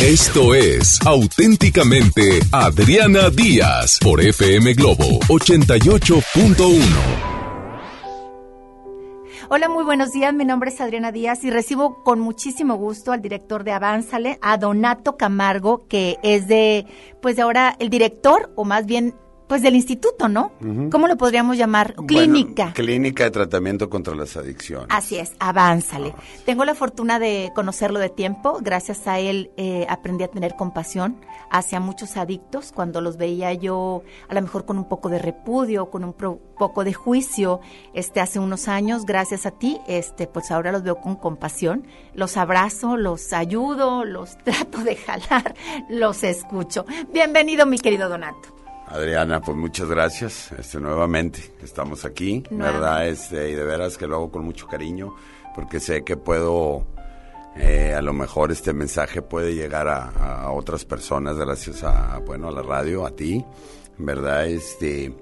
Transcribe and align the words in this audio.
Esto 0.00 0.54
es 0.54 1.00
auténticamente 1.06 2.40
Adriana 2.50 3.30
Díaz 3.30 4.00
por 4.02 4.20
FM 4.20 4.74
Globo 4.74 5.20
88.1. 5.28 6.82
Hola, 9.48 9.68
muy 9.68 9.84
buenos 9.84 10.12
días. 10.12 10.34
Mi 10.34 10.44
nombre 10.44 10.70
es 10.70 10.80
Adriana 10.80 11.12
Díaz 11.12 11.44
y 11.44 11.50
recibo 11.50 12.02
con 12.02 12.18
muchísimo 12.18 12.76
gusto 12.76 13.12
al 13.12 13.22
director 13.22 13.64
de 13.64 13.72
Avánzale, 13.72 14.38
a 14.40 14.56
Donato 14.56 15.16
Camargo, 15.16 15.86
que 15.86 16.18
es 16.22 16.48
de, 16.48 16.86
pues 17.20 17.36
de 17.36 17.42
ahora 17.42 17.76
el 17.78 17.90
director, 17.90 18.50
o 18.56 18.64
más 18.64 18.86
bien 18.86 19.14
pues 19.52 19.60
del 19.60 19.76
instituto, 19.76 20.30
¿no? 20.30 20.50
¿Cómo 20.90 21.06
lo 21.06 21.18
podríamos 21.18 21.58
llamar? 21.58 21.94
Clínica. 22.06 22.72
clínica 22.72 23.24
de 23.24 23.32
tratamiento 23.32 23.90
contra 23.90 24.14
las 24.14 24.34
adicciones. 24.38 24.86
Así 24.88 25.18
es, 25.18 25.34
avánzale. 25.40 26.14
Ah. 26.16 26.22
Tengo 26.46 26.64
la 26.64 26.74
fortuna 26.74 27.18
de 27.18 27.52
conocerlo 27.54 27.98
de 27.98 28.08
tiempo. 28.08 28.60
Gracias 28.62 29.06
a 29.06 29.18
él 29.18 29.50
eh, 29.58 29.84
aprendí 29.90 30.24
a 30.24 30.28
tener 30.28 30.56
compasión 30.56 31.20
hacia 31.50 31.80
muchos 31.80 32.16
adictos. 32.16 32.72
Cuando 32.72 33.02
los 33.02 33.18
veía 33.18 33.52
yo, 33.52 34.04
a 34.30 34.32
lo 34.32 34.40
mejor 34.40 34.64
con 34.64 34.78
un 34.78 34.88
poco 34.88 35.10
de 35.10 35.18
repudio, 35.18 35.90
con 35.90 36.02
un 36.02 36.14
poco 36.14 36.82
de 36.82 36.94
juicio, 36.94 37.60
este, 37.92 38.20
hace 38.20 38.38
unos 38.38 38.68
años, 38.68 39.04
gracias 39.04 39.44
a 39.44 39.50
ti, 39.50 39.78
este, 39.86 40.26
pues 40.26 40.50
ahora 40.50 40.72
los 40.72 40.82
veo 40.82 40.96
con 41.02 41.16
compasión. 41.16 41.86
Los 42.14 42.38
abrazo, 42.38 42.96
los 42.96 43.34
ayudo, 43.34 44.06
los 44.06 44.38
trato 44.44 44.78
de 44.78 44.96
jalar, 44.96 45.54
los 45.90 46.24
escucho. 46.24 46.86
Bienvenido, 47.12 47.66
mi 47.66 47.78
querido 47.78 48.08
Donato. 48.08 48.61
Adriana, 48.92 49.40
pues 49.40 49.56
muchas 49.56 49.88
gracias. 49.88 50.52
Este 50.52 50.78
nuevamente 50.78 51.40
estamos 51.62 52.04
aquí, 52.04 52.44
verdad, 52.50 53.08
este 53.08 53.50
y 53.50 53.54
de 53.54 53.64
veras 53.64 53.96
que 53.96 54.06
lo 54.06 54.16
hago 54.16 54.30
con 54.30 54.44
mucho 54.44 54.66
cariño 54.66 55.14
porque 55.54 55.80
sé 55.80 56.04
que 56.04 56.18
puedo 56.18 56.84
eh, 57.56 57.94
a 57.96 58.02
lo 58.02 58.12
mejor 58.12 58.52
este 58.52 58.74
mensaje 58.74 59.22
puede 59.22 59.54
llegar 59.54 59.88
a, 59.88 60.50
otras 60.50 60.84
personas 60.84 61.38
gracias 61.38 61.82
a 61.84 62.18
bueno, 62.18 62.48
a 62.48 62.52
la 62.52 62.60
radio, 62.60 63.06
a 63.06 63.12
ti. 63.12 63.42
¿Verdad? 63.96 64.46
Este 64.46 65.14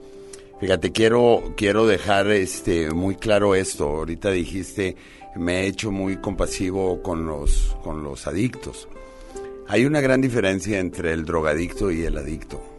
Fíjate, 0.59 0.91
quiero 0.91 1.55
quiero 1.57 1.87
dejar 1.87 2.27
este 2.27 2.91
muy 2.91 3.15
claro 3.15 3.55
esto. 3.55 3.89
Ahorita 3.89 4.33
dijiste 4.33 4.97
me 5.37 5.61
he 5.61 5.67
hecho 5.69 5.93
muy 5.93 6.17
compasivo 6.17 7.01
con 7.03 7.25
los 7.25 7.77
con 7.84 8.03
los 8.03 8.27
adictos. 8.27 8.89
Hay 9.69 9.84
una 9.84 10.01
gran 10.01 10.21
diferencia 10.21 10.81
entre 10.81 11.12
el 11.12 11.25
drogadicto 11.25 11.93
y 11.93 12.03
el 12.03 12.19
adicto 12.19 12.70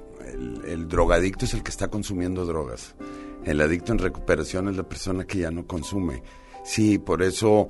el, 0.65 0.87
drogadicto 0.87 1.45
es 1.45 1.53
el 1.53 1.63
que 1.63 1.71
está 1.71 1.89
consumiendo 1.89 2.45
drogas. 2.45 2.95
El 3.43 3.61
adicto 3.61 3.91
en 3.91 3.99
recuperación 3.99 4.69
es 4.69 4.77
la 4.77 4.83
persona 4.83 5.25
que 5.25 5.39
ya 5.39 5.51
no 5.51 5.65
consume. 5.65 6.21
Sí, 6.63 6.99
por 6.99 7.23
eso 7.23 7.69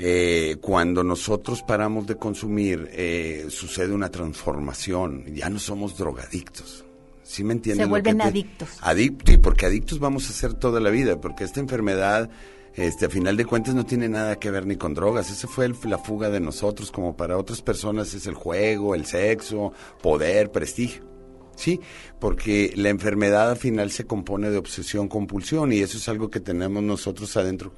eh, 0.00 0.56
cuando 0.60 1.02
nosotros 1.02 1.62
paramos 1.62 2.06
de 2.06 2.16
consumir 2.16 2.88
eh, 2.92 3.46
sucede 3.48 3.92
una 3.92 4.10
transformación. 4.10 5.24
Ya 5.34 5.50
no 5.50 5.58
somos 5.58 5.98
drogadictos. 5.98 6.84
¿Sí 7.24 7.42
me 7.42 7.52
entienden? 7.52 7.86
Se 7.86 7.90
vuelven 7.90 8.22
adictos. 8.22 8.68
Adictos, 8.80 9.34
y 9.34 9.38
porque 9.38 9.66
adictos 9.66 9.98
vamos 9.98 10.30
a 10.30 10.32
ser 10.32 10.54
toda 10.54 10.80
la 10.80 10.88
vida, 10.88 11.20
porque 11.20 11.44
esta 11.44 11.60
enfermedad, 11.60 12.30
este, 12.74 13.06
a 13.06 13.10
final 13.10 13.36
de 13.36 13.44
cuentas, 13.44 13.74
no 13.74 13.84
tiene 13.84 14.08
nada 14.08 14.36
que 14.36 14.50
ver 14.50 14.66
ni 14.66 14.76
con 14.76 14.94
drogas. 14.94 15.30
Esa 15.30 15.48
fue 15.48 15.68
la 15.84 15.98
fuga 15.98 16.30
de 16.30 16.40
nosotros, 16.40 16.90
como 16.90 17.16
para 17.16 17.36
otras 17.36 17.60
personas 17.60 18.14
es 18.14 18.26
el 18.26 18.34
juego, 18.34 18.94
el 18.94 19.04
sexo, 19.04 19.72
poder, 20.00 20.52
prestigio. 20.52 21.02
¿Sí? 21.58 21.80
Porque 22.18 22.72
la 22.76 22.88
enfermedad 22.88 23.50
al 23.50 23.56
final 23.56 23.90
se 23.90 24.04
compone 24.04 24.50
de 24.50 24.56
obsesión, 24.56 25.08
compulsión 25.08 25.72
y 25.72 25.80
eso 25.80 25.98
es 25.98 26.08
algo 26.08 26.30
que 26.30 26.40
tenemos 26.40 26.82
nosotros 26.82 27.36
adentro 27.36 27.74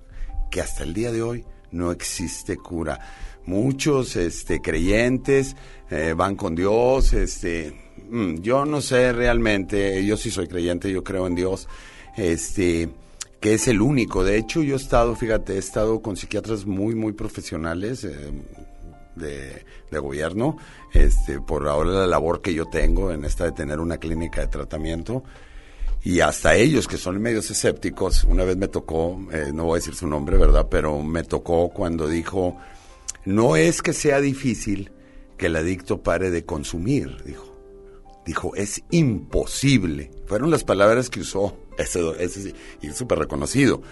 que 0.50 0.60
hasta 0.60 0.84
el 0.84 0.92
día 0.92 1.12
de 1.12 1.22
hoy 1.22 1.44
no 1.70 1.92
existe 1.92 2.56
cura. 2.56 2.98
Muchos 3.46 4.16
este, 4.16 4.60
creyentes 4.60 5.56
eh, 5.90 6.14
van 6.16 6.36
con 6.36 6.54
Dios, 6.54 7.12
este, 7.14 7.72
mm, 8.10 8.36
yo 8.40 8.64
no 8.64 8.80
sé 8.80 9.12
realmente, 9.12 10.04
yo 10.04 10.16
sí 10.16 10.30
soy 10.30 10.46
creyente, 10.46 10.90
yo 10.92 11.02
creo 11.02 11.26
en 11.26 11.34
Dios, 11.34 11.68
este, 12.16 12.90
que 13.40 13.54
es 13.54 13.66
el 13.68 13.80
único. 13.80 14.24
De 14.24 14.36
hecho, 14.36 14.62
yo 14.62 14.74
he 14.74 14.76
estado, 14.76 15.16
fíjate, 15.16 15.54
he 15.54 15.58
estado 15.58 16.02
con 16.02 16.16
psiquiatras 16.16 16.66
muy, 16.66 16.94
muy 16.94 17.12
profesionales, 17.12 18.04
eh, 18.04 18.14
de, 19.16 19.64
gobierno, 19.98 20.56
este, 20.92 21.40
por 21.40 21.68
ahora 21.68 21.90
la 21.90 22.06
labor 22.06 22.40
que 22.40 22.54
yo 22.54 22.66
tengo 22.66 23.10
en 23.10 23.24
esta 23.24 23.44
de 23.44 23.52
tener 23.52 23.80
una 23.80 23.98
clínica 23.98 24.40
de 24.40 24.48
tratamiento. 24.48 25.24
Y 26.02 26.20
hasta 26.20 26.54
ellos, 26.54 26.88
que 26.88 26.96
son 26.96 27.20
medios 27.20 27.50
escépticos, 27.50 28.24
una 28.24 28.44
vez 28.44 28.56
me 28.56 28.68
tocó, 28.68 29.20
eh, 29.32 29.50
no 29.52 29.64
voy 29.64 29.76
a 29.76 29.80
decir 29.80 29.94
su 29.94 30.06
nombre, 30.06 30.38
¿verdad? 30.38 30.68
Pero 30.70 31.02
me 31.02 31.24
tocó 31.24 31.68
cuando 31.68 32.08
dijo, 32.08 32.56
no 33.26 33.56
es 33.56 33.82
que 33.82 33.92
sea 33.92 34.20
difícil 34.20 34.92
que 35.36 35.46
el 35.46 35.56
adicto 35.56 36.02
pare 36.02 36.30
de 36.30 36.44
consumir, 36.44 37.22
dijo. 37.24 37.50
Dijo, 38.24 38.54
es 38.54 38.82
imposible. 38.90 40.10
Fueron 40.26 40.50
las 40.50 40.62
palabras 40.64 41.10
que 41.10 41.20
usó, 41.20 41.56
ese, 41.78 42.00
ese 42.18 42.54
y 42.80 42.88
es 42.88 42.96
súper 42.96 43.18
reconocido. 43.18 43.82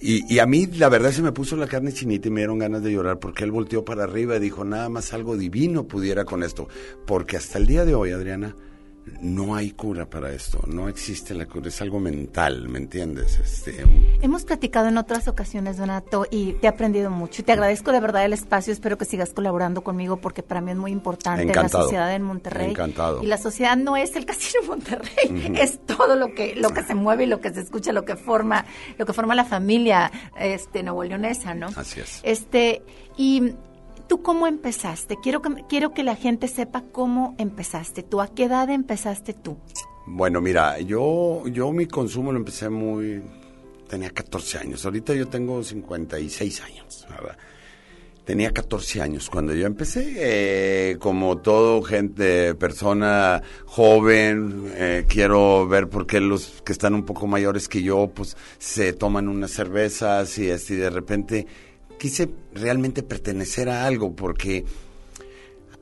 Y, 0.00 0.38
a 0.38 0.46
mí 0.46 0.66
la 0.66 0.88
verdad 0.88 1.12
se 1.12 1.22
me 1.22 1.32
puso 1.32 1.56
la 1.56 1.66
carne 1.66 1.92
chinita 1.92 2.28
y 2.28 2.30
me 2.30 2.40
dieron 2.40 2.58
ganas 2.58 2.82
de 2.82 2.92
llorar 2.92 3.18
porque 3.18 3.44
él 3.44 3.50
volteó 3.50 3.84
para 3.84 4.04
arriba 4.04 4.36
y 4.36 4.40
dijo, 4.40 4.64
nada 4.64 4.88
más 4.88 5.14
algo 5.14 5.36
divino 5.36 5.88
pudiera 5.88 6.24
con 6.24 6.42
esto. 6.42 6.68
Porque 7.06 7.36
hasta 7.36 7.58
el 7.58 7.66
día 7.66 7.84
de 7.84 7.94
hoy, 7.94 8.10
Adriana, 8.10 8.54
no 9.20 9.54
hay 9.54 9.70
cura 9.72 10.08
para 10.08 10.32
esto, 10.32 10.60
no 10.66 10.88
existe 10.88 11.34
la 11.34 11.46
cura, 11.46 11.68
es 11.68 11.80
algo 11.80 12.00
mental, 12.00 12.68
¿me 12.68 12.78
entiendes? 12.78 13.38
Este, 13.38 13.84
Hemos 14.22 14.44
platicado 14.44 14.88
en 14.88 14.98
otras 14.98 15.28
ocasiones, 15.28 15.76
Donato, 15.76 16.26
y 16.30 16.54
te 16.54 16.66
he 16.66 16.68
aprendido 16.68 17.10
mucho. 17.10 17.44
Te 17.44 17.52
agradezco 17.52 17.92
de 17.92 18.00
verdad 18.00 18.24
el 18.24 18.32
espacio, 18.32 18.72
espero 18.72 18.98
que 18.98 19.04
sigas 19.04 19.32
colaborando 19.32 19.82
conmigo 19.82 20.16
porque 20.18 20.42
para 20.42 20.60
mí 20.60 20.70
es 20.70 20.76
muy 20.76 20.92
importante 20.92 21.46
la 21.46 21.68
sociedad 21.68 22.14
en 22.14 22.22
Monterrey. 22.22 22.70
Encantado. 22.70 23.22
Y 23.22 23.26
la 23.26 23.38
sociedad 23.38 23.76
no 23.76 23.96
es 23.96 24.16
el 24.16 24.26
casino 24.26 24.62
Monterrey, 24.66 25.54
es 25.58 25.80
todo 25.86 26.16
lo 26.16 26.34
que, 26.34 26.54
lo 26.56 26.70
que 26.70 26.82
se 26.82 26.94
mueve 26.94 27.24
y 27.24 27.26
lo 27.26 27.40
que 27.40 27.52
se 27.52 27.60
escucha, 27.60 27.92
lo 27.92 28.04
que 28.04 28.16
forma, 28.16 28.64
lo 28.98 29.06
que 29.06 29.12
forma 29.12 29.34
la 29.34 29.44
familia 29.44 30.10
este, 30.38 30.82
nuevo 30.82 31.04
leonesa, 31.04 31.54
¿no? 31.54 31.68
Así 31.76 32.00
es. 32.00 32.20
Este, 32.22 32.82
y 33.16 33.54
¿Tú 34.14 34.22
cómo 34.22 34.46
empezaste? 34.46 35.16
Quiero 35.20 35.42
que, 35.42 35.64
quiero 35.68 35.92
que 35.92 36.04
la 36.04 36.14
gente 36.14 36.46
sepa 36.46 36.84
cómo 36.92 37.34
empezaste 37.36 38.04
tú. 38.04 38.20
¿A 38.20 38.32
qué 38.32 38.44
edad 38.44 38.70
empezaste 38.70 39.34
tú? 39.34 39.56
Bueno, 40.06 40.40
mira, 40.40 40.78
yo, 40.78 41.42
yo 41.48 41.72
mi 41.72 41.86
consumo 41.86 42.30
lo 42.30 42.38
empecé 42.38 42.68
muy... 42.68 43.20
Tenía 43.88 44.10
14 44.10 44.58
años. 44.58 44.84
Ahorita 44.84 45.14
yo 45.14 45.26
tengo 45.26 45.60
56 45.60 46.60
años, 46.60 47.04
¿verdad? 47.10 47.36
Tenía 48.24 48.52
14 48.52 49.02
años 49.02 49.28
cuando 49.28 49.52
yo 49.52 49.66
empecé, 49.66 50.14
eh, 50.16 50.96
como 51.00 51.38
todo 51.38 51.82
gente, 51.82 52.54
persona 52.54 53.42
joven, 53.66 54.72
eh, 54.76 55.06
quiero 55.08 55.66
ver 55.66 55.88
por 55.88 56.06
qué 56.06 56.20
los 56.20 56.62
que 56.64 56.72
están 56.72 56.94
un 56.94 57.04
poco 57.04 57.26
mayores 57.26 57.68
que 57.68 57.82
yo, 57.82 58.12
pues 58.14 58.36
se 58.58 58.92
toman 58.92 59.26
unas 59.26 59.50
cervezas 59.50 60.38
y 60.38 60.52
así 60.52 60.76
de 60.76 60.90
repente 60.90 61.48
quise 61.98 62.30
realmente 62.52 63.02
pertenecer 63.02 63.68
a 63.68 63.86
algo 63.86 64.14
porque 64.14 64.64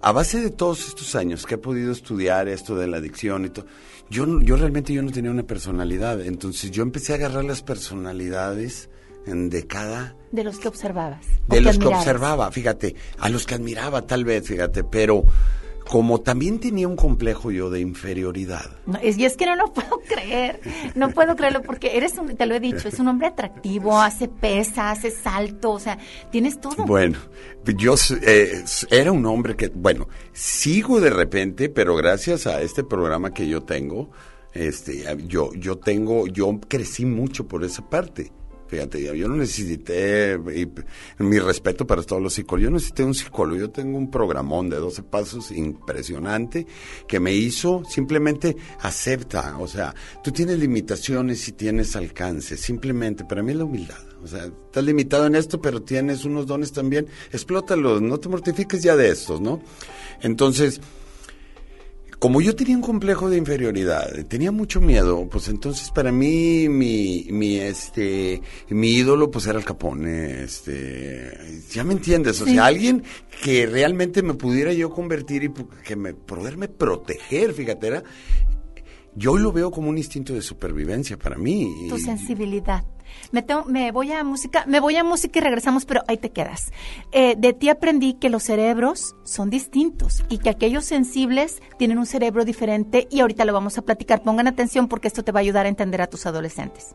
a 0.00 0.12
base 0.12 0.40
de 0.40 0.50
todos 0.50 0.88
estos 0.88 1.14
años 1.14 1.46
que 1.46 1.54
he 1.54 1.58
podido 1.58 1.92
estudiar 1.92 2.48
esto 2.48 2.76
de 2.76 2.88
la 2.88 2.96
adicción 2.96 3.44
y 3.44 3.50
todo, 3.50 3.66
yo, 4.10 4.40
yo 4.40 4.56
realmente 4.56 4.92
yo 4.92 5.02
no 5.02 5.10
tenía 5.10 5.30
una 5.30 5.44
personalidad. 5.44 6.20
Entonces 6.20 6.70
yo 6.70 6.82
empecé 6.82 7.12
a 7.12 7.16
agarrar 7.16 7.44
las 7.44 7.62
personalidades 7.62 8.90
de 9.26 9.66
cada... 9.66 10.16
De 10.32 10.42
los 10.44 10.58
que 10.58 10.68
observabas. 10.68 11.26
De 11.48 11.60
los 11.60 11.78
que 11.78 11.86
observaba, 11.86 12.50
fíjate, 12.50 12.96
a 13.18 13.28
los 13.28 13.46
que 13.46 13.54
admiraba 13.54 14.02
tal 14.02 14.24
vez, 14.24 14.46
fíjate, 14.46 14.82
pero 14.82 15.24
como 15.88 16.20
también 16.20 16.60
tenía 16.60 16.88
un 16.88 16.96
complejo 16.96 17.50
yo 17.50 17.70
de 17.70 17.80
inferioridad. 17.80 18.70
y 19.02 19.24
es 19.24 19.36
que 19.36 19.46
no 19.46 19.56
lo 19.56 19.66
puedo 19.72 20.00
creer, 20.08 20.60
no 20.94 21.10
puedo 21.10 21.36
creerlo 21.36 21.62
porque 21.62 21.96
eres, 21.96 22.18
un, 22.18 22.36
te 22.36 22.46
lo 22.46 22.54
he 22.54 22.60
dicho, 22.60 22.88
es 22.88 22.98
un 22.98 23.08
hombre 23.08 23.28
atractivo, 23.28 24.00
hace 24.00 24.28
pesa, 24.28 24.90
hace 24.90 25.10
salto, 25.10 25.72
o 25.72 25.78
sea, 25.78 25.98
tienes 26.30 26.60
todo. 26.60 26.84
Bueno, 26.84 27.18
yo 27.76 27.94
eh, 28.22 28.64
era 28.90 29.12
un 29.12 29.24
hombre 29.26 29.56
que, 29.56 29.68
bueno, 29.68 30.08
sigo 30.32 31.00
de 31.00 31.10
repente, 31.10 31.68
pero 31.68 31.96
gracias 31.96 32.46
a 32.46 32.62
este 32.62 32.84
programa 32.84 33.32
que 33.32 33.46
yo 33.48 33.62
tengo, 33.62 34.10
este, 34.52 35.04
yo, 35.26 35.52
yo 35.54 35.78
tengo, 35.78 36.26
yo 36.26 36.60
crecí 36.68 37.04
mucho 37.04 37.48
por 37.48 37.64
esa 37.64 37.88
parte 37.88 38.30
Fíjate, 38.72 39.02
yo 39.02 39.28
no 39.28 39.36
necesité, 39.36 40.40
mi 41.18 41.38
respeto 41.38 41.86
para 41.86 42.02
todos 42.02 42.22
los 42.22 42.32
psicólogos, 42.32 42.64
yo 42.64 42.70
necesité 42.70 43.04
un 43.04 43.12
psicólogo, 43.12 43.60
yo 43.60 43.68
tengo 43.68 43.98
un 43.98 44.10
programón 44.10 44.70
de 44.70 44.78
12 44.78 45.02
pasos 45.02 45.50
impresionante 45.50 46.66
que 47.06 47.20
me 47.20 47.34
hizo 47.34 47.82
simplemente 47.84 48.56
acepta, 48.80 49.58
o 49.58 49.68
sea, 49.68 49.94
tú 50.24 50.32
tienes 50.32 50.58
limitaciones 50.58 51.46
y 51.48 51.52
tienes 51.52 51.96
alcance, 51.96 52.56
simplemente, 52.56 53.26
para 53.26 53.42
mí 53.42 53.52
es 53.52 53.58
la 53.58 53.64
humildad. 53.64 54.02
O 54.24 54.26
sea, 54.26 54.46
estás 54.46 54.84
limitado 54.84 55.26
en 55.26 55.34
esto, 55.34 55.60
pero 55.60 55.82
tienes 55.82 56.24
unos 56.24 56.46
dones 56.46 56.72
también, 56.72 57.08
explótalos, 57.30 58.00
no 58.00 58.18
te 58.18 58.30
mortifiques 58.30 58.82
ya 58.82 58.96
de 58.96 59.10
estos, 59.10 59.42
¿no? 59.42 59.60
Entonces, 60.22 60.80
como 62.22 62.40
yo 62.40 62.54
tenía 62.54 62.76
un 62.76 62.82
complejo 62.82 63.28
de 63.28 63.36
inferioridad, 63.36 64.08
tenía 64.26 64.52
mucho 64.52 64.80
miedo, 64.80 65.26
pues 65.28 65.48
entonces 65.48 65.90
para 65.90 66.12
mí 66.12 66.68
mi, 66.68 67.26
mi 67.30 67.56
este 67.56 68.40
mi 68.68 68.90
ídolo 68.90 69.28
pues 69.28 69.48
era 69.48 69.58
el 69.58 69.64
Capone, 69.64 70.44
este, 70.44 71.36
ya 71.72 71.82
me 71.82 71.94
entiendes, 71.94 72.40
o 72.40 72.44
sea, 72.44 72.66
alguien 72.66 73.02
que 73.42 73.66
realmente 73.66 74.22
me 74.22 74.34
pudiera 74.34 74.72
yo 74.72 74.90
convertir 74.90 75.42
y 75.42 75.52
que 75.82 75.96
me 75.96 76.14
poderme 76.14 76.68
proteger, 76.68 77.54
fíjate, 77.54 77.88
era 77.88 78.04
yo 79.14 79.36
lo 79.36 79.52
veo 79.52 79.70
como 79.70 79.88
un 79.88 79.98
instinto 79.98 80.32
de 80.32 80.42
supervivencia 80.42 81.16
para 81.16 81.36
mí. 81.36 81.86
Tu 81.88 81.98
sensibilidad. 81.98 82.84
Me, 83.30 83.44
me 83.66 83.92
voy 83.92 84.12
a 84.12 84.24
música, 84.24 84.64
me 84.66 84.80
voy 84.80 84.96
a 84.96 85.04
música 85.04 85.38
y 85.38 85.42
regresamos, 85.42 85.84
pero 85.84 86.02
ahí 86.08 86.16
te 86.16 86.30
quedas. 86.30 86.72
Eh, 87.12 87.34
de 87.36 87.52
ti 87.52 87.68
aprendí 87.68 88.14
que 88.14 88.30
los 88.30 88.42
cerebros 88.42 89.14
son 89.24 89.50
distintos 89.50 90.24
y 90.28 90.38
que 90.38 90.50
aquellos 90.50 90.84
sensibles 90.84 91.62
tienen 91.78 91.98
un 91.98 92.06
cerebro 92.06 92.44
diferente 92.44 93.06
y 93.10 93.20
ahorita 93.20 93.44
lo 93.44 93.52
vamos 93.52 93.76
a 93.76 93.82
platicar. 93.82 94.22
Pongan 94.22 94.46
atención 94.46 94.88
porque 94.88 95.08
esto 95.08 95.22
te 95.22 95.32
va 95.32 95.40
a 95.40 95.42
ayudar 95.42 95.66
a 95.66 95.68
entender 95.68 96.00
a 96.00 96.06
tus 96.06 96.24
adolescentes. 96.26 96.94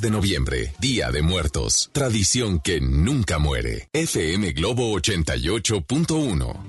De 0.00 0.10
noviembre, 0.10 0.72
Día 0.80 1.10
de 1.10 1.22
Muertos. 1.22 1.90
Tradición 1.92 2.60
que 2.60 2.80
nunca 2.80 3.38
muere. 3.38 3.88
FM 3.92 4.52
Globo 4.52 4.92
88.1. 4.94 6.61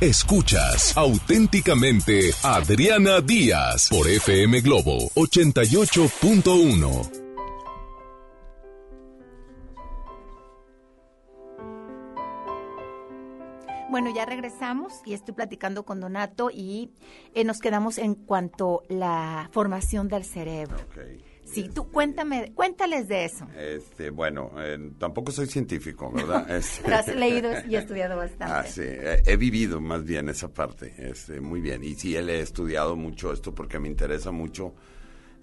Escuchas 0.00 0.96
auténticamente 0.96 2.30
Adriana 2.42 3.20
Díaz 3.20 3.90
por 3.90 4.08
FM 4.08 4.62
Globo 4.62 5.10
88.1. 5.10 7.10
Bueno, 13.90 14.10
ya 14.14 14.24
regresamos 14.24 15.02
y 15.04 15.12
estoy 15.12 15.34
platicando 15.34 15.84
con 15.84 16.00
Donato 16.00 16.48
y 16.50 16.94
eh, 17.34 17.44
nos 17.44 17.58
quedamos 17.58 17.98
en 17.98 18.14
cuanto 18.14 18.84
a 18.88 18.92
la 18.94 19.50
formación 19.52 20.08
del 20.08 20.24
cerebro. 20.24 20.78
Ok. 20.78 21.29
Sí, 21.52 21.68
tú 21.74 21.88
cuéntame, 21.90 22.52
cuéntales 22.54 23.08
de 23.08 23.24
eso. 23.24 23.46
Este, 23.58 24.10
bueno, 24.10 24.52
eh, 24.58 24.92
tampoco 24.98 25.32
soy 25.32 25.46
científico, 25.46 26.10
¿verdad? 26.12 26.48
Este- 26.56 26.82
Pero 26.84 26.96
has 26.96 27.06
leído 27.08 27.50
y 27.68 27.76
estudiado 27.76 28.16
bastante. 28.18 28.44
Ah, 28.54 28.64
sí, 28.64 28.82
he, 28.82 29.22
he 29.26 29.36
vivido 29.36 29.80
más 29.80 30.04
bien 30.04 30.28
esa 30.28 30.48
parte, 30.48 30.94
este, 30.98 31.40
muy 31.40 31.60
bien. 31.60 31.82
Y 31.84 31.94
sí, 31.94 32.14
él 32.16 32.30
he 32.30 32.40
estudiado 32.40 32.96
mucho 32.96 33.32
esto 33.32 33.54
porque 33.54 33.78
me 33.78 33.88
interesa 33.88 34.30
mucho 34.30 34.74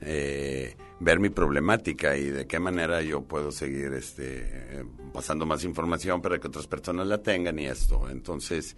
eh, 0.02 0.76
ver 1.00 1.20
mi 1.20 1.30
problemática 1.30 2.16
y 2.18 2.26
de 2.30 2.46
qué 2.46 2.60
manera 2.60 3.02
yo 3.02 3.24
puedo 3.24 3.52
seguir 3.52 3.92
este, 3.94 4.42
eh, 4.44 4.86
pasando 5.14 5.46
más 5.46 5.64
información 5.64 6.22
para 6.22 6.40
que 6.40 6.48
otras 6.48 6.68
personas 6.68 7.08
la 7.08 7.22
tengan 7.22 7.58
y 7.60 7.66
esto. 7.66 8.08
Entonces, 8.10 8.78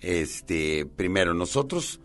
este, 0.00 0.86
primero, 0.86 1.34
nosotros 1.34 2.00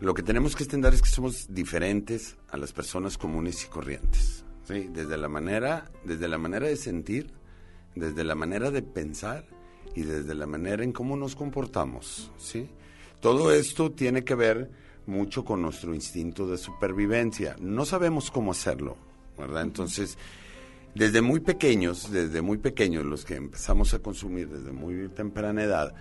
lo 0.00 0.14
que 0.14 0.22
tenemos 0.22 0.54
que 0.54 0.64
entender 0.64 0.94
es 0.94 1.02
que 1.02 1.08
somos 1.08 1.52
diferentes 1.52 2.36
a 2.50 2.56
las 2.56 2.72
personas 2.72 3.18
comunes 3.18 3.64
y 3.64 3.68
corrientes. 3.68 4.44
¿sí? 4.64 4.88
Desde 4.92 5.16
la 5.16 5.28
manera, 5.28 5.90
desde 6.04 6.28
la 6.28 6.38
manera 6.38 6.66
de 6.66 6.76
sentir, 6.76 7.32
desde 7.94 8.24
la 8.24 8.34
manera 8.34 8.70
de 8.70 8.82
pensar 8.82 9.44
y 9.94 10.02
desde 10.02 10.34
la 10.34 10.46
manera 10.46 10.84
en 10.84 10.92
cómo 10.92 11.16
nos 11.16 11.34
comportamos, 11.34 12.30
¿sí? 12.36 12.68
Todo 13.20 13.50
esto 13.52 13.90
tiene 13.90 14.22
que 14.22 14.36
ver 14.36 14.70
mucho 15.06 15.44
con 15.44 15.62
nuestro 15.62 15.94
instinto 15.94 16.46
de 16.46 16.58
supervivencia. 16.58 17.56
No 17.58 17.84
sabemos 17.84 18.30
cómo 18.30 18.52
hacerlo, 18.52 18.96
¿verdad? 19.36 19.62
Entonces, 19.62 20.16
desde 20.94 21.20
muy 21.20 21.40
pequeños, 21.40 22.12
desde 22.12 22.42
muy 22.42 22.58
pequeños, 22.58 23.04
los 23.04 23.24
que 23.24 23.34
empezamos 23.34 23.94
a 23.94 23.98
consumir 23.98 24.48
desde 24.48 24.70
muy 24.70 25.08
temprana 25.08 25.64
edad, 25.64 25.94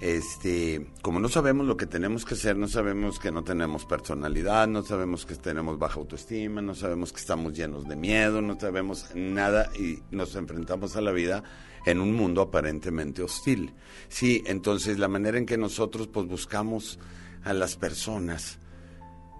este, 0.00 0.86
como 1.00 1.20
no 1.20 1.28
sabemos 1.28 1.66
lo 1.66 1.76
que 1.76 1.86
tenemos 1.86 2.24
que 2.24 2.34
hacer, 2.34 2.56
no 2.56 2.66
sabemos 2.66 3.18
que 3.18 3.30
no 3.30 3.44
tenemos 3.44 3.84
personalidad, 3.84 4.66
no 4.66 4.82
sabemos 4.82 5.26
que 5.26 5.36
tenemos 5.36 5.78
baja 5.78 6.00
autoestima, 6.00 6.60
no 6.60 6.74
sabemos 6.74 7.12
que 7.12 7.20
estamos 7.20 7.52
llenos 7.52 7.86
de 7.86 7.96
miedo, 7.96 8.42
no 8.42 8.58
sabemos 8.58 9.06
nada 9.14 9.70
y 9.78 10.00
nos 10.10 10.34
enfrentamos 10.34 10.96
a 10.96 11.00
la 11.00 11.12
vida 11.12 11.44
en 11.86 12.00
un 12.00 12.14
mundo 12.14 12.42
aparentemente 12.42 13.22
hostil. 13.22 13.74
Sí, 14.08 14.42
entonces 14.46 14.98
la 14.98 15.08
manera 15.08 15.38
en 15.38 15.46
que 15.46 15.56
nosotros 15.56 16.08
pues 16.08 16.26
buscamos 16.26 16.98
a 17.44 17.52
las 17.52 17.76
personas 17.76 18.58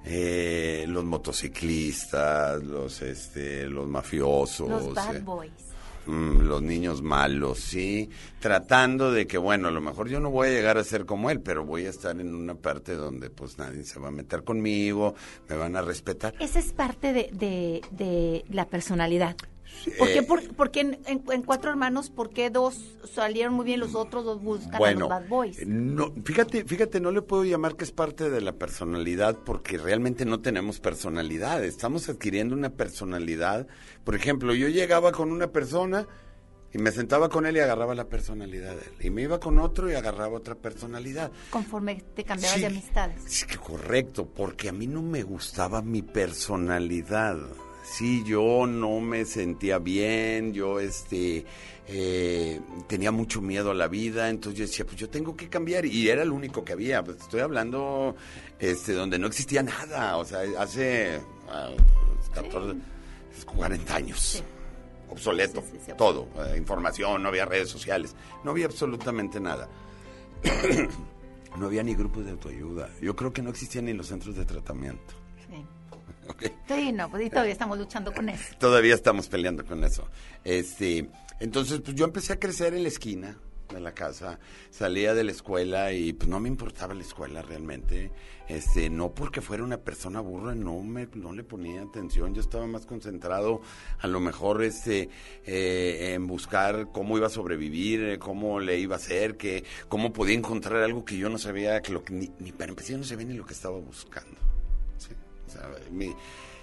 eh, 0.04 0.85
los 0.88 1.04
motociclistas, 1.04 2.62
los 2.62 3.02
este, 3.02 3.68
los 3.68 3.88
mafiosos, 3.88 4.68
Los 4.68 4.94
bad 4.94 5.16
eh, 5.16 5.21
boys. 5.21 5.71
Los 6.06 6.62
niños 6.62 7.02
malos, 7.02 7.59
sí, 7.59 8.11
tratando 8.40 9.12
de 9.12 9.26
que, 9.26 9.38
bueno, 9.38 9.68
a 9.68 9.71
lo 9.71 9.80
mejor 9.80 10.09
yo 10.09 10.21
no 10.21 10.30
voy 10.30 10.49
a 10.49 10.50
llegar 10.50 10.78
a 10.78 10.85
ser 10.85 11.06
como 11.06 11.30
él, 11.30 11.40
pero 11.40 11.64
voy 11.64 11.87
a 11.87 11.90
estar 11.90 12.18
en 12.21 12.35
una 12.35 12.54
parte 12.54 12.94
donde 12.94 13.30
pues 13.30 13.59
nadie 13.59 13.85
se 13.85 14.00
va 14.00 14.09
a 14.09 14.12
meter 14.12 14.44
conmigo, 14.44 15.14
me 15.49 15.56
van 15.56 15.76
a 15.76 15.82
respetar. 15.82 16.35
Esa 16.40 16.59
es 16.59 16.73
parte 16.73 17.12
de, 17.12 17.30
de, 17.32 17.82
de 17.90 18.44
la 18.49 18.68
personalidad. 18.68 19.37
¿Por 19.98 20.08
qué, 20.08 20.18
Eh, 20.18 20.22
por, 20.22 20.54
por 20.54 20.70
qué 20.70 20.80
en, 20.80 20.98
en- 21.06 21.22
en 21.30 21.42
Cuatro 21.42 21.70
Hermanos, 21.70 22.08
por 22.10 22.30
qué 22.30 22.50
dos 22.50 22.98
salieron 23.12 23.52
muy 23.54 23.64
bien, 23.64 23.80
los 23.80 23.94
otros 23.94 24.24
dos 24.24 24.40
buscan 24.42 24.82
a 24.82 24.92
los 24.92 25.08
bad 25.08 25.26
boys? 25.28 25.66
no, 25.66 26.12
fíjate, 26.24 26.64
fíjate, 26.64 27.00
no 27.00 27.10
le 27.10 27.22
puedo 27.22 27.44
llamar 27.44 27.74
que 27.76 27.84
es 27.84 27.90
parte 27.92 28.30
de 28.30 28.40
la 28.40 28.52
personalidad 28.52 29.36
porque 29.44 29.78
realmente 29.78 30.24
no 30.24 30.40
tenemos 30.40 30.78
personalidad. 30.80 31.64
Estamos 31.64 32.08
adquiriendo 32.08 32.54
una 32.54 32.70
personalidad. 32.70 33.66
Por 34.04 34.14
ejemplo, 34.14 34.54
yo 34.54 34.68
llegaba 34.68 35.10
con 35.12 35.32
una 35.32 35.48
persona 35.48 36.06
y 36.72 36.78
me 36.78 36.90
sentaba 36.90 37.28
con 37.28 37.44
él 37.44 37.56
y 37.56 37.60
agarraba 37.60 37.94
la 37.94 38.08
personalidad 38.08 38.70
de 38.76 38.82
él. 38.82 38.92
Y 39.06 39.10
me 39.10 39.22
iba 39.22 39.40
con 39.40 39.58
otro 39.58 39.90
y 39.90 39.94
agarraba 39.94 40.36
otra 40.36 40.54
personalidad. 40.54 41.30
Conforme 41.50 42.02
te 42.14 42.24
cambiabas 42.24 42.54
Sí, 42.54 42.60
de 42.60 42.66
amistades. 42.68 43.22
Sí, 43.26 43.44
correcto, 43.62 44.26
porque 44.26 44.68
a 44.68 44.72
mí 44.72 44.86
no 44.86 45.02
me 45.02 45.22
gustaba 45.22 45.82
mi 45.82 46.02
personalidad. 46.02 47.36
Sí, 47.82 48.22
yo 48.24 48.66
no 48.66 49.00
me 49.00 49.24
sentía 49.24 49.78
bien, 49.78 50.52
yo 50.52 50.78
este 50.78 51.44
eh, 51.88 52.60
tenía 52.86 53.10
mucho 53.10 53.40
miedo 53.40 53.72
a 53.72 53.74
la 53.74 53.88
vida, 53.88 54.30
entonces 54.30 54.58
yo 54.58 54.66
decía, 54.66 54.84
pues 54.84 54.96
yo 54.96 55.10
tengo 55.10 55.36
que 55.36 55.48
cambiar 55.48 55.84
y 55.84 56.08
era 56.08 56.22
el 56.22 56.30
único 56.30 56.64
que 56.64 56.72
había. 56.72 57.02
Pues 57.02 57.18
estoy 57.18 57.40
hablando 57.40 58.14
este 58.58 58.92
donde 58.92 59.18
no 59.18 59.26
existía 59.26 59.62
nada, 59.62 60.16
o 60.16 60.24
sea, 60.24 60.40
hace 60.58 61.20
ah, 61.48 61.70
14, 62.34 62.78
40 63.44 63.94
años. 63.94 64.20
Sí. 64.20 64.42
Obsoleto, 65.10 65.60
sí, 65.60 65.92
todo, 65.98 66.26
eh, 66.38 66.56
información, 66.56 67.22
no 67.22 67.28
había 67.28 67.44
redes 67.44 67.68
sociales, 67.68 68.14
no 68.44 68.52
había 68.52 68.66
absolutamente 68.66 69.40
nada. 69.40 69.68
No 71.54 71.66
había 71.66 71.82
ni 71.82 71.94
grupos 71.94 72.24
de 72.24 72.30
autoayuda. 72.30 72.88
Yo 73.02 73.14
creo 73.14 73.30
que 73.30 73.42
no 73.42 73.50
existían 73.50 73.84
ni 73.84 73.92
los 73.92 74.06
centros 74.06 74.34
de 74.34 74.46
tratamiento. 74.46 75.14
Sí. 76.68 76.92
no, 76.92 77.10
pues 77.10 77.26
y 77.26 77.30
todavía 77.30 77.52
estamos 77.52 77.78
luchando 77.78 78.12
con 78.12 78.28
eso. 78.28 78.54
Todavía 78.58 78.94
estamos 78.94 79.28
peleando 79.28 79.64
con 79.64 79.84
eso. 79.84 80.08
Este, 80.44 81.08
entonces, 81.40 81.80
pues 81.80 81.96
yo 81.96 82.04
empecé 82.04 82.32
a 82.32 82.40
crecer 82.40 82.74
en 82.74 82.82
la 82.82 82.88
esquina 82.88 83.36
de 83.72 83.80
la 83.80 83.92
casa, 83.92 84.38
salía 84.70 85.14
de 85.14 85.24
la 85.24 85.32
escuela 85.32 85.92
y 85.92 86.12
pues 86.12 86.28
no 86.28 86.40
me 86.40 86.48
importaba 86.48 86.94
la 86.94 87.02
escuela 87.02 87.42
realmente, 87.42 88.10
este, 88.48 88.90
no 88.90 89.14
porque 89.14 89.40
fuera 89.40 89.64
una 89.64 89.78
persona 89.78 90.20
burra, 90.20 90.54
no 90.54 90.80
me, 90.82 91.08
no 91.14 91.32
le 91.32 91.42
ponía 91.42 91.82
atención, 91.82 92.34
yo 92.34 92.40
estaba 92.40 92.66
más 92.66 92.86
concentrado 92.86 93.62
a 93.98 94.06
lo 94.06 94.20
mejor 94.20 94.62
este, 94.62 95.08
eh, 95.46 96.12
en 96.14 96.26
buscar 96.26 96.88
cómo 96.92 97.16
iba 97.16 97.28
a 97.28 97.30
sobrevivir, 97.30 98.02
eh, 98.04 98.18
cómo 98.18 98.60
le 98.60 98.78
iba 98.78 98.96
a 98.96 98.98
hacer, 98.98 99.36
que, 99.36 99.64
cómo 99.88 100.12
podía 100.12 100.36
encontrar 100.36 100.82
algo 100.82 101.04
que 101.04 101.16
yo 101.16 101.28
no 101.28 101.38
sabía, 101.38 101.80
que 101.80 101.92
lo 101.92 102.04
que 102.04 102.12
ni, 102.12 102.30
ni 102.38 102.52
para 102.52 102.70
empezar 102.70 102.92
yo 102.92 102.98
no 102.98 103.04
sabía 103.04 103.26
ni 103.26 103.34
lo 103.34 103.46
que 103.46 103.54
estaba 103.54 103.78
buscando. 103.78 104.51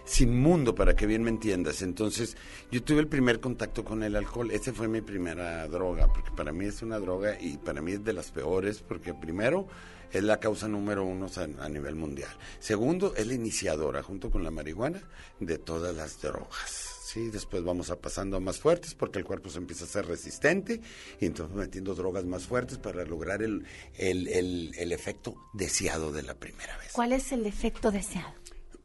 Sin 0.05 0.41
mundo, 0.41 0.73
para 0.73 0.95
que 0.95 1.05
bien 1.05 1.21
me 1.21 1.29
entiendas. 1.29 1.83
Entonces, 1.83 2.35
yo 2.71 2.81
tuve 2.81 2.99
el 2.99 3.07
primer 3.07 3.39
contacto 3.39 3.85
con 3.85 4.01
el 4.01 4.15
alcohol. 4.15 4.49
Esa 4.49 4.73
fue 4.73 4.87
mi 4.87 5.01
primera 5.01 5.67
droga, 5.67 6.11
porque 6.11 6.31
para 6.31 6.51
mí 6.51 6.65
es 6.65 6.81
una 6.81 6.99
droga 6.99 7.39
y 7.39 7.57
para 7.57 7.81
mí 7.81 7.91
es 7.91 8.03
de 8.03 8.13
las 8.13 8.31
peores, 8.31 8.81
porque 8.81 9.13
primero 9.13 9.67
es 10.11 10.23
la 10.23 10.39
causa 10.39 10.67
número 10.67 11.05
uno 11.05 11.29
sea, 11.29 11.47
a 11.59 11.69
nivel 11.69 11.95
mundial. 11.95 12.31
Segundo, 12.59 13.13
es 13.15 13.27
la 13.27 13.35
iniciadora, 13.35 14.01
junto 14.01 14.31
con 14.31 14.43
la 14.43 14.49
marihuana, 14.49 15.01
de 15.39 15.59
todas 15.59 15.95
las 15.95 16.19
drogas. 16.21 16.99
Sí, 17.09 17.29
después 17.29 17.63
vamos 17.63 17.89
a 17.89 17.99
pasando 17.99 18.37
a 18.37 18.39
más 18.39 18.59
fuertes 18.59 18.93
porque 18.93 19.17
el 19.17 19.25
cuerpo 19.25 19.49
se 19.49 19.57
empieza 19.57 19.85
a 19.85 19.87
ser 19.87 20.05
resistente 20.05 20.79
y 21.19 21.25
entonces 21.25 21.55
metiendo 21.55 21.95
drogas 21.95 22.23
más 22.23 22.45
fuertes 22.45 22.77
para 22.77 23.03
lograr 23.03 23.41
el, 23.41 23.65
el, 23.97 24.27
el, 24.27 24.71
el 24.77 24.91
efecto 24.91 25.35
deseado 25.53 26.11
de 26.11 26.21
la 26.21 26.35
primera 26.35 26.77
vez. 26.77 26.91
¿Cuál 26.91 27.13
es 27.13 27.31
el 27.31 27.47
efecto 27.47 27.89
deseado? 27.89 28.31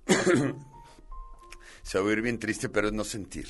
Se 1.82 1.98
va 1.98 2.04
a 2.04 2.08
oír 2.08 2.22
bien 2.22 2.38
triste, 2.38 2.68
pero 2.68 2.88
es 2.88 2.94
no 2.94 3.04
sentir. 3.04 3.46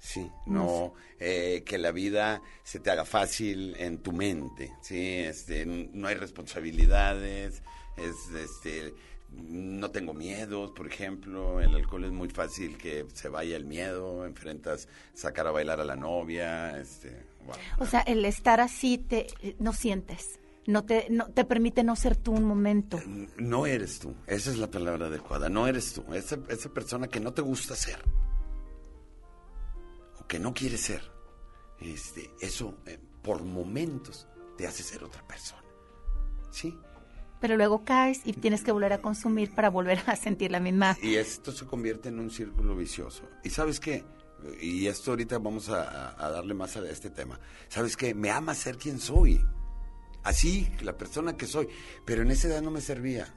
Sí, 0.00 0.30
no, 0.46 0.94
eh, 1.18 1.64
que 1.66 1.76
la 1.76 1.90
vida 1.90 2.40
se 2.62 2.78
te 2.78 2.90
haga 2.90 3.04
fácil 3.04 3.74
en 3.78 3.98
tu 3.98 4.12
mente, 4.12 4.72
sí, 4.80 5.18
este, 5.18 5.66
no 5.66 6.06
hay 6.06 6.14
responsabilidades, 6.14 7.62
es, 7.96 8.14
este, 8.34 8.94
no 9.30 9.90
tengo 9.90 10.14
miedos, 10.14 10.70
por 10.70 10.86
ejemplo, 10.86 11.60
el 11.60 11.74
alcohol 11.74 12.04
es 12.04 12.12
muy 12.12 12.28
fácil 12.28 12.78
que 12.78 13.06
se 13.12 13.28
vaya 13.28 13.56
el 13.56 13.64
miedo, 13.64 14.24
enfrentas 14.24 14.88
sacar 15.14 15.48
a 15.48 15.50
bailar 15.50 15.80
a 15.80 15.84
la 15.84 15.96
novia, 15.96 16.78
este, 16.78 17.10
wow. 17.44 17.56
O 17.80 17.86
sea, 17.86 18.00
el 18.02 18.24
estar 18.24 18.60
así 18.60 18.98
te 18.98 19.26
no 19.58 19.72
sientes, 19.72 20.38
no 20.68 20.84
te 20.84 21.06
no 21.10 21.26
te 21.32 21.44
permite 21.44 21.82
no 21.82 21.96
ser 21.96 22.14
tú 22.16 22.32
un 22.32 22.44
momento. 22.44 23.00
No 23.38 23.66
eres 23.66 23.98
tú, 23.98 24.14
esa 24.26 24.50
es 24.50 24.58
la 24.58 24.70
palabra 24.70 25.06
adecuada, 25.06 25.48
no 25.48 25.66
eres 25.66 25.94
tú, 25.94 26.04
esa, 26.14 26.38
esa 26.48 26.68
persona 26.68 27.08
que 27.08 27.20
no 27.20 27.32
te 27.32 27.42
gusta 27.42 27.74
ser, 27.74 27.98
o 30.20 30.26
que 30.26 30.38
no 30.38 30.52
quieres 30.54 30.80
ser, 30.82 31.02
este, 31.80 32.30
eso 32.40 32.74
eh, 32.86 32.98
por 33.22 33.42
momentos 33.42 34.26
te 34.56 34.66
hace 34.66 34.82
ser 34.82 35.04
otra 35.04 35.26
persona. 35.26 35.62
¿Sí? 36.50 36.76
Pero 37.40 37.56
luego 37.56 37.84
caes 37.84 38.22
y 38.24 38.32
tienes 38.32 38.64
que 38.64 38.72
volver 38.72 38.92
a 38.92 39.00
consumir 39.00 39.54
para 39.54 39.70
volver 39.70 40.00
a 40.06 40.16
sentir 40.16 40.50
la 40.50 40.58
misma. 40.60 40.96
Y 41.02 41.14
esto 41.14 41.52
se 41.52 41.66
convierte 41.66 42.08
en 42.08 42.18
un 42.18 42.30
círculo 42.30 42.74
vicioso. 42.76 43.22
¿Y 43.44 43.50
sabes 43.50 43.78
qué? 43.78 44.04
Y 44.60 44.86
esto 44.86 45.12
ahorita 45.12 45.38
vamos 45.38 45.68
a, 45.68 45.82
a- 46.10 46.26
a 46.26 46.30
darle 46.30 46.54
más 46.54 46.76
a 46.76 46.88
este 46.90 47.10
tema. 47.10 47.38
¿Sabes 47.68 47.96
qué? 47.96 48.12
Me 48.14 48.30
ama 48.30 48.54
ser 48.54 48.76
quien 48.76 48.98
soy. 48.98 49.40
Así, 50.22 50.70
la 50.82 50.96
persona 50.96 51.36
que 51.36 51.46
soy. 51.46 51.68
Pero 52.04 52.22
en 52.22 52.30
esa 52.30 52.48
edad 52.48 52.62
no 52.62 52.70
me 52.70 52.80
servía. 52.80 53.34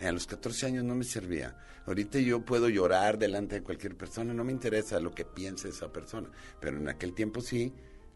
A 0.00 0.12
los 0.12 0.26
14 0.26 0.66
años 0.66 0.84
no 0.84 0.94
me 0.94 1.04
servía. 1.04 1.56
Ahorita 1.86 2.18
yo 2.18 2.44
puedo 2.44 2.68
llorar 2.68 3.18
delante 3.18 3.56
de 3.56 3.62
cualquier 3.62 3.96
persona, 3.96 4.34
no 4.34 4.44
me 4.44 4.52
interesa 4.52 5.00
lo 5.00 5.14
que 5.14 5.24
piense 5.24 5.68
esa 5.68 5.92
persona. 5.92 6.28
Pero 6.60 6.76
en 6.76 6.88
aquel 6.88 7.14
tiempo 7.14 7.40
sí, 7.40 7.72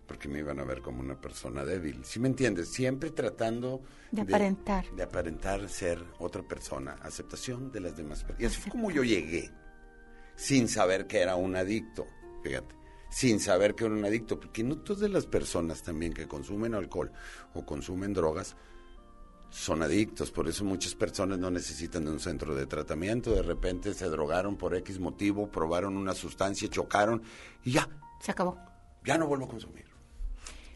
porque 0.06 0.28
me 0.28 0.40
iban 0.40 0.58
a 0.58 0.64
ver 0.64 0.82
como 0.82 1.00
una 1.00 1.20
persona 1.20 1.64
débil. 1.64 2.04
¿Sí 2.04 2.18
me 2.18 2.26
entiendes? 2.28 2.72
Siempre 2.72 3.10
tratando 3.10 3.80
De 4.10 4.22
aparentar. 4.22 4.84
De, 4.90 5.04
aparentar 5.04 5.68
ser 5.68 6.04
otra 6.18 6.42
persona. 6.42 6.96
Aceptación 7.02 7.70
de 7.70 7.80
las 7.80 7.96
demás 7.96 8.24
personas. 8.24 8.42
Y 8.42 8.46
así 8.46 8.60
fue 8.60 8.72
como 8.72 8.90
yo 8.90 9.04
llegué, 9.04 9.50
sin 10.34 10.66
saber 10.66 11.06
que 11.06 11.20
era 11.20 11.36
un 11.36 11.54
adicto, 11.54 12.08
fíjate, 12.42 12.74
sin 13.10 13.40
saber 13.40 13.74
que 13.74 13.84
era 13.84 13.94
un 13.94 14.04
adicto, 14.04 14.38
porque 14.40 14.62
no 14.62 14.78
todas 14.78 15.10
las 15.10 15.26
personas 15.26 15.82
también 15.82 16.12
que 16.12 16.26
consumen 16.28 16.74
alcohol 16.74 17.12
o 17.54 17.66
consumen 17.66 18.12
drogas 18.14 18.56
son 19.50 19.82
adictos, 19.82 20.30
por 20.30 20.46
eso 20.48 20.64
muchas 20.64 20.94
personas 20.94 21.38
no 21.40 21.50
necesitan 21.50 22.04
de 22.04 22.12
un 22.12 22.20
centro 22.20 22.54
de 22.54 22.66
tratamiento, 22.66 23.32
de 23.34 23.42
repente 23.42 23.94
se 23.94 24.08
drogaron 24.08 24.56
por 24.56 24.76
X 24.76 25.00
motivo, 25.00 25.50
probaron 25.50 25.96
una 25.96 26.14
sustancia, 26.14 26.68
chocaron 26.68 27.22
y 27.64 27.72
ya, 27.72 27.88
Se 28.20 28.30
acabó. 28.30 28.56
ya 29.04 29.18
no 29.18 29.26
vuelvo 29.26 29.46
a 29.46 29.48
consumir. 29.48 29.86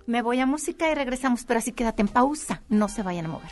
Me 0.07 0.23
voy 0.23 0.41
a 0.41 0.47
música 0.47 0.91
y 0.91 0.95
regresamos, 0.95 1.45
pero 1.45 1.59
así 1.59 1.73
quédate 1.73 2.03
en 2.03 2.09
pausa. 2.09 2.63
No 2.69 2.89
se 2.89 3.03
vayan 3.03 3.27
a 3.27 3.29
mover. 3.29 3.51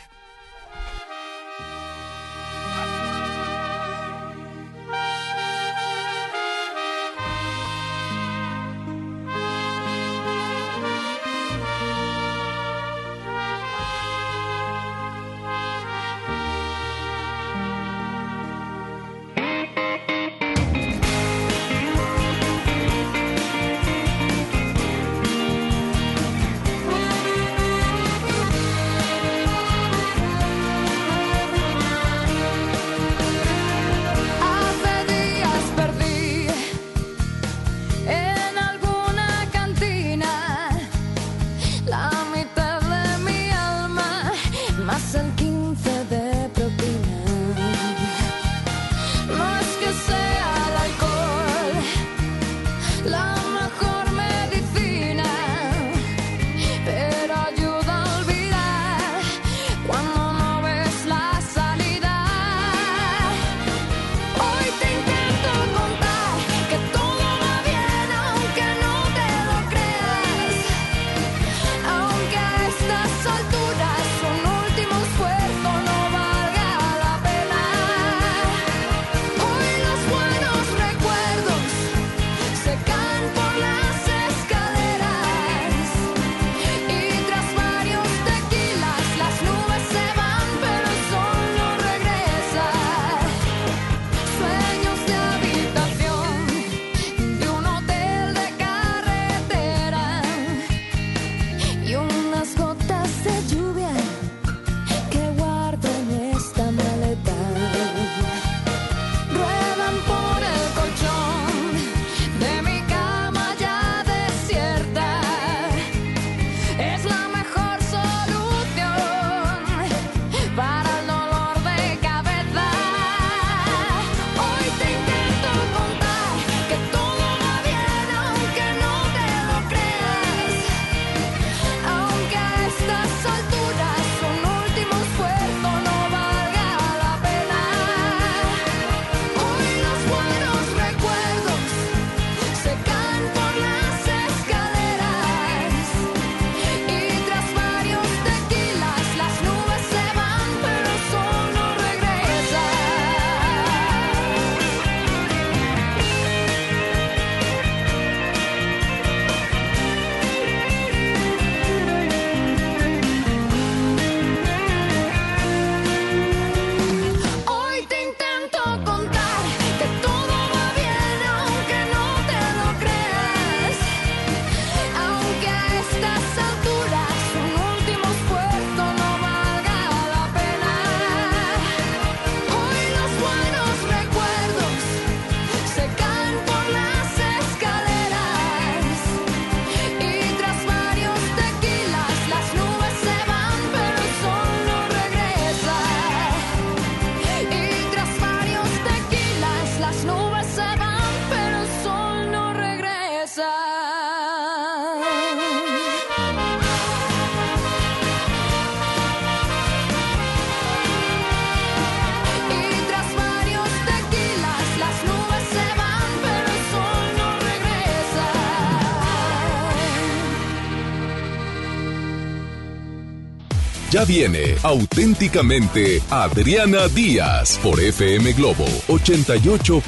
Ya 224.03 224.07
viene 224.07 224.55
auténticamente 224.63 226.01
Adriana 226.09 226.89
Díaz 226.89 227.57
por 227.63 227.79
FM 227.79 228.33
Globo 228.33 228.65
88.1. 228.87 229.81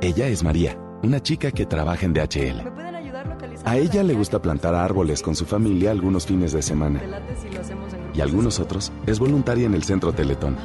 Ella 0.00 0.28
es 0.28 0.44
María, 0.44 0.78
una 1.02 1.20
chica 1.20 1.50
que 1.50 1.66
trabaja 1.66 2.06
en 2.06 2.12
DHL. 2.12 2.62
¿Me 2.62 2.70
pueden 2.70 2.94
ayudar 2.94 3.26
localizando 3.26 3.68
A 3.68 3.78
ella 3.78 4.02
la 4.02 4.02
le 4.04 4.14
gusta 4.14 4.40
plantar 4.40 4.76
árboles 4.76 5.20
con 5.20 5.34
su 5.34 5.44
familia 5.44 5.90
algunos 5.90 6.24
fines 6.24 6.52
de 6.52 6.62
semana. 6.62 7.02
Y 8.14 8.20
algunos 8.20 8.60
otros 8.60 8.92
es 9.06 9.18
voluntaria 9.18 9.66
en 9.66 9.74
el 9.74 9.82
Centro 9.82 10.12
Teletón. 10.12 10.56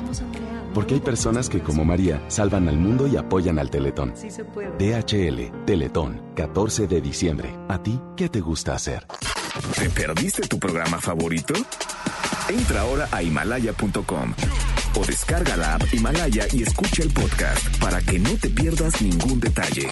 Porque 0.75 0.95
hay 0.95 0.99
personas 0.99 1.49
que, 1.49 1.61
como 1.61 1.83
María, 1.83 2.21
salvan 2.27 2.67
al 2.67 2.77
mundo 2.77 3.07
y 3.07 3.17
apoyan 3.17 3.57
al 3.57 3.71
Teletón. 3.71 4.13
DHL, 4.77 5.65
Teletón, 5.65 6.21
14 6.35 6.87
de 6.87 7.01
diciembre. 7.01 7.55
¿A 7.69 7.81
ti 7.81 7.99
qué 8.15 8.29
te 8.29 8.39
gusta 8.39 8.75
hacer? 8.75 9.07
¿Te 9.75 9.89
perdiste 9.89 10.47
tu 10.47 10.57
programa 10.59 10.99
favorito? 10.99 11.53
Entra 12.49 12.81
ahora 12.81 13.07
a 13.11 13.21
himalaya.com 13.21 14.33
o 14.95 15.05
descarga 15.05 15.55
la 15.57 15.75
app 15.75 15.93
Himalaya 15.93 16.47
y 16.51 16.63
escucha 16.63 17.03
el 17.03 17.11
podcast 17.11 17.77
para 17.77 18.01
que 18.01 18.19
no 18.19 18.35
te 18.37 18.49
pierdas 18.49 19.01
ningún 19.01 19.39
detalle. 19.39 19.91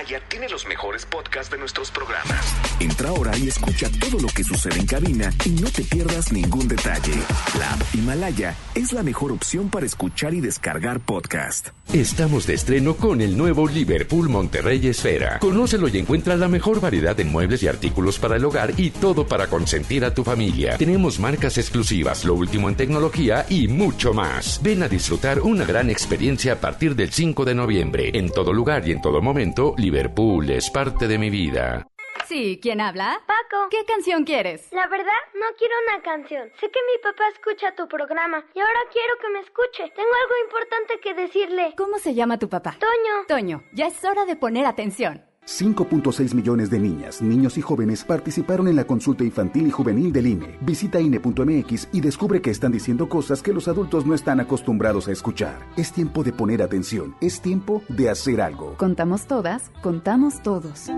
Himalaya. 0.00 0.20
Tiene 0.28 0.48
los 0.48 0.66
mejores 0.66 1.04
podcasts 1.06 1.50
de 1.50 1.58
nuestros 1.58 1.90
programas. 1.90 2.54
Entra 2.78 3.10
ahora 3.10 3.36
y 3.36 3.48
escucha 3.48 3.88
todo 4.00 4.20
lo 4.20 4.28
que 4.28 4.44
sucede 4.44 4.78
en 4.78 4.86
cabina 4.86 5.32
y 5.44 5.50
no 5.50 5.70
te 5.70 5.82
pierdas 5.82 6.32
ningún 6.32 6.68
detalle. 6.68 7.14
La 7.58 7.72
app 7.72 7.82
Himalaya 7.94 8.54
es 8.74 8.92
la 8.92 9.02
mejor 9.02 9.32
opción 9.32 9.68
para 9.68 9.86
escuchar 9.86 10.34
y 10.34 10.40
descargar 10.40 11.00
podcast. 11.00 11.68
Estamos 11.92 12.46
de 12.46 12.54
estreno 12.54 12.94
con 12.94 13.20
el 13.20 13.36
nuevo 13.36 13.66
Liverpool 13.66 14.28
Monterrey 14.28 14.86
Esfera. 14.86 15.38
Conócelo 15.40 15.88
y 15.88 15.98
encuentra 15.98 16.36
la 16.36 16.48
mejor 16.48 16.80
variedad 16.80 17.16
de 17.16 17.24
muebles 17.24 17.62
y 17.62 17.68
artículos 17.68 18.18
para 18.18 18.36
el 18.36 18.44
hogar 18.44 18.72
y 18.76 18.90
todo 18.90 19.26
para 19.26 19.48
consentir 19.48 20.04
a 20.04 20.14
tu 20.14 20.22
familia. 20.22 20.76
Tenemos 20.78 21.18
marcas 21.18 21.58
exclusivas, 21.58 22.24
lo 22.24 22.34
último 22.34 22.68
en 22.68 22.76
tecnología 22.76 23.44
y 23.48 23.68
mucho 23.68 24.14
más. 24.14 24.60
Ven 24.62 24.82
a 24.82 24.88
disfrutar 24.88 25.40
una 25.40 25.64
gran 25.64 25.90
experiencia 25.90 26.54
a 26.54 26.60
partir 26.60 26.94
del 26.94 27.12
5 27.12 27.44
de 27.44 27.54
noviembre. 27.54 28.10
En 28.14 28.30
todo 28.30 28.52
lugar 28.52 28.86
y 28.86 28.92
en 28.92 29.02
todo 29.02 29.20
momento, 29.20 29.74
Liverpool 29.76 29.89
es 29.94 30.70
parte 30.70 31.08
de 31.08 31.18
mi 31.18 31.30
vida. 31.30 31.86
Sí, 32.26 32.60
¿quién 32.62 32.80
habla? 32.80 33.20
Paco. 33.26 33.68
¿Qué 33.70 33.84
canción 33.84 34.24
quieres? 34.24 34.68
La 34.72 34.86
verdad, 34.86 35.20
no 35.34 35.46
quiero 35.58 35.74
una 35.88 36.00
canción. 36.02 36.48
Sé 36.60 36.70
que 36.70 36.78
mi 36.86 37.02
papá 37.02 37.24
escucha 37.32 37.74
tu 37.74 37.88
programa 37.88 38.44
y 38.54 38.60
ahora 38.60 38.80
quiero 38.92 39.14
que 39.20 39.28
me 39.30 39.40
escuche. 39.40 39.92
Tengo 39.96 40.10
algo 40.22 40.34
importante 40.44 41.00
que 41.02 41.14
decirle. 41.14 41.74
¿Cómo 41.76 41.98
se 41.98 42.14
llama 42.14 42.38
tu 42.38 42.48
papá? 42.48 42.76
Toño. 42.78 43.26
Toño, 43.26 43.64
ya 43.72 43.88
es 43.88 44.04
hora 44.04 44.26
de 44.26 44.36
poner 44.36 44.66
atención. 44.66 45.24
5.6 45.50 46.34
millones 46.34 46.70
de 46.70 46.78
niñas, 46.78 47.20
niños 47.20 47.58
y 47.58 47.60
jóvenes 47.60 48.04
participaron 48.04 48.68
en 48.68 48.76
la 48.76 48.84
consulta 48.84 49.24
infantil 49.24 49.66
y 49.66 49.70
juvenil 49.70 50.12
del 50.12 50.28
INE. 50.28 50.58
Visita 50.60 51.00
INE.mx 51.00 51.88
y 51.92 52.00
descubre 52.00 52.40
que 52.40 52.50
están 52.50 52.72
diciendo 52.72 53.08
cosas 53.08 53.42
que 53.42 53.52
los 53.52 53.66
adultos 53.66 54.06
no 54.06 54.14
están 54.14 54.38
acostumbrados 54.38 55.08
a 55.08 55.12
escuchar. 55.12 55.58
Es 55.76 55.92
tiempo 55.92 56.22
de 56.22 56.32
poner 56.32 56.62
atención. 56.62 57.16
Es 57.20 57.40
tiempo 57.40 57.82
de 57.88 58.10
hacer 58.10 58.40
algo. 58.40 58.76
Contamos 58.76 59.26
todas, 59.26 59.70
contamos 59.82 60.40
todos. 60.42 60.88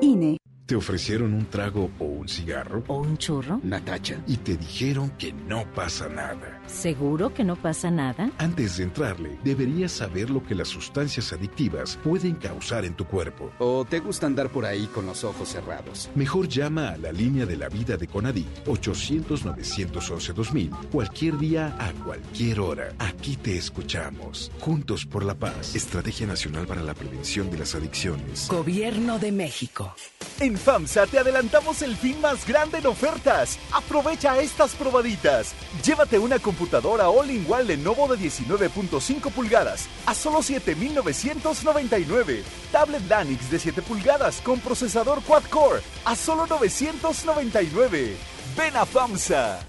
INE. 0.00 0.38
¿Te 0.66 0.74
ofrecieron 0.74 1.32
un 1.32 1.46
trago 1.46 1.90
o 2.00 2.04
un 2.04 2.28
cigarro? 2.28 2.82
¿O 2.88 2.98
un 2.98 3.16
churro? 3.16 3.60
Natacha. 3.62 4.20
Y 4.26 4.38
te 4.38 4.56
dijeron 4.56 5.12
que 5.16 5.32
no 5.32 5.64
pasa 5.74 6.08
nada. 6.08 6.55
¿Seguro 6.66 7.32
que 7.32 7.44
no 7.44 7.56
pasa 7.56 7.90
nada? 7.90 8.30
Antes 8.38 8.76
de 8.76 8.84
entrarle, 8.84 9.38
deberías 9.44 9.92
saber 9.92 10.30
lo 10.30 10.42
que 10.42 10.54
las 10.54 10.68
sustancias 10.68 11.32
adictivas 11.32 11.98
pueden 12.02 12.34
causar 12.34 12.84
en 12.84 12.94
tu 12.94 13.06
cuerpo. 13.06 13.50
¿O 13.58 13.84
te 13.84 14.00
gusta 14.00 14.26
andar 14.26 14.50
por 14.50 14.64
ahí 14.64 14.86
con 14.86 15.06
los 15.06 15.24
ojos 15.24 15.48
cerrados? 15.48 16.10
Mejor 16.14 16.48
llama 16.48 16.90
a 16.90 16.96
la 16.96 17.12
línea 17.12 17.46
de 17.46 17.56
la 17.56 17.68
vida 17.68 17.96
de 17.96 18.06
Conadic 18.06 18.46
800-911-2000 18.66 20.70
cualquier 20.90 21.38
día 21.38 21.74
a 21.78 21.92
cualquier 22.04 22.60
hora. 22.60 22.92
Aquí 22.98 23.36
te 23.36 23.56
escuchamos. 23.56 24.50
Juntos 24.60 25.06
por 25.06 25.24
la 25.24 25.34
paz. 25.34 25.74
Estrategia 25.74 26.26
Nacional 26.26 26.66
para 26.66 26.82
la 26.82 26.94
Prevención 26.94 27.50
de 27.50 27.58
las 27.58 27.74
Adicciones. 27.74 28.48
Gobierno 28.48 29.18
de 29.18 29.32
México. 29.32 29.94
En 30.40 30.58
FAMSA 30.58 31.06
te 31.06 31.18
adelantamos 31.18 31.80
el 31.80 31.96
fin 31.96 32.20
más 32.20 32.46
grande 32.46 32.78
en 32.78 32.86
ofertas. 32.86 33.58
Aprovecha 33.72 34.38
estas 34.38 34.74
probaditas. 34.74 35.54
Llévate 35.82 36.18
una 36.18 36.38
computadora 36.56 37.06
all-in-one 37.06 37.64
Lenovo 37.64 38.08
de 38.08 38.16
19.5 38.16 39.30
pulgadas 39.30 39.88
a 40.06 40.14
solo 40.14 40.40
7,999. 40.42 42.42
Tablet 42.72 43.02
Lanix 43.08 43.50
de 43.50 43.58
7 43.58 43.82
pulgadas 43.82 44.40
con 44.40 44.58
procesador 44.60 45.22
quad-core 45.22 45.82
a 46.04 46.16
solo 46.16 46.46
999. 46.46 48.16
Ven 48.56 48.76
a 48.76 48.86
FAMSA. 48.86 49.60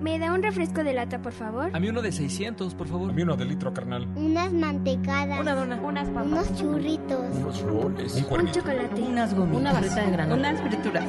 ¿Me 0.00 0.16
da 0.20 0.32
un 0.32 0.44
refresco 0.44 0.84
de 0.84 0.94
lata, 0.94 1.20
por 1.20 1.32
favor? 1.32 1.70
A 1.74 1.80
mí 1.80 1.88
uno 1.88 2.00
de 2.02 2.12
600, 2.12 2.72
por 2.76 2.86
favor. 2.86 3.10
A 3.10 3.12
mí 3.12 3.22
uno 3.22 3.36
de 3.36 3.44
litro, 3.44 3.74
carnal. 3.74 4.06
Unas 4.14 4.52
mantecadas. 4.52 5.40
Una 5.40 5.56
dona. 5.56 5.74
Unas 5.80 6.08
papas. 6.10 6.26
Unos 6.26 6.54
churritos. 6.56 7.34
Unos 7.34 7.60
roles. 7.62 8.14
Un, 8.14 8.40
un 8.40 8.52
chocolate. 8.52 9.02
Unas 9.02 9.34
gomitas. 9.34 9.60
Una 9.60 9.72
barrita 9.72 10.00
de 10.02 10.10
grano. 10.12 10.34
Unas 10.36 10.60
frituras. 10.60 11.04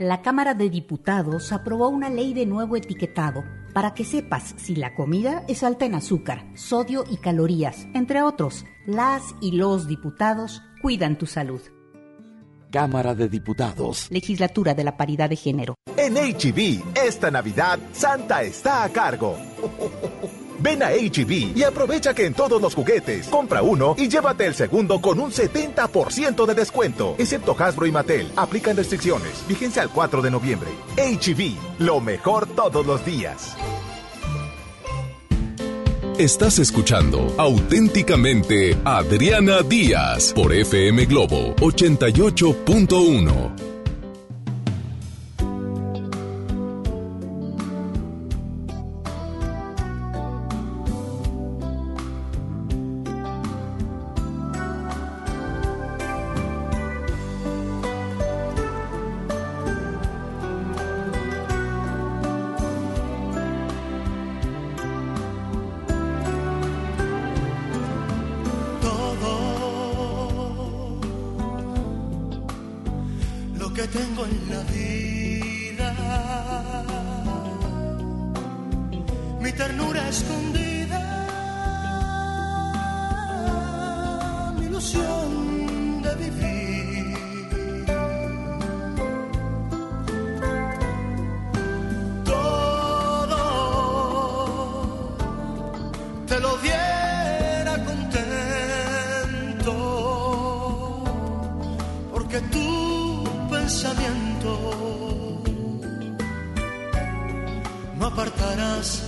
La 0.00 0.22
Cámara 0.22 0.54
de 0.54 0.70
Diputados 0.70 1.52
aprobó 1.52 1.88
una 1.88 2.10
ley 2.10 2.34
de 2.34 2.46
nuevo 2.46 2.74
etiquetado 2.74 3.44
para 3.72 3.94
que 3.94 4.04
sepas 4.04 4.54
si 4.56 4.74
la 4.74 4.92
comida 4.92 5.44
es 5.46 5.62
alta 5.62 5.84
en 5.84 5.94
azúcar, 5.94 6.44
sodio 6.54 7.04
y 7.08 7.18
calorías. 7.18 7.86
Entre 7.94 8.20
otros, 8.20 8.64
las 8.86 9.22
y 9.40 9.52
los 9.52 9.86
diputados 9.86 10.62
cuidan 10.82 11.16
tu 11.16 11.26
salud. 11.26 11.60
Cámara 12.72 13.14
de 13.14 13.28
Diputados. 13.28 14.08
Legislatura 14.10 14.74
de 14.74 14.82
la 14.82 14.96
Paridad 14.96 15.30
de 15.30 15.36
Género. 15.36 15.76
En 15.96 16.14
HB, 16.14 16.82
esta 16.96 17.30
Navidad, 17.30 17.78
Santa 17.92 18.42
está 18.42 18.82
a 18.82 18.88
cargo. 18.88 19.36
Ven 20.64 20.82
a 20.82 20.92
HB 20.92 21.54
y 21.54 21.62
aprovecha 21.62 22.14
que 22.14 22.24
en 22.24 22.32
todos 22.32 22.60
los 22.60 22.74
juguetes 22.74 23.28
compra 23.28 23.60
uno 23.60 23.94
y 23.98 24.08
llévate 24.08 24.46
el 24.46 24.54
segundo 24.54 24.98
con 24.98 25.20
un 25.20 25.30
70% 25.30 26.46
de 26.46 26.54
descuento, 26.54 27.16
excepto 27.18 27.54
Hasbro 27.58 27.86
y 27.86 27.92
Mattel. 27.92 28.32
Aplican 28.34 28.74
restricciones. 28.74 29.44
Vigencia 29.46 29.82
al 29.82 29.90
4 29.90 30.22
de 30.22 30.30
noviembre. 30.30 30.70
HB, 30.96 31.80
lo 31.80 32.00
mejor 32.00 32.46
todos 32.46 32.86
los 32.86 33.04
días. 33.04 33.54
Estás 36.18 36.58
escuchando 36.60 37.34
auténticamente 37.36 38.78
Adriana 38.84 39.62
Díaz 39.62 40.32
por 40.32 40.54
FM 40.54 41.06
Globo 41.06 41.56
88.1. 41.56 43.73
en 74.22 74.50
la 74.50 74.62
vida. 74.72 75.90
Mi 79.40 79.52
ternura 79.52 80.08
escondida, 80.08 81.00
mi 84.58 84.66
ilusión 84.66 86.02
de 86.02 86.14
vivir. 86.14 86.63
Apartarás 108.14 109.03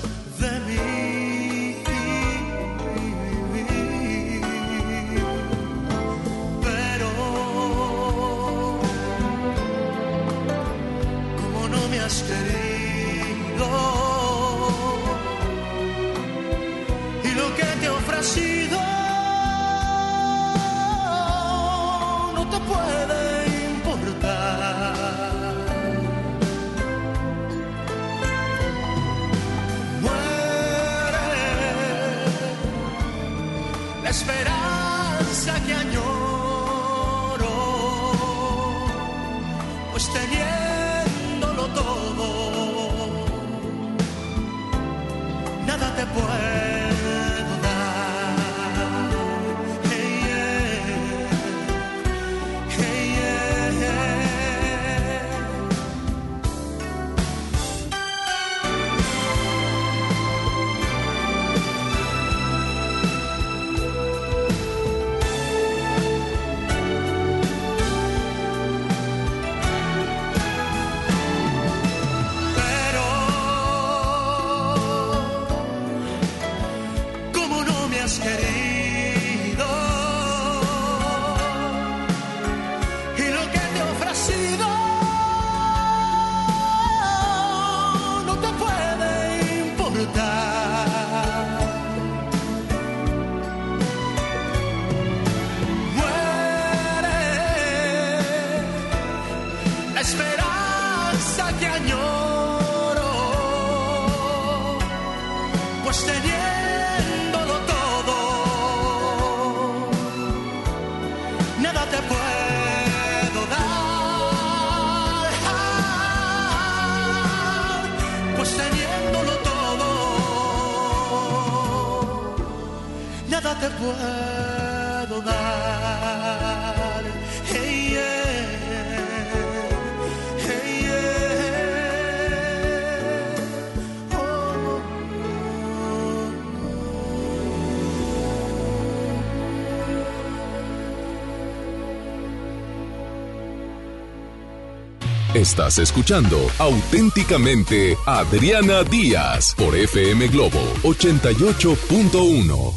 Estás 145.47 145.79
escuchando 145.79 146.39
auténticamente 146.59 147.97
Adriana 148.05 148.83
Díaz 148.83 149.55
por 149.57 149.77
FM 149.77 150.27
Globo 150.27 150.59
88.1. 150.83 152.73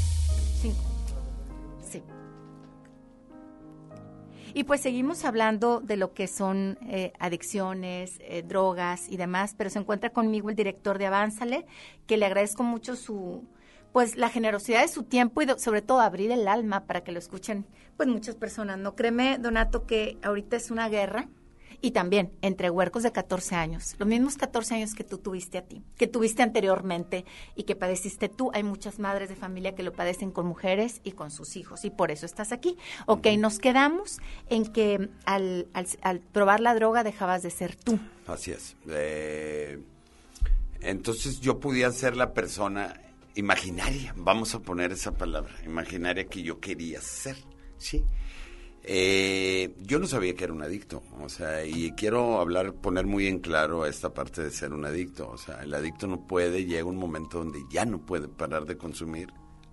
Sí. 0.62 2.04
Y 4.54 4.66
pues 4.66 4.82
seguimos 4.82 5.26
hablando 5.26 5.80
de 5.80 5.98
lo 5.98 6.14
que 6.14 6.28
son 6.28 6.78
eh, 6.88 7.12
adicciones, 7.18 8.20
eh, 8.20 8.44
drogas 8.48 9.10
y 9.10 9.18
demás, 9.18 9.56
pero 9.58 9.72
se 9.72 9.80
encuentra 9.80 10.12
conmigo 10.12 10.52
el 10.52 10.56
director 10.56 11.00
de 11.00 11.08
Avánzale, 11.08 11.66
que 12.06 12.18
le 12.18 12.28
agradezco 12.28 12.62
mucho 12.62 12.96
su, 12.96 13.46
pues 13.94 14.16
la 14.16 14.30
generosidad 14.30 14.84
de 14.84 14.90
su 14.90 15.02
tiempo 15.02 15.42
y 15.42 15.48
sobre 15.58 15.82
todo 15.82 16.02
abrir 16.02 16.30
el 16.30 16.48
alma 16.48 16.86
para 16.86 17.04
que 17.04 17.12
lo 17.12 17.18
escuchen, 17.18 17.66
pues 17.98 18.08
muchas 18.08 18.36
personas. 18.36 18.78
No 18.78 18.96
créeme, 18.96 19.40
Donato, 19.40 19.88
que 19.88 20.20
ahorita 20.22 20.56
es 20.56 20.70
una 20.70 20.88
guerra 20.88 21.30
y 21.82 21.92
también 21.92 22.32
entre 22.42 22.70
huercos 22.70 23.04
de 23.04 23.12
14 23.12 23.56
años, 23.56 23.96
los 23.98 24.08
mismos 24.08 24.38
14 24.38 24.76
años 24.76 24.94
que 24.94 25.04
tú 25.04 25.18
tuviste 25.18 25.58
a 25.58 25.62
ti, 25.64 25.84
que 25.98 26.08
tuviste 26.08 26.44
anteriormente 26.44 27.26
y 27.56 27.64
que 27.64 27.76
padeciste 27.76 28.30
tú. 28.30 28.52
Hay 28.54 28.64
muchas 28.64 29.00
madres 29.00 29.30
de 29.30 29.36
familia 29.36 29.76
que 29.76 29.84
lo 29.84 29.94
padecen 29.94 30.32
con 30.32 30.46
mujeres 30.46 31.02
y 31.04 31.12
con 31.12 31.32
sus 31.32 31.56
hijos 31.56 31.86
y 31.86 31.90
por 31.90 32.12
eso 32.12 32.26
estás 32.26 32.52
aquí. 32.52 32.78
Ok, 33.06 33.28
nos 33.38 33.60
quedamos 33.60 34.20
en 34.50 34.66
que 34.66 35.10
al, 35.26 35.68
al, 35.74 35.88
al 36.02 36.20
probar 36.20 36.60
la 36.60 36.76
droga 36.76 37.04
dejabas 37.04 37.44
de 37.44 37.50
ser 37.50 37.76
tú. 37.76 38.00
Así 38.28 38.52
es. 38.52 38.76
Eh, 38.88 39.80
entonces 40.82 41.40
yo 41.40 41.60
podía 41.60 41.92
ser 41.92 42.16
la 42.16 42.34
persona 42.34 43.02
imaginaria, 43.36 44.14
vamos 44.18 44.54
a 44.56 44.60
poner 44.60 44.92
esa 44.92 45.14
palabra, 45.14 45.54
imaginaria 45.66 46.26
que 46.26 46.44
yo 46.44 46.60
quería 46.60 47.02
ser, 47.02 47.38
¿sí? 47.78 48.04
Eh, 48.84 49.76
yo 49.82 50.00
no 50.00 50.08
sabía 50.08 50.34
que 50.34 50.46
era 50.46 50.54
un 50.54 50.64
adicto, 50.64 51.04
o 51.22 51.30
sea, 51.30 51.66
y 51.66 51.92
quiero 51.92 52.40
hablar, 52.40 52.74
poner 52.74 53.06
muy 53.06 53.28
en 53.28 53.40
claro 53.40 53.86
esta 53.86 54.14
parte 54.14 54.42
de 54.42 54.52
ser 54.52 54.74
un 54.74 54.86
adicto, 54.86 55.30
o 55.30 55.38
sea, 55.38 55.62
el 55.64 55.74
adicto 55.74 56.08
no 56.08 56.26
puede, 56.28 56.66
llega 56.66 56.86
un 56.86 56.96
momento 56.98 57.40
donde 57.40 57.60
ya 57.70 57.86
no 57.86 58.06
puede 58.06 58.28
parar 58.30 58.66
de 58.66 58.78
consumir, 58.78 59.28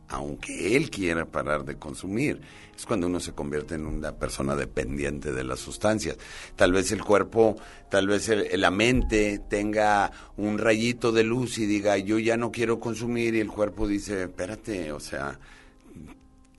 aunque 0.08 0.76
él 0.76 0.90
quiera 0.90 1.24
parar 1.24 1.64
de 1.64 1.78
consumir. 1.78 2.40
Es 2.76 2.84
cuando 2.84 3.06
uno 3.06 3.20
se 3.20 3.32
convierte 3.32 3.76
en 3.76 3.86
una 3.86 4.12
persona 4.16 4.54
dependiente 4.54 5.32
de 5.32 5.44
las 5.44 5.60
sustancias. 5.60 6.16
Tal 6.54 6.72
vez 6.72 6.92
el 6.92 7.02
cuerpo, 7.02 7.56
tal 7.90 8.06
vez 8.08 8.28
el- 8.28 8.60
la 8.60 8.70
mente 8.70 9.40
tenga 9.48 10.10
un 10.36 10.58
rayito 10.58 11.10
de 11.10 11.24
luz 11.24 11.58
y 11.58 11.66
diga, 11.66 11.96
yo 11.96 12.18
ya 12.18 12.36
no 12.36 12.50
quiero 12.52 12.78
consumir 12.80 13.34
y 13.34 13.40
el 13.40 13.48
cuerpo 13.48 13.88
dice, 13.88 14.24
espérate, 14.24 14.92
o 14.92 15.00
sea, 15.00 15.38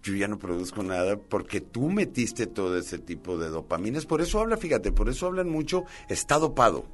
yo 0.07 0.15
ya 0.15 0.27
no 0.27 0.39
produzco 0.39 0.83
nada 0.83 1.17
porque 1.17 1.61
tú 1.61 1.89
metiste 1.89 2.47
todo 2.47 2.77
ese 2.77 2.97
tipo 2.97 3.37
de 3.37 3.49
dopaminas. 3.49 4.05
Por 4.05 4.21
eso 4.21 4.39
habla, 4.39 4.57
fíjate, 4.57 4.91
por 4.91 5.09
eso 5.09 5.27
hablan 5.27 5.49
mucho, 5.49 5.83
está 6.09 6.39
dopado. 6.39 6.85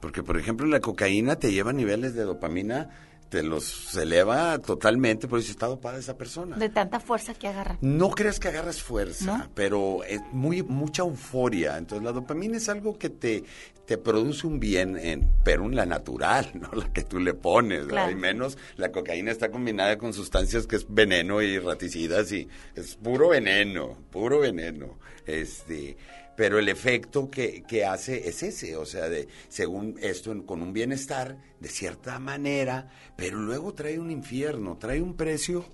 Porque, 0.00 0.22
por 0.22 0.38
ejemplo, 0.38 0.66
la 0.66 0.80
cocaína 0.80 1.36
te 1.36 1.52
lleva 1.52 1.72
niveles 1.72 2.14
de 2.14 2.24
dopamina, 2.24 2.90
te 3.30 3.44
los 3.44 3.96
eleva 3.96 4.58
totalmente, 4.58 5.28
por 5.28 5.38
eso 5.38 5.52
está 5.52 5.66
dopada 5.66 5.98
esa 5.98 6.18
persona. 6.18 6.56
De 6.56 6.68
tanta 6.68 6.98
fuerza 6.98 7.32
que 7.32 7.46
agarra. 7.46 7.78
No 7.80 8.10
creas 8.10 8.40
que 8.40 8.48
agarras 8.48 8.82
fuerza, 8.82 9.38
¿No? 9.38 9.50
pero 9.54 10.02
es 10.04 10.20
muy 10.32 10.62
mucha 10.64 11.02
euforia. 11.02 11.78
Entonces 11.78 12.04
la 12.04 12.12
dopamina 12.12 12.56
es 12.56 12.68
algo 12.68 12.98
que 12.98 13.08
te, 13.08 13.44
te 13.86 13.96
produce 13.98 14.48
un 14.48 14.58
bien, 14.58 14.98
en, 14.98 15.32
pero 15.44 15.64
en 15.64 15.76
la 15.76 15.86
natural, 15.86 16.50
no 16.54 16.70
la 16.72 16.92
que 16.92 17.04
tú 17.04 17.20
le 17.20 17.32
pones. 17.32 17.86
Claro. 17.86 18.10
Y 18.10 18.16
menos 18.16 18.58
la 18.76 18.90
cocaína 18.90 19.30
está 19.30 19.50
combinada 19.50 19.96
con 19.96 20.12
sustancias 20.12 20.66
que 20.66 20.74
es 20.76 20.86
veneno 20.88 21.40
y 21.40 21.56
raticidas 21.60 22.32
y 22.32 22.48
es 22.74 22.96
puro 22.96 23.28
veneno, 23.28 23.96
puro 24.10 24.40
veneno. 24.40 24.98
Este, 25.24 25.96
pero 26.40 26.58
el 26.58 26.70
efecto 26.70 27.30
que, 27.30 27.64
que 27.68 27.84
hace 27.84 28.26
es 28.26 28.42
ese, 28.42 28.74
o 28.74 28.86
sea, 28.86 29.10
de 29.10 29.28
según 29.48 29.96
esto 30.00 30.34
con 30.46 30.62
un 30.62 30.72
bienestar 30.72 31.36
de 31.60 31.68
cierta 31.68 32.18
manera, 32.18 32.88
pero 33.14 33.38
luego 33.38 33.74
trae 33.74 33.98
un 33.98 34.10
infierno, 34.10 34.78
trae 34.78 35.02
un 35.02 35.18
precio 35.18 35.66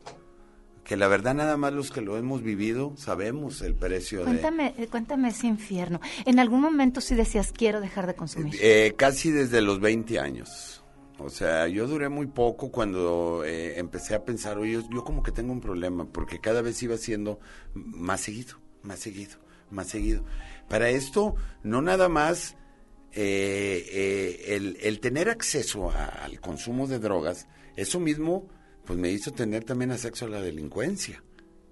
que 0.83 0.97
la 0.97 1.07
verdad 1.07 1.35
nada 1.35 1.57
más 1.57 1.73
los 1.73 1.93
que 1.93 2.01
lo 2.01 2.17
hemos 2.17 2.43
vivido 2.43 2.95
sabemos 2.97 3.63
el 3.63 3.77
precio 3.77 4.19
de... 4.19 4.25
Cuéntame, 4.25 4.75
eh, 4.77 4.89
cuéntame 4.89 5.29
ese 5.29 5.47
infierno. 5.47 6.01
En 6.25 6.41
algún 6.41 6.63
momento 6.63 7.01
sí 7.01 7.15
decías, 7.15 7.53
quiero 7.53 7.81
dejar 7.81 8.09
de 8.09 8.17
consumir. 8.17 8.57
Eh, 8.61 8.95
casi 8.97 9.31
desde 9.31 9.63
los 9.63 9.79
20 9.79 10.19
años. 10.19 10.83
O 11.21 11.31
sea, 11.31 11.69
yo 11.69 11.87
duré 11.87 12.09
muy 12.09 12.27
poco 12.27 12.73
cuando 12.73 13.45
eh, 13.45 13.79
empecé 13.79 14.17
a 14.17 14.25
pensar, 14.25 14.59
oye, 14.59 14.83
yo 14.93 15.05
como 15.05 15.23
que 15.23 15.31
tengo 15.31 15.53
un 15.53 15.61
problema, 15.61 16.07
porque 16.07 16.41
cada 16.41 16.61
vez 16.61 16.83
iba 16.83 16.97
siendo 16.97 17.39
más 17.73 18.23
seguido, 18.23 18.57
más 18.83 18.99
seguido, 18.99 19.39
más 19.71 19.87
seguido. 19.87 20.25
Para 20.69 20.91
esto, 20.91 21.35
no 21.63 21.83
nada 21.83 22.09
más 22.09 22.57
eh, 23.13 23.87
eh, 23.91 24.57
el, 24.57 24.77
el 24.81 25.01
tener 25.01 25.29
acceso 25.29 25.91
al 25.91 26.41
consumo 26.41 26.87
de 26.87 26.99
drogas, 26.99 27.47
eso 27.77 28.01
mismo, 28.01 28.49
pues 28.85 28.99
me 28.99 29.11
hizo 29.11 29.33
tener 29.33 29.65
también 29.65 29.91
acceso 29.93 30.27
a 30.27 30.29
la 30.29 30.41
delincuencia. 30.41 31.23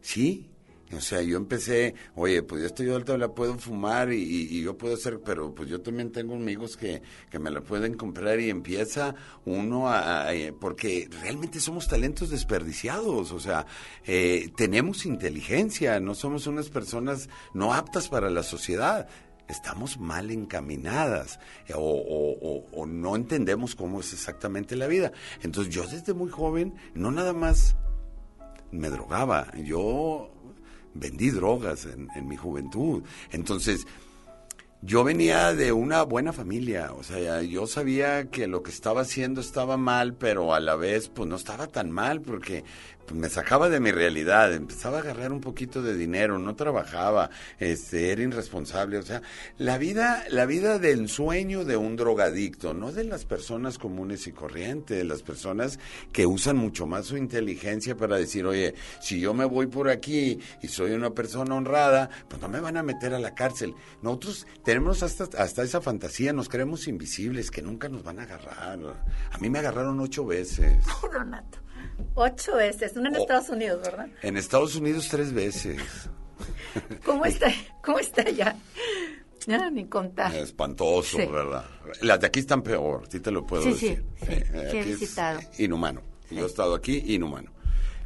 Sí, 0.00 0.53
o 0.92 1.00
sea, 1.00 1.22
yo 1.22 1.36
empecé, 1.38 1.94
oye, 2.14 2.42
pues 2.42 2.60
yo 2.60 2.66
estoy 2.66 2.90
alto, 2.90 3.16
la 3.16 3.28
puedo 3.34 3.58
fumar 3.58 4.12
y, 4.12 4.62
yo 4.62 4.76
puedo 4.78 4.94
hacer, 4.94 5.20
pero 5.24 5.54
pues 5.54 5.68
yo 5.68 5.80
también 5.80 6.12
tengo 6.12 6.34
amigos 6.34 6.76
que, 6.76 7.02
que 7.30 7.38
me 7.38 7.50
la 7.50 7.62
pueden 7.62 7.94
comprar 7.94 8.38
y 8.38 8.50
empieza 8.50 9.14
uno 9.44 9.88
a, 9.88 10.28
a- 10.28 10.32
porque 10.60 11.08
realmente 11.22 11.58
somos 11.60 11.88
talentos 11.88 12.30
desperdiciados, 12.30 13.32
o 13.32 13.40
sea, 13.40 13.66
eh, 14.06 14.50
tenemos 14.56 15.06
inteligencia, 15.06 15.98
no 16.00 16.14
somos 16.14 16.46
unas 16.46 16.68
personas 16.70 17.28
no 17.54 17.72
aptas 17.74 18.08
para 18.08 18.30
la 18.30 18.42
sociedad. 18.42 19.08
Estamos 19.46 19.98
mal 19.98 20.30
encaminadas 20.30 21.38
eh, 21.68 21.74
o, 21.74 21.80
o- 21.80 22.38
o- 22.40 22.66
o 22.72 22.86
no 22.86 23.14
entendemos 23.16 23.74
cómo 23.74 24.00
es 24.00 24.12
exactamente 24.12 24.74
la 24.76 24.86
vida. 24.86 25.12
Entonces 25.42 25.74
yo 25.74 25.86
desde 25.86 26.14
muy 26.14 26.30
joven, 26.30 26.74
no 26.94 27.10
nada 27.10 27.32
más 27.34 27.76
me 28.70 28.88
drogaba. 28.90 29.52
Yo 29.56 30.33
vendí 30.94 31.30
drogas 31.30 31.86
en, 31.86 32.08
en 32.16 32.28
mi 32.28 32.36
juventud. 32.36 33.02
Entonces, 33.32 33.86
yo 34.86 35.02
venía 35.02 35.54
de 35.54 35.72
una 35.72 36.02
buena 36.02 36.34
familia, 36.34 36.92
o 36.92 37.02
sea, 37.02 37.40
yo 37.40 37.66
sabía 37.66 38.28
que 38.30 38.46
lo 38.46 38.62
que 38.62 38.70
estaba 38.70 39.00
haciendo 39.00 39.40
estaba 39.40 39.78
mal, 39.78 40.12
pero 40.12 40.52
a 40.52 40.60
la 40.60 40.76
vez, 40.76 41.08
pues 41.08 41.26
no 41.26 41.36
estaba 41.36 41.68
tan 41.68 41.90
mal, 41.90 42.20
porque 42.20 42.64
me 43.12 43.28
sacaba 43.28 43.68
de 43.68 43.80
mi 43.80 43.90
realidad, 43.92 44.52
empezaba 44.54 44.98
a 44.98 45.00
agarrar 45.00 45.32
un 45.32 45.40
poquito 45.40 45.82
de 45.82 45.96
dinero, 45.96 46.38
no 46.38 46.56
trabajaba, 46.56 47.30
este, 47.58 48.10
era 48.12 48.22
irresponsable, 48.22 48.98
o 48.98 49.02
sea, 49.02 49.22
la 49.58 49.78
vida, 49.78 50.24
la 50.30 50.46
vida 50.46 50.78
del 50.78 51.00
ensueño 51.00 51.64
de 51.64 51.76
un 51.76 51.96
drogadicto, 51.96 52.72
no 52.72 52.92
de 52.92 53.04
las 53.04 53.24
personas 53.24 53.78
comunes 53.78 54.26
y 54.26 54.32
corrientes, 54.32 54.96
de 54.96 55.04
las 55.04 55.22
personas 55.22 55.78
que 56.12 56.26
usan 56.26 56.56
mucho 56.56 56.86
más 56.86 57.06
su 57.06 57.16
inteligencia 57.16 57.96
para 57.96 58.16
decir, 58.16 58.46
oye, 58.46 58.74
si 59.00 59.20
yo 59.20 59.34
me 59.34 59.44
voy 59.44 59.66
por 59.66 59.88
aquí 59.88 60.38
y 60.62 60.68
soy 60.68 60.92
una 60.92 61.10
persona 61.10 61.54
honrada, 61.54 62.08
pues 62.28 62.40
no 62.40 62.48
me 62.48 62.60
van 62.60 62.76
a 62.76 62.82
meter 62.82 63.14
a 63.14 63.18
la 63.18 63.34
cárcel. 63.34 63.74
Nosotros 64.02 64.46
tenemos 64.64 65.02
hasta, 65.02 65.24
hasta 65.38 65.62
esa 65.62 65.80
fantasía, 65.80 66.32
nos 66.32 66.48
creemos 66.48 66.88
invisibles, 66.88 67.50
que 67.50 67.62
nunca 67.62 67.88
nos 67.88 68.02
van 68.02 68.20
a 68.20 68.22
agarrar. 68.22 68.78
A 69.30 69.38
mí 69.38 69.50
me 69.50 69.58
agarraron 69.58 70.00
ocho 70.00 70.24
veces. 70.24 70.84
Ocho 72.14 72.56
veces, 72.56 72.96
una 72.96 73.08
en 73.10 73.16
Oh. 73.16 73.20
Estados 73.20 73.48
Unidos, 73.48 73.80
¿verdad? 73.82 74.06
En 74.22 74.36
Estados 74.36 74.76
Unidos 74.76 75.08
tres 75.10 75.32
veces. 75.32 75.80
¿Cómo 77.04 77.24
está, 77.24 77.52
cómo 77.82 77.98
está 77.98 78.28
ya? 78.30 78.56
Ni 79.72 79.84
contar. 79.86 80.34
Espantoso, 80.34 81.18
Sí. 81.18 81.26
¿verdad? 81.26 81.64
Las 82.00 82.18
de 82.20 82.26
aquí 82.28 82.40
están 82.40 82.62
peor, 82.62 83.02
sí 83.10 83.20
te 83.20 83.30
lo 83.30 83.46
puedo 83.46 83.62
Sí, 83.62 83.70
decir. 83.72 84.04
sí, 84.20 84.26
Eh, 84.28 84.44
sí 84.50 84.56
he 84.56 84.68
aquí 84.68 84.78
es 84.78 85.00
visitado. 85.00 85.40
inhumano. 85.58 86.00
Yo 86.30 86.44
he 86.44 86.46
estado 86.46 86.74
aquí, 86.74 87.02
inhumano. 87.14 87.52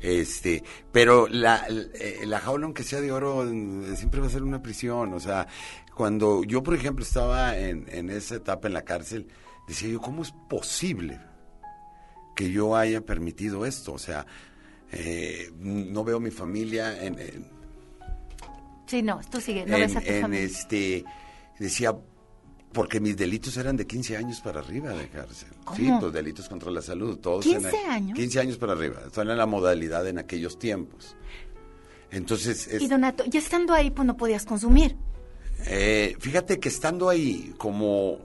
Este, 0.01 0.63
pero 0.93 1.29
la, 1.29 1.67
eh, 1.69 2.21
la 2.25 2.41
jaula, 2.41 2.65
aunque 2.67 2.83
sea 2.83 3.01
de 3.01 3.13
oro, 3.13 3.45
eh, 3.49 3.95
siempre 3.97 4.21
va 4.21 4.27
a 4.27 4.31
ser 4.31 4.43
una 4.43 4.63
prisión. 4.63 5.13
O 5.15 5.21
sea, 5.21 5.47
cuando 5.95 6.43
yo, 6.45 6.63
por 6.63 6.75
ejemplo, 6.75 7.05
estaba 7.05 7.57
en, 7.57 7.87
en 7.89 8.11
esa 8.11 8.35
etapa 8.37 8.67
en 8.69 8.75
la 8.75 8.83
cárcel, 8.83 9.29
decía 9.69 9.89
yo, 9.89 10.01
¿cómo 10.01 10.23
es 10.23 10.33
posible 10.49 11.21
que 12.39 12.53
yo 12.53 12.77
haya 12.77 13.01
permitido 13.01 13.67
esto? 13.67 13.93
O 13.95 13.99
sea, 13.99 14.25
eh, 14.93 15.51
no 15.59 16.05
veo 16.05 16.21
mi 16.21 16.31
familia 16.31 17.05
en, 17.05 17.19
en- 17.19 17.51
Sí, 18.87 19.03
no, 19.03 19.21
tú 19.29 19.41
sigue, 19.41 19.67
no 19.67 19.75
en- 19.77 19.81
ves 19.83 19.97
a 19.97 20.01
tu 20.01 20.09
en 20.09 20.23
familia. 20.23 20.45
este, 20.47 21.05
decía, 21.59 21.97
porque 22.73 23.01
mis 23.01 23.17
delitos 23.17 23.57
eran 23.57 23.77
de 23.77 23.89
15 23.89 24.17
años 24.17 24.41
para 24.41 24.61
arriba 24.61 24.91
de 24.93 25.09
cárcel. 25.09 25.49
Sí, 25.77 25.87
¿Cómo? 25.87 25.99
pues 26.01 26.13
delitos 26.13 26.49
contra 26.49 26.71
la 26.71 26.81
salud, 26.81 27.19
todos. 27.19 27.45
15 27.45 27.71
en- 27.85 27.91
años. 27.91 28.17
15 28.17 28.39
años 28.39 28.57
para 28.57 28.75
arriba. 28.75 29.01
Esa 29.11 29.23
era 29.23 29.35
la 29.35 29.47
modalidad 29.47 30.07
en 30.07 30.19
aquellos 30.19 30.61
tiempos. 30.61 31.17
Entonces, 32.13 32.69
es- 32.69 32.81
Y 32.81 32.87
Donato, 32.87 33.25
ya 33.27 33.41
estando 33.41 33.75
ahí, 33.75 33.91
pues 33.91 34.07
no 34.07 34.17
podías 34.17 34.45
consumir. 34.45 34.95
eh, 35.67 36.15
fíjate 36.21 36.61
que 36.61 36.69
estando 36.69 37.09
ahí, 37.09 37.53
como 37.59 38.19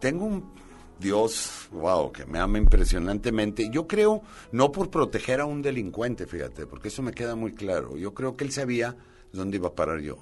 tengo 0.00 0.24
un 0.24 0.52
Dios, 1.00 1.68
wow, 1.72 2.12
que 2.12 2.26
me 2.26 2.38
ama 2.38 2.58
impresionantemente, 2.58 3.70
yo 3.70 3.86
creo, 3.86 4.22
no 4.52 4.70
por 4.70 4.90
proteger 4.90 5.40
a 5.40 5.46
un 5.46 5.62
delincuente, 5.62 6.26
fíjate, 6.26 6.66
porque 6.66 6.88
eso 6.88 7.02
me 7.02 7.12
queda 7.12 7.34
muy 7.34 7.54
claro. 7.54 7.96
Yo 7.96 8.12
creo 8.12 8.36
que 8.36 8.44
él 8.44 8.52
sabía 8.52 8.96
dónde 9.32 9.56
iba 9.56 9.68
a 9.68 9.74
parar 9.74 10.00
yo. 10.00 10.18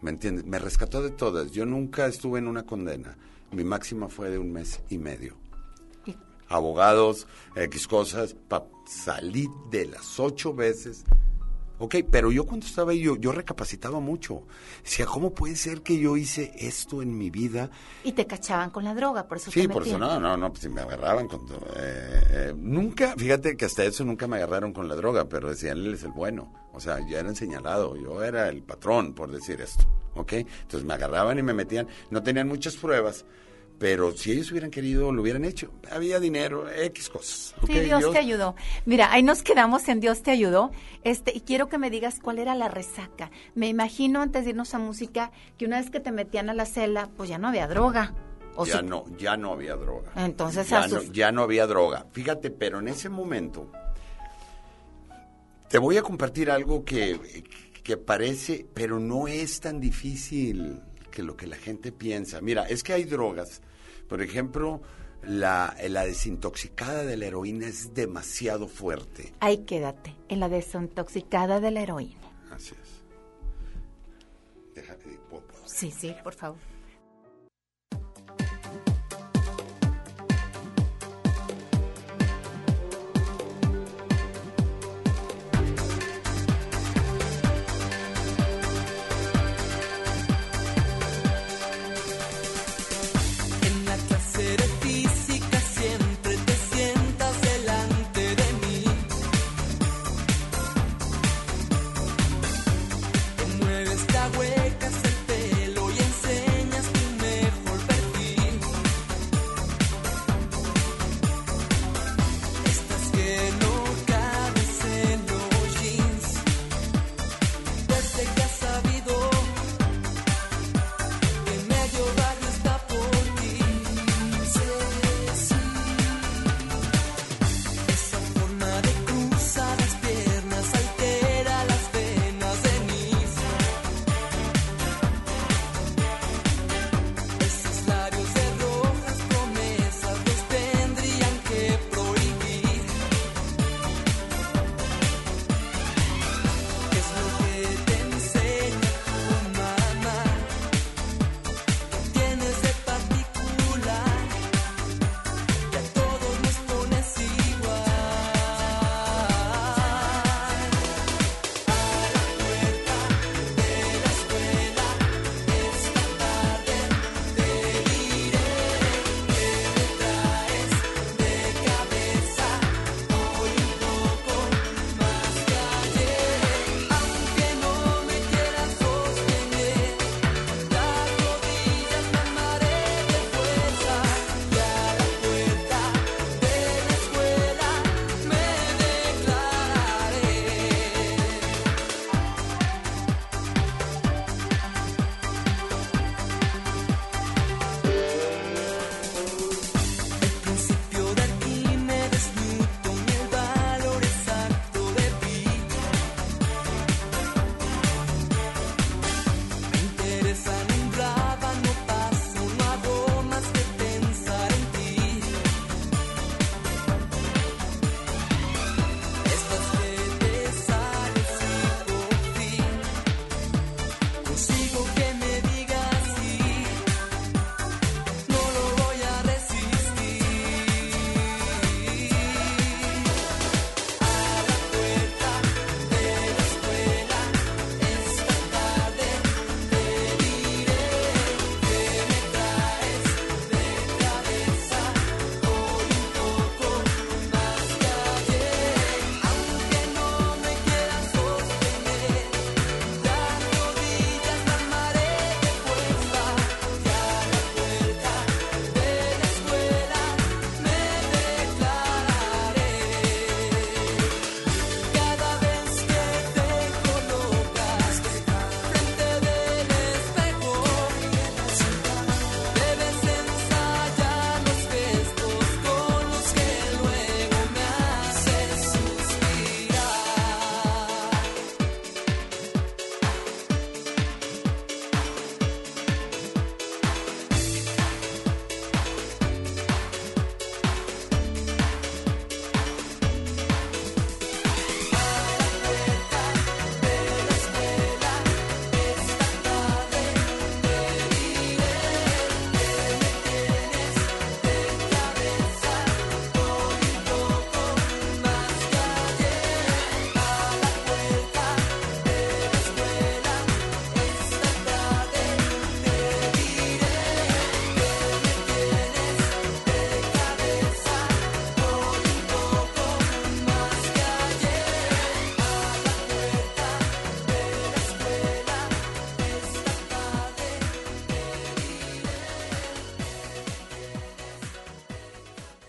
¿Me 0.00 0.10
entiendes? 0.10 0.46
Me 0.46 0.58
rescató 0.58 1.02
de 1.02 1.10
todas. 1.10 1.52
Yo 1.52 1.66
nunca 1.66 2.06
estuve 2.06 2.38
en 2.38 2.48
una 2.48 2.64
condena. 2.64 3.16
Mi 3.52 3.62
máxima 3.62 4.08
fue 4.08 4.30
de 4.30 4.38
un 4.38 4.52
mes 4.52 4.80
y 4.88 4.96
medio. 4.96 5.36
Abogados, 6.48 7.26
X 7.54 7.86
cosas, 7.86 8.34
pa, 8.48 8.66
salí 8.86 9.48
de 9.70 9.86
las 9.86 10.18
ocho 10.18 10.54
veces 10.54 11.04
Ok, 11.84 11.96
pero 12.08 12.30
yo 12.30 12.44
cuando 12.46 12.64
estaba 12.64 12.92
ahí, 12.92 13.00
yo, 13.00 13.16
yo 13.16 13.32
recapacitaba 13.32 13.98
mucho. 13.98 14.44
Decía, 14.84 15.04
¿cómo 15.04 15.34
puede 15.34 15.56
ser 15.56 15.82
que 15.82 15.98
yo 15.98 16.16
hice 16.16 16.52
esto 16.56 17.02
en 17.02 17.18
mi 17.18 17.28
vida? 17.28 17.70
Y 18.04 18.12
te 18.12 18.24
cachaban 18.24 18.70
con 18.70 18.84
la 18.84 18.94
droga, 18.94 19.26
por 19.26 19.38
eso 19.38 19.50
Sí, 19.50 19.62
te 19.62 19.68
por 19.68 19.84
eso 19.84 19.98
no, 19.98 20.20
no, 20.20 20.36
no, 20.36 20.50
pues 20.50 20.62
si 20.62 20.68
me 20.68 20.80
agarraban 20.80 21.26
con... 21.26 21.40
eh, 21.40 22.22
eh, 22.30 22.54
nunca, 22.56 23.16
fíjate 23.16 23.56
que 23.56 23.64
hasta 23.64 23.82
eso 23.82 24.04
nunca 24.04 24.28
me 24.28 24.36
agarraron 24.36 24.72
con 24.72 24.86
la 24.86 24.94
droga, 24.94 25.28
pero 25.28 25.48
decían, 25.48 25.78
él 25.78 25.94
es 25.94 26.04
el 26.04 26.12
bueno. 26.12 26.52
O 26.72 26.78
sea, 26.78 27.00
ya 27.04 27.18
eran 27.18 27.34
señalado, 27.34 27.96
yo 27.96 28.22
era 28.22 28.48
el 28.48 28.62
patrón, 28.62 29.12
por 29.12 29.32
decir 29.32 29.60
esto, 29.60 29.82
¿ok? 30.14 30.34
Entonces 30.34 30.84
me 30.84 30.94
agarraban 30.94 31.36
y 31.40 31.42
me 31.42 31.52
metían, 31.52 31.88
no 32.10 32.22
tenían 32.22 32.46
muchas 32.46 32.76
pruebas, 32.76 33.24
pero 33.78 34.12
si 34.16 34.30
ellos 34.32 34.50
hubieran 34.52 34.70
querido, 34.70 35.10
lo 35.12 35.22
hubieran 35.22 35.44
hecho. 35.44 35.72
Había 35.90 36.20
dinero, 36.20 36.70
X 36.70 37.08
cosas. 37.08 37.54
Dios 37.66 38.12
te 38.12 38.18
ayudó. 38.18 38.54
Mira, 38.86 39.10
ahí 39.12 39.22
nos 39.22 39.42
quedamos 39.42 39.88
en 39.88 39.98
Dios 40.00 40.22
te 40.22 40.30
ayudó. 40.30 40.70
Este, 41.02 41.32
y 41.36 41.40
quiero 41.40 41.68
que 41.68 41.78
me 41.78 41.90
digas 41.90 42.20
cuál 42.22 42.38
era 42.38 42.54
la 42.54 42.68
resaca. 42.68 43.30
Me 43.54 43.68
imagino 43.68 44.22
antes 44.22 44.44
de 44.44 44.50
irnos 44.50 44.74
a 44.74 44.78
música 44.78 45.32
que 45.58 45.64
una 45.66 45.80
vez 45.80 45.90
que 45.90 45.98
te 46.00 46.12
metían 46.12 46.48
a 46.48 46.54
la 46.54 46.64
celda, 46.66 47.08
pues 47.16 47.28
ya 47.28 47.38
no 47.38 47.48
había 47.48 47.66
droga. 47.66 48.14
O 48.54 48.66
ya 48.66 48.80
sí- 48.80 48.84
no, 48.86 49.04
ya 49.18 49.36
no 49.36 49.52
había 49.52 49.74
droga. 49.76 50.12
Entonces, 50.14 50.68
ya 50.68 50.86
no, 50.86 51.02
ya 51.02 51.32
no 51.32 51.42
había 51.42 51.66
droga. 51.66 52.06
Fíjate, 52.12 52.50
pero 52.50 52.78
en 52.80 52.88
ese 52.88 53.08
momento 53.08 53.72
te 55.68 55.78
voy 55.78 55.96
a 55.96 56.02
compartir 56.02 56.50
algo 56.50 56.84
que, 56.84 57.44
que 57.82 57.96
parece, 57.96 58.66
pero 58.74 59.00
no 59.00 59.26
es 59.26 59.58
tan 59.60 59.80
difícil 59.80 60.80
que 61.12 61.22
lo 61.22 61.36
que 61.36 61.46
la 61.46 61.54
gente 61.56 61.92
piensa. 61.92 62.40
Mira, 62.40 62.64
es 62.68 62.82
que 62.82 62.92
hay 62.92 63.04
drogas. 63.04 63.60
Por 64.08 64.20
ejemplo, 64.20 64.82
la, 65.22 65.76
la 65.88 66.04
desintoxicada 66.04 67.04
de 67.04 67.16
la 67.16 67.26
heroína 67.26 67.68
es 67.68 67.94
demasiado 67.94 68.66
fuerte. 68.66 69.32
Ahí 69.38 69.58
quédate, 69.58 70.16
en 70.28 70.40
la 70.40 70.48
desintoxicada 70.48 71.60
de 71.60 71.70
la 71.70 71.82
heroína. 71.82 72.18
Así 72.50 72.74
es. 72.82 74.74
Deja- 74.74 74.94
eh, 74.94 75.18
¿puedo- 75.30 75.46
puedo? 75.46 75.62
Sí, 75.68 75.90
sí, 75.92 76.14
por 76.24 76.34
favor. 76.34 76.58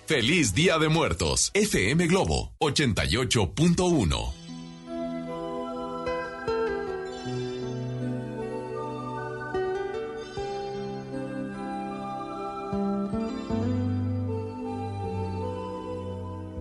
Feliz 0.06 0.54
Día 0.54 0.78
de 0.80 0.90
Muertos. 0.90 1.50
FM 1.54 2.08
Globo 2.08 2.52
88.1. 2.60 4.34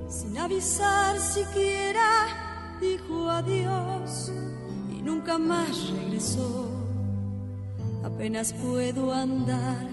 Sin 0.08 0.38
avisar 0.38 1.18
siquiera, 1.18 2.28
dijo 2.80 3.28
adiós 3.28 4.30
y 4.88 5.02
nunca 5.02 5.36
más 5.36 5.90
regresó. 5.90 6.70
Apenas 8.04 8.52
puedo 8.52 9.12
andar 9.12 9.88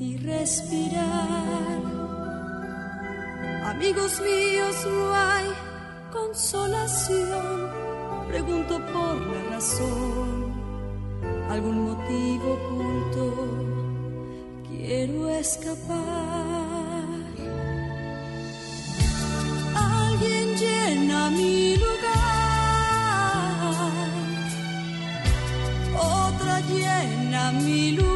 y 0.00 0.16
respirar. 0.16 1.91
Amigos 3.74 4.20
míos, 4.20 4.76
no 4.86 5.14
hay 5.14 5.46
consolación. 6.12 7.70
Pregunto 8.28 8.74
por 8.92 9.14
la 9.32 9.42
razón, 9.54 10.52
algún 11.48 11.78
motivo 11.88 12.52
oculto. 12.58 13.24
Quiero 14.68 15.30
escapar. 15.30 15.96
Alguien 19.74 20.54
llena 20.62 21.30
mi 21.30 21.76
lugar, 21.76 22.12
otra 25.96 26.60
llena 26.60 27.52
mi 27.52 27.92
lugar. 27.92 28.11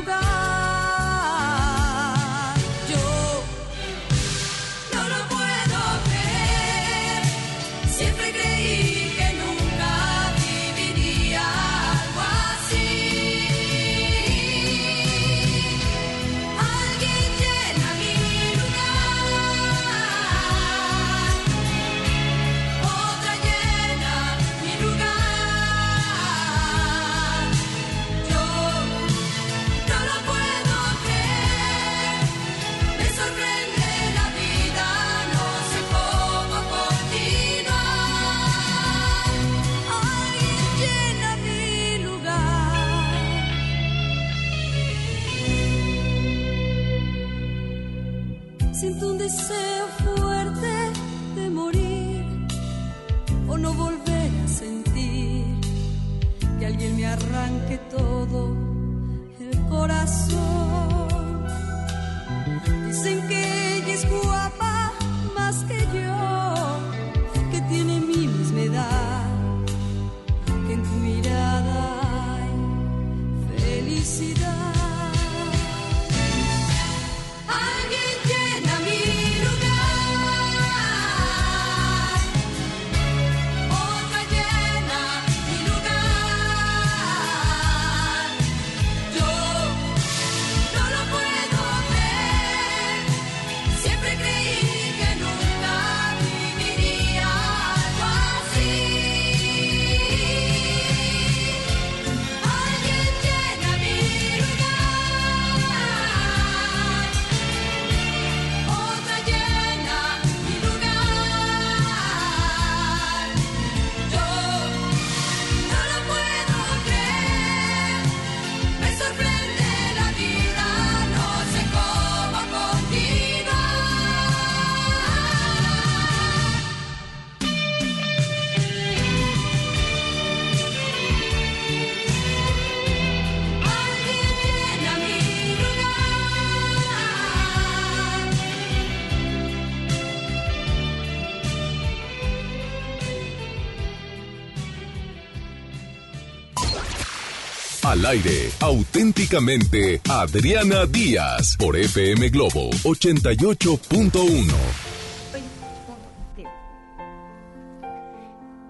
Al 147.87 148.05
aire, 148.05 148.51
auténticamente 148.61 150.01
Adriana 150.11 150.87
Díaz 150.87 151.57
por 151.57 151.77
FM 151.77 152.31
Globo 152.31 152.71
88.1. 152.83 154.55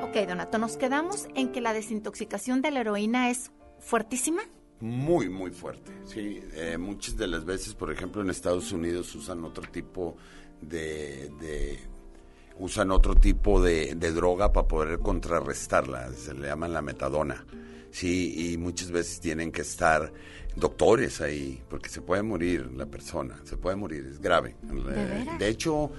Ok, 0.02 0.28
Donato, 0.28 0.58
nos 0.58 0.76
quedamos 0.76 1.28
en 1.34 1.50
que 1.50 1.62
la 1.62 1.72
desintoxicación 1.72 2.60
de 2.60 2.70
la 2.72 2.80
heroína 2.80 3.30
es 3.30 3.50
fuertísima. 3.80 4.42
Muy, 4.80 5.30
muy 5.30 5.50
fuerte. 5.50 5.90
Sí, 6.04 6.40
Eh, 6.52 6.76
muchas 6.76 7.16
de 7.16 7.26
las 7.26 7.46
veces, 7.46 7.72
por 7.74 7.90
ejemplo, 7.90 8.20
en 8.20 8.28
Estados 8.28 8.70
Unidos 8.72 9.14
usan 9.14 9.42
otro 9.44 9.62
tipo 9.70 10.16
de, 10.60 11.30
de- 11.40 11.78
usan 12.58 12.90
otro 12.90 13.14
tipo 13.14 13.62
de, 13.62 13.94
de 13.94 14.12
droga 14.12 14.52
para 14.52 14.68
poder 14.68 14.98
contrarrestarla. 14.98 16.12
Se 16.12 16.34
le 16.34 16.48
llaman 16.48 16.74
la 16.74 16.82
metadona. 16.82 17.46
Sí, 17.96 18.52
y 18.52 18.58
muchas 18.58 18.90
veces 18.90 19.20
tienen 19.20 19.50
que 19.50 19.62
estar 19.62 20.12
doctores 20.54 21.22
ahí, 21.22 21.62
porque 21.70 21.88
se 21.88 22.02
puede 22.02 22.22
morir 22.22 22.70
la 22.76 22.84
persona, 22.84 23.40
se 23.44 23.56
puede 23.56 23.74
morir, 23.76 24.06
es 24.10 24.20
grave. 24.20 24.54
Eh, 24.90 25.24
de 25.38 25.48
hecho, 25.48 25.90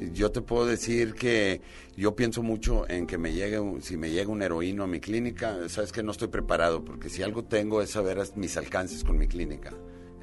yo 0.00 0.32
te 0.32 0.40
puedo 0.40 0.66
decir 0.66 1.14
que 1.14 1.60
yo 1.96 2.16
pienso 2.16 2.42
mucho 2.42 2.90
en 2.90 3.06
que 3.06 3.18
me 3.18 3.32
llegue, 3.32 3.60
si 3.82 3.96
me 3.96 4.10
llega 4.10 4.32
un 4.32 4.42
heroíno 4.42 4.82
a 4.82 4.88
mi 4.88 4.98
clínica, 4.98 5.68
sabes 5.68 5.92
que 5.92 6.02
no 6.02 6.10
estoy 6.10 6.26
preparado, 6.26 6.84
porque 6.84 7.08
si 7.08 7.22
algo 7.22 7.44
tengo 7.44 7.80
es 7.82 7.90
saber 7.90 8.18
mis 8.34 8.56
alcances 8.56 9.04
con 9.04 9.16
mi 9.16 9.28
clínica. 9.28 9.72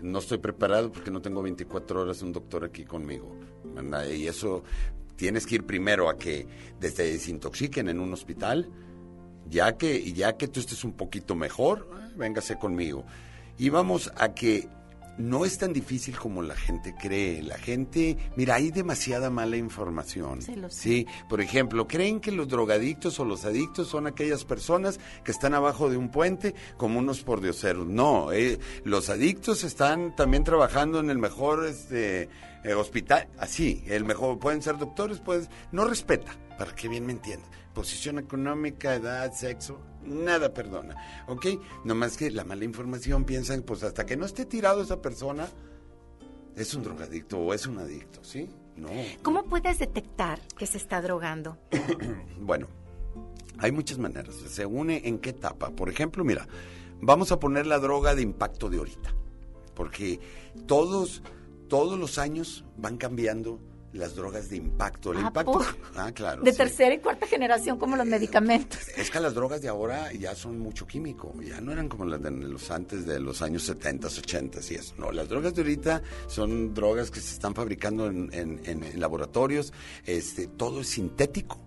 No 0.01 0.19
estoy 0.19 0.39
preparado 0.39 0.91
porque 0.91 1.11
no 1.11 1.21
tengo 1.21 1.41
24 1.41 2.01
horas 2.01 2.21
un 2.23 2.33
doctor 2.33 2.65
aquí 2.65 2.83
conmigo. 2.83 3.39
¿verdad? 3.73 4.05
Y 4.09 4.27
eso 4.27 4.65
tienes 5.15 5.45
que 5.45 5.55
ir 5.55 5.63
primero 5.63 6.09
a 6.09 6.17
que 6.17 6.45
desde 6.77 7.05
desintoxiquen 7.05 7.87
en 7.87 8.01
un 8.01 8.11
hospital, 8.11 8.69
ya 9.51 9.77
que, 9.77 10.13
ya 10.13 10.37
que 10.37 10.47
tú 10.47 10.59
estés 10.61 10.83
un 10.83 10.93
poquito 10.93 11.35
mejor, 11.35 11.87
eh, 11.91 12.13
véngase 12.15 12.57
conmigo. 12.57 13.05
Y 13.57 13.69
vamos 13.69 14.11
a 14.15 14.33
que 14.33 14.67
no 15.17 15.45
es 15.45 15.57
tan 15.57 15.73
difícil 15.73 16.17
como 16.17 16.41
la 16.41 16.55
gente 16.55 16.95
cree. 16.99 17.43
La 17.43 17.57
gente, 17.57 18.17
mira, 18.35 18.55
hay 18.55 18.71
demasiada 18.71 19.29
mala 19.29 19.57
información. 19.57 20.41
Sí, 20.41 20.55
lo 20.55 20.69
sé. 20.69 20.79
Sí, 20.81 21.07
por 21.29 21.41
ejemplo, 21.41 21.87
creen 21.87 22.19
que 22.19 22.31
los 22.31 22.47
drogadictos 22.47 23.19
o 23.19 23.25
los 23.25 23.45
adictos 23.45 23.87
son 23.87 24.07
aquellas 24.07 24.45
personas 24.45 24.99
que 25.23 25.31
están 25.31 25.53
abajo 25.53 25.89
de 25.89 25.97
un 25.97 26.09
puente 26.09 26.55
como 26.77 26.99
unos 26.99 27.21
pordioseros. 27.21 27.87
No, 27.87 28.31
eh, 28.31 28.57
los 28.83 29.09
adictos 29.09 29.63
están 29.63 30.15
también 30.15 30.43
trabajando 30.43 30.99
en 30.99 31.09
el 31.09 31.17
mejor 31.17 31.65
este, 31.65 32.29
eh, 32.63 32.73
hospital. 32.73 33.27
Así, 33.37 33.83
el 33.87 34.05
mejor, 34.05 34.39
pueden 34.39 34.61
ser 34.61 34.77
doctores, 34.77 35.19
pues 35.19 35.49
no 35.71 35.85
respeta, 35.85 36.31
para 36.61 36.75
que 36.75 36.87
bien 36.87 37.07
me 37.07 37.13
entiendan. 37.13 37.49
Posición 37.73 38.19
económica, 38.19 38.93
edad, 38.93 39.33
sexo, 39.33 39.79
nada 40.05 40.53
perdona. 40.53 40.95
¿Ok? 41.27 41.47
Nomás 41.83 42.17
que 42.17 42.29
la 42.29 42.43
mala 42.43 42.65
información 42.65 43.23
piensan, 43.23 43.63
pues 43.63 43.81
hasta 43.81 44.05
que 44.05 44.15
no 44.15 44.27
esté 44.27 44.45
tirado 44.45 44.83
esa 44.83 45.01
persona, 45.01 45.49
es 46.55 46.75
un 46.75 46.83
drogadicto 46.83 47.39
o 47.39 47.55
es 47.55 47.65
un 47.65 47.79
adicto, 47.79 48.23
¿sí? 48.23 48.47
No. 48.75 48.89
¿Cómo 49.23 49.45
puedes 49.45 49.79
detectar 49.79 50.39
que 50.55 50.67
se 50.67 50.77
está 50.77 51.01
drogando? 51.01 51.57
Bueno, 52.39 52.67
hay 53.57 53.71
muchas 53.71 53.97
maneras. 53.97 54.35
Se 54.35 54.63
une 54.67 55.07
en 55.07 55.17
qué 55.17 55.31
etapa. 55.31 55.71
Por 55.71 55.89
ejemplo, 55.89 56.23
mira, 56.23 56.47
vamos 57.01 57.31
a 57.31 57.39
poner 57.39 57.65
la 57.65 57.79
droga 57.79 58.13
de 58.13 58.21
impacto 58.21 58.69
de 58.69 58.77
ahorita. 58.77 59.15
Porque 59.73 60.19
todos, 60.67 61.23
todos 61.67 61.97
los 61.97 62.19
años 62.19 62.65
van 62.77 62.97
cambiando 62.97 63.59
las 63.93 64.15
drogas 64.15 64.49
de 64.49 64.55
impacto. 64.57 65.11
El 65.11 65.17
¿A 65.17 65.21
impacto. 65.27 65.59
Ah, 65.95 66.11
claro. 66.13 66.41
De 66.43 66.51
sí. 66.51 66.57
tercera 66.57 66.93
y 66.95 66.99
cuarta 66.99 67.27
generación, 67.27 67.77
como 67.77 67.95
los 67.97 68.05
medicamentos. 68.05 68.79
Es 68.97 69.11
que 69.11 69.19
las 69.19 69.33
drogas 69.33 69.61
de 69.61 69.67
ahora 69.67 70.11
ya 70.13 70.33
son 70.35 70.59
mucho 70.59 70.87
químico, 70.87 71.33
ya 71.41 71.59
no 71.61 71.71
eran 71.71 71.89
como 71.89 72.05
las 72.05 72.21
de 72.21 72.31
los 72.31 72.71
antes 72.71 73.05
de 73.05 73.19
los 73.19 73.41
años 73.41 73.63
70, 73.63 74.07
80 74.07 74.59
y 74.69 74.75
eso. 74.75 74.95
No, 74.97 75.11
las 75.11 75.27
drogas 75.27 75.53
de 75.55 75.61
ahorita 75.61 76.01
son 76.27 76.73
drogas 76.73 77.11
que 77.11 77.19
se 77.19 77.33
están 77.33 77.53
fabricando 77.53 78.07
en, 78.07 78.29
en- 78.33 78.61
en- 78.65 78.83
en 78.83 78.99
laboratorios, 78.99 79.73
este, 80.05 80.47
todo 80.47 80.81
es 80.81 80.87
sintético 80.87 81.59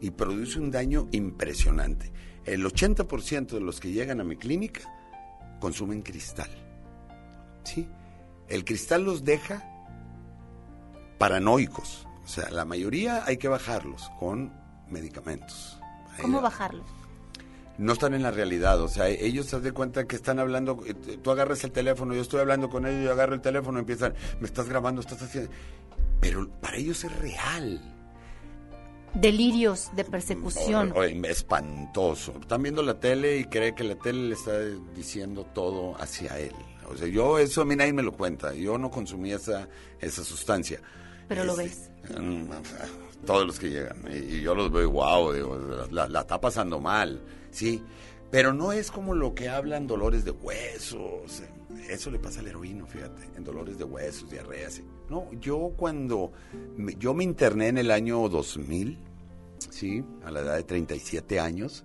y 0.00 0.10
produce 0.10 0.60
un 0.60 0.70
daño 0.70 1.08
impresionante. 1.12 2.12
El 2.44 2.64
80% 2.64 3.46
de 3.54 3.60
los 3.60 3.80
que 3.80 3.90
llegan 3.90 4.20
a 4.20 4.24
mi 4.24 4.36
clínica 4.36 4.82
consumen 5.60 6.02
cristal. 6.02 6.50
¿Sí? 7.64 7.88
El 8.48 8.64
cristal 8.64 9.02
los 9.04 9.24
deja 9.24 9.70
paranoicos. 11.28 12.06
O 12.22 12.28
sea, 12.28 12.50
la 12.50 12.66
mayoría 12.66 13.24
hay 13.24 13.38
que 13.38 13.48
bajarlos 13.48 14.10
con 14.20 14.52
medicamentos. 14.90 15.78
¿Cómo 16.20 16.40
bajarlo? 16.42 16.84
no 17.76 17.92
están 17.94 18.14
en 18.14 18.22
la 18.22 18.30
realidad, 18.30 18.80
o 18.80 18.86
sea, 18.86 19.08
ellos 19.08 19.46
se 19.46 19.58
dan 19.58 19.72
cuenta 19.74 20.04
que 20.06 20.14
están 20.14 20.38
hablando, 20.38 20.80
eh, 20.86 20.94
tú 20.94 21.32
agarras 21.32 21.64
el 21.64 21.72
teléfono, 21.72 22.14
yo 22.14 22.20
estoy 22.22 22.38
hablando 22.40 22.70
con 22.70 22.86
ellos, 22.86 23.02
yo 23.06 23.10
agarro 23.10 23.34
el 23.34 23.40
teléfono, 23.40 23.80
empiezan, 23.80 24.14
me 24.38 24.46
estás 24.46 24.68
grabando, 24.68 25.00
estás 25.00 25.20
haciendo, 25.22 25.50
pero 26.20 26.48
para 26.60 26.76
ellos 26.76 27.02
es 27.02 27.18
real, 27.18 27.80
Delirios 29.14 29.90
de 29.96 30.04
persecución. 30.04 30.92
O- 30.92 31.00
o- 31.00 31.04
espantoso. 31.04 32.34
Están 32.40 32.62
viendo 32.62 32.82
la 32.82 32.98
tele 33.00 33.38
y 33.38 33.44
cree 33.44 33.74
que 33.74 33.82
la 33.84 33.94
tele 33.96 34.28
le 34.28 34.34
está 34.34 34.52
diciendo 34.94 35.44
todo 35.54 35.96
hacia 36.00 36.38
él. 36.38 36.52
O 36.88 36.96
sea, 36.96 37.08
yo 37.08 37.38
eso 37.38 37.62
a 37.62 37.64
mí 37.64 37.74
nadie 37.76 37.92
me 37.92 38.02
lo 38.02 38.12
cuenta, 38.12 38.54
yo 38.54 38.76
no 38.78 38.90
consumí 38.90 39.32
esa, 39.32 39.68
esa 40.00 40.22
sustancia. 40.22 40.80
Pero 41.28 41.44
lo 41.44 41.56
ves. 41.56 41.90
mm, 42.18 42.50
Todos 43.26 43.46
los 43.46 43.58
que 43.58 43.70
llegan. 43.70 43.96
Y, 44.12 44.40
yo 44.42 44.54
los 44.54 44.70
veo, 44.70 44.90
wow, 44.90 45.32
digo, 45.32 45.58
la, 45.90 46.20
está 46.20 46.40
pasando 46.40 46.80
mal, 46.80 47.20
sí. 47.50 47.82
Pero 48.30 48.52
no 48.52 48.72
es 48.72 48.90
como 48.90 49.14
lo 49.14 49.34
que 49.34 49.48
hablan 49.48 49.86
dolores 49.86 50.24
de 50.24 50.32
huesos. 50.32 51.42
Eso 51.88 52.10
le 52.10 52.18
pasa 52.18 52.40
al 52.40 52.48
heroíno, 52.48 52.86
fíjate, 52.86 53.22
en 53.36 53.44
dolores 53.44 53.78
de 53.78 53.84
huesos, 53.84 54.30
diarreas. 54.30 54.82
No, 55.08 55.30
yo 55.40 55.72
cuando, 55.76 56.32
me- 56.76 56.94
yo 56.96 57.14
me 57.14 57.24
interné 57.24 57.68
en 57.68 57.78
el 57.78 57.90
año 57.90 58.28
2000, 58.28 58.98
sí, 59.70 60.02
a 60.24 60.30
la 60.30 60.40
edad 60.40 60.56
de 60.56 60.64
37 60.64 61.38
años, 61.40 61.84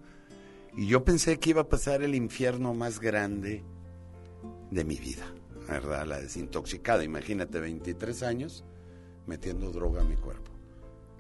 y 0.76 0.88
yo 0.88 1.04
pensé 1.04 1.38
que 1.40 1.50
iba 1.52 1.62
a 1.62 1.70
pasar 1.70 2.02
el 2.02 2.16
infierno 2.16 2.74
más 2.74 3.00
grande 3.00 3.64
de 4.72 4.84
mi 4.86 4.96
vida, 4.98 5.26
¿verdad? 5.68 6.06
La 6.06 6.20
desintoxicada. 6.20 7.04
Imagínate, 7.04 7.60
23 7.60 8.24
años 8.24 8.64
metiendo 9.30 9.72
droga 9.72 10.02
a 10.02 10.04
mi 10.04 10.16
cuerpo. 10.16 10.52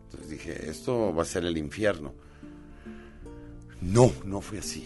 Entonces 0.05 0.29
dije, 0.31 0.69
esto 0.69 1.13
va 1.13 1.21
a 1.21 1.25
ser 1.25 1.45
el 1.45 1.57
infierno. 1.57 2.13
No, 3.81 4.11
no 4.25 4.41
fue 4.41 4.57
así. 4.57 4.85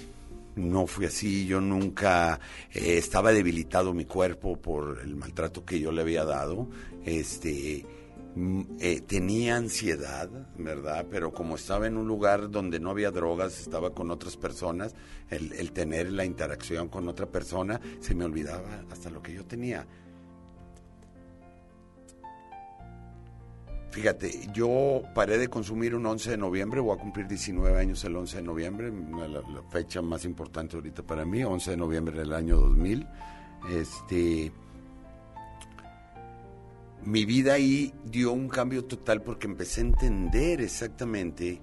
No 0.56 0.86
fue 0.86 1.08
así. 1.08 1.48
Yo 1.48 1.62
nunca 1.62 2.40
eh, 2.72 2.98
estaba 2.98 3.32
debilitado 3.32 3.94
mi 3.94 4.06
cuerpo 4.06 4.58
por 4.58 5.00
el 5.02 5.16
maltrato 5.16 5.66
que 5.66 5.80
yo 5.80 5.92
le 5.92 6.02
había 6.02 6.26
dado. 6.26 6.68
Este 7.06 7.86
eh, 8.80 9.02
tenía 9.08 9.56
ansiedad, 9.56 10.30
¿verdad? 10.58 11.06
Pero 11.10 11.32
como 11.32 11.56
estaba 11.56 11.88
en 11.88 11.98
un 11.98 12.08
lugar 12.08 12.52
donde 12.52 12.80
no 12.80 12.90
había 12.90 13.12
drogas, 13.12 13.62
estaba 13.62 13.94
con 13.94 14.12
otras 14.12 14.36
personas, 14.36 14.94
el, 15.30 15.54
el 15.54 15.72
tener 15.72 16.12
la 16.12 16.26
interacción 16.26 16.90
con 16.90 17.08
otra 17.08 17.28
persona, 17.28 17.80
se 18.02 18.14
me 18.14 18.26
olvidaba 18.26 18.84
hasta 18.92 19.10
lo 19.10 19.22
que 19.22 19.34
yo 19.34 19.46
tenía. 19.46 19.88
Fíjate, 23.94 24.50
yo 24.54 25.04
paré 25.14 25.38
de 25.38 25.50
consumir 25.50 25.94
un 25.94 26.04
11 26.08 26.32
de 26.32 26.38
noviembre, 26.38 26.80
voy 26.82 26.98
a 26.98 27.00
cumplir 27.00 27.28
19 27.28 27.80
años 27.80 28.04
el 28.04 28.16
11 28.16 28.38
de 28.38 28.42
noviembre, 28.44 28.92
la, 28.92 29.62
fecha 29.70 30.02
más 30.02 30.26
importante 30.26 30.76
ahorita 30.76 31.04
para 31.04 31.26
mí, 31.26 31.44
11 31.44 31.70
de 31.72 31.78
noviembre 31.78 32.18
del 32.18 32.34
año 32.34 32.58
2000. 32.58 33.08
Este, 33.70 34.52
mi 37.06 37.24
vida 37.26 37.54
ahí 37.54 37.94
dio 38.04 38.32
un 38.32 38.50
cambio 38.50 38.84
total 38.86 39.22
porque 39.22 39.46
empecé 39.46 39.82
a 39.82 39.84
entender 39.84 40.60
exactamente 40.62 41.62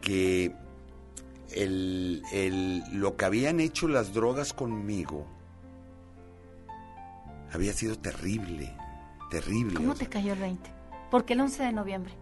que 0.00 0.54
el, 1.56 2.22
el- 2.32 2.84
lo 2.92 3.16
que 3.16 3.24
habían 3.24 3.58
hecho 3.58 3.88
las 3.88 4.14
drogas 4.14 4.52
conmigo 4.52 5.26
había 7.52 7.72
sido 7.72 7.98
terrible, 7.98 8.72
terrible. 9.28 9.74
¿Cómo 9.74 9.90
o 9.92 9.96
sea. 9.96 10.06
te 10.06 10.12
cayó 10.12 10.34
el 10.34 10.38
20? 10.38 10.73
¿Por 11.14 11.24
qué 11.24 11.34
el 11.34 11.42
11 11.42 11.62
de 11.62 11.72
noviembre? 11.72 12.12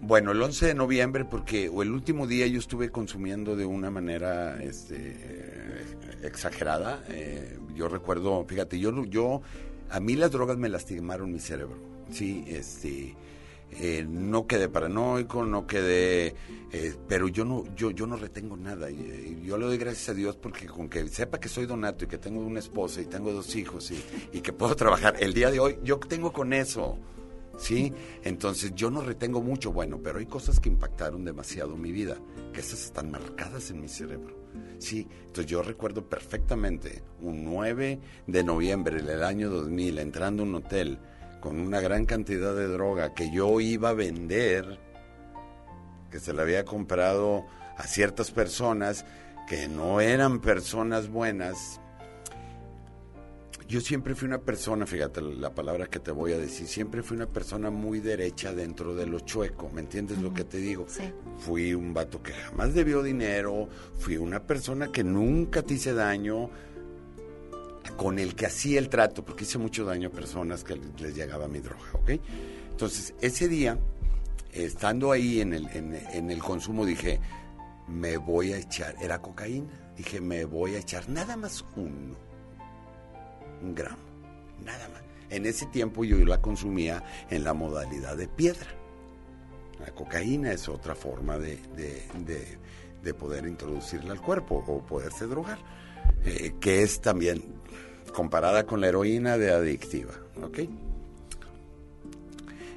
Bueno, 0.00 0.32
el 0.32 0.40
11 0.40 0.68
de 0.68 0.74
noviembre, 0.74 1.26
porque 1.26 1.68
o 1.68 1.82
el 1.82 1.90
último 1.90 2.26
día 2.26 2.46
yo 2.46 2.58
estuve 2.58 2.88
consumiendo 2.88 3.54
de 3.54 3.66
una 3.66 3.90
manera 3.90 4.56
este, 4.62 5.84
exagerada. 6.22 7.04
eh, 7.10 7.58
yo 7.74 7.86
recuerdo, 7.90 8.42
fíjate, 8.48 8.78
yo, 8.78 9.04
yo, 9.04 9.42
a 9.90 10.00
mí 10.00 10.16
las 10.16 10.30
drogas 10.30 10.56
me 10.56 10.70
lastimaron 10.70 11.30
mi 11.30 11.38
cerebro. 11.38 11.76
Sí, 12.10 12.42
este, 12.48 13.14
eh, 13.72 14.06
no 14.08 14.46
quedé 14.46 14.70
paranoico, 14.70 15.44
no 15.44 15.66
quedé, 15.66 16.34
eh, 16.72 16.94
pero 17.08 17.28
yo 17.28 17.44
no, 17.44 17.64
yo, 17.76 17.90
yo 17.90 18.06
no 18.06 18.16
retengo 18.16 18.56
nada. 18.56 18.88
Yo 18.88 19.58
le 19.58 19.66
doy 19.66 19.76
gracias 19.76 20.08
a 20.08 20.14
Dios 20.14 20.36
porque 20.36 20.64
con 20.64 20.88
que 20.88 21.06
sepa 21.08 21.38
que 21.38 21.50
soy 21.50 21.66
donato 21.66 22.06
y 22.06 22.08
que 22.08 22.16
tengo 22.16 22.40
una 22.40 22.60
esposa 22.60 23.02
y 23.02 23.04
tengo 23.04 23.34
dos 23.34 23.54
hijos 23.54 23.92
y 24.32 24.40
que 24.40 24.54
puedo 24.54 24.74
trabajar 24.76 25.16
el 25.20 25.34
día 25.34 25.50
de 25.50 25.60
hoy, 25.60 25.78
yo 25.84 25.98
tengo 25.98 26.32
con 26.32 26.54
eso. 26.54 26.96
¿Sí? 27.60 27.92
Entonces 28.24 28.74
yo 28.74 28.90
no 28.90 29.02
retengo 29.02 29.42
mucho, 29.42 29.72
bueno, 29.72 30.00
pero 30.02 30.18
hay 30.18 30.26
cosas 30.26 30.58
que 30.58 30.70
impactaron 30.70 31.24
demasiado 31.24 31.76
mi 31.76 31.92
vida, 31.92 32.16
que 32.52 32.60
esas 32.60 32.84
están 32.84 33.10
marcadas 33.10 33.70
en 33.70 33.80
mi 33.82 33.88
cerebro, 33.88 34.34
¿sí? 34.78 35.06
Entonces 35.26 35.46
yo 35.46 35.62
recuerdo 35.62 36.08
perfectamente 36.08 37.02
un 37.20 37.44
9 37.44 38.00
de 38.26 38.44
noviembre 38.44 39.02
del 39.02 39.22
año 39.22 39.50
2000, 39.50 39.98
entrando 39.98 40.42
a 40.42 40.46
un 40.46 40.54
hotel 40.56 40.98
con 41.40 41.60
una 41.60 41.80
gran 41.80 42.06
cantidad 42.06 42.54
de 42.54 42.66
droga 42.66 43.14
que 43.14 43.30
yo 43.30 43.60
iba 43.60 43.90
a 43.90 43.94
vender, 43.94 44.78
que 46.10 46.18
se 46.18 46.32
la 46.32 46.42
había 46.42 46.64
comprado 46.64 47.44
a 47.76 47.82
ciertas 47.84 48.30
personas 48.30 49.04
que 49.48 49.68
no 49.68 50.00
eran 50.00 50.40
personas 50.40 51.08
buenas, 51.08 51.80
yo 53.70 53.80
siempre 53.80 54.16
fui 54.16 54.26
una 54.26 54.40
persona, 54.40 54.84
fíjate 54.84 55.22
la 55.22 55.54
palabra 55.54 55.86
que 55.86 56.00
te 56.00 56.10
voy 56.10 56.32
a 56.32 56.38
decir, 56.38 56.66
siempre 56.66 57.04
fui 57.04 57.16
una 57.16 57.28
persona 57.28 57.70
muy 57.70 58.00
derecha 58.00 58.52
dentro 58.52 58.96
de 58.96 59.06
lo 59.06 59.20
chueco, 59.20 59.70
¿me 59.70 59.80
entiendes 59.80 60.18
lo 60.18 60.34
que 60.34 60.42
te 60.42 60.58
digo? 60.58 60.86
Sí. 60.88 61.04
Fui 61.38 61.72
un 61.72 61.94
vato 61.94 62.20
que 62.20 62.32
jamás 62.32 62.74
debió 62.74 63.00
dinero, 63.00 63.68
fui 63.96 64.16
una 64.16 64.42
persona 64.42 64.90
que 64.90 65.04
nunca 65.04 65.62
te 65.62 65.74
hice 65.74 65.94
daño, 65.94 66.50
con 67.96 68.18
el 68.18 68.34
que 68.34 68.46
hacía 68.46 68.80
el 68.80 68.88
trato, 68.88 69.24
porque 69.24 69.44
hice 69.44 69.58
mucho 69.58 69.84
daño 69.84 70.08
a 70.08 70.10
personas 70.10 70.64
que 70.64 70.74
les 70.98 71.14
llegaba 71.14 71.46
mi 71.46 71.60
droga, 71.60 71.92
¿ok? 71.92 72.10
Entonces, 72.72 73.14
ese 73.20 73.46
día, 73.46 73.78
estando 74.52 75.12
ahí 75.12 75.40
en 75.40 75.54
el, 75.54 75.68
en, 75.68 75.94
en 75.94 76.30
el 76.32 76.40
consumo, 76.40 76.84
dije, 76.84 77.20
me 77.86 78.16
voy 78.16 78.52
a 78.52 78.58
echar, 78.58 78.96
era 79.00 79.22
cocaína, 79.22 79.92
dije, 79.96 80.20
me 80.20 80.44
voy 80.44 80.74
a 80.74 80.78
echar 80.80 81.08
nada 81.08 81.36
más 81.36 81.64
uno 81.76 82.29
un 83.62 83.74
gramo, 83.74 83.98
nada 84.64 84.88
más. 84.88 85.02
En 85.30 85.46
ese 85.46 85.66
tiempo 85.66 86.04
yo 86.04 86.16
la 86.24 86.40
consumía 86.42 87.02
en 87.30 87.44
la 87.44 87.54
modalidad 87.54 88.16
de 88.16 88.26
piedra. 88.28 88.66
La 89.78 89.92
cocaína 89.94 90.52
es 90.52 90.68
otra 90.68 90.94
forma 90.94 91.38
de, 91.38 91.56
de- 91.76 92.02
de- 92.26 92.58
de 93.02 93.14
poder 93.14 93.46
introducirla 93.46 94.12
al 94.12 94.20
cuerpo 94.20 94.62
o 94.66 94.82
poderse 94.82 95.26
drogar, 95.26 95.58
eh, 96.24 96.52
que 96.60 96.82
es 96.82 97.00
también 97.00 97.42
comparada 98.14 98.66
con 98.66 98.80
la 98.80 98.88
heroína 98.88 99.38
de 99.38 99.52
adictiva, 99.52 100.12
¿ok? 100.42 100.58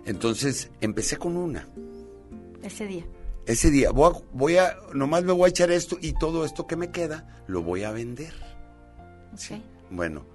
Entonces 0.05 0.69
empecé 0.81 1.17
con 1.17 1.37
una. 1.37 1.67
Ese 2.61 2.87
día. 2.87 3.05
Ese 3.45 3.69
día 3.71 3.91
voy 3.91 4.13
a, 4.15 4.19
voy 4.31 4.57
a, 4.57 4.77
nomás 4.93 5.23
me 5.23 5.33
voy 5.33 5.47
a 5.47 5.49
echar 5.49 5.71
esto 5.71 5.97
y 5.99 6.13
todo 6.13 6.45
esto 6.45 6.67
que 6.67 6.75
me 6.77 6.91
queda 6.91 7.43
lo 7.47 7.61
voy 7.61 7.83
a 7.83 7.91
vender. 7.91 8.33
Ok. 9.33 9.59
Bueno, 9.89 10.25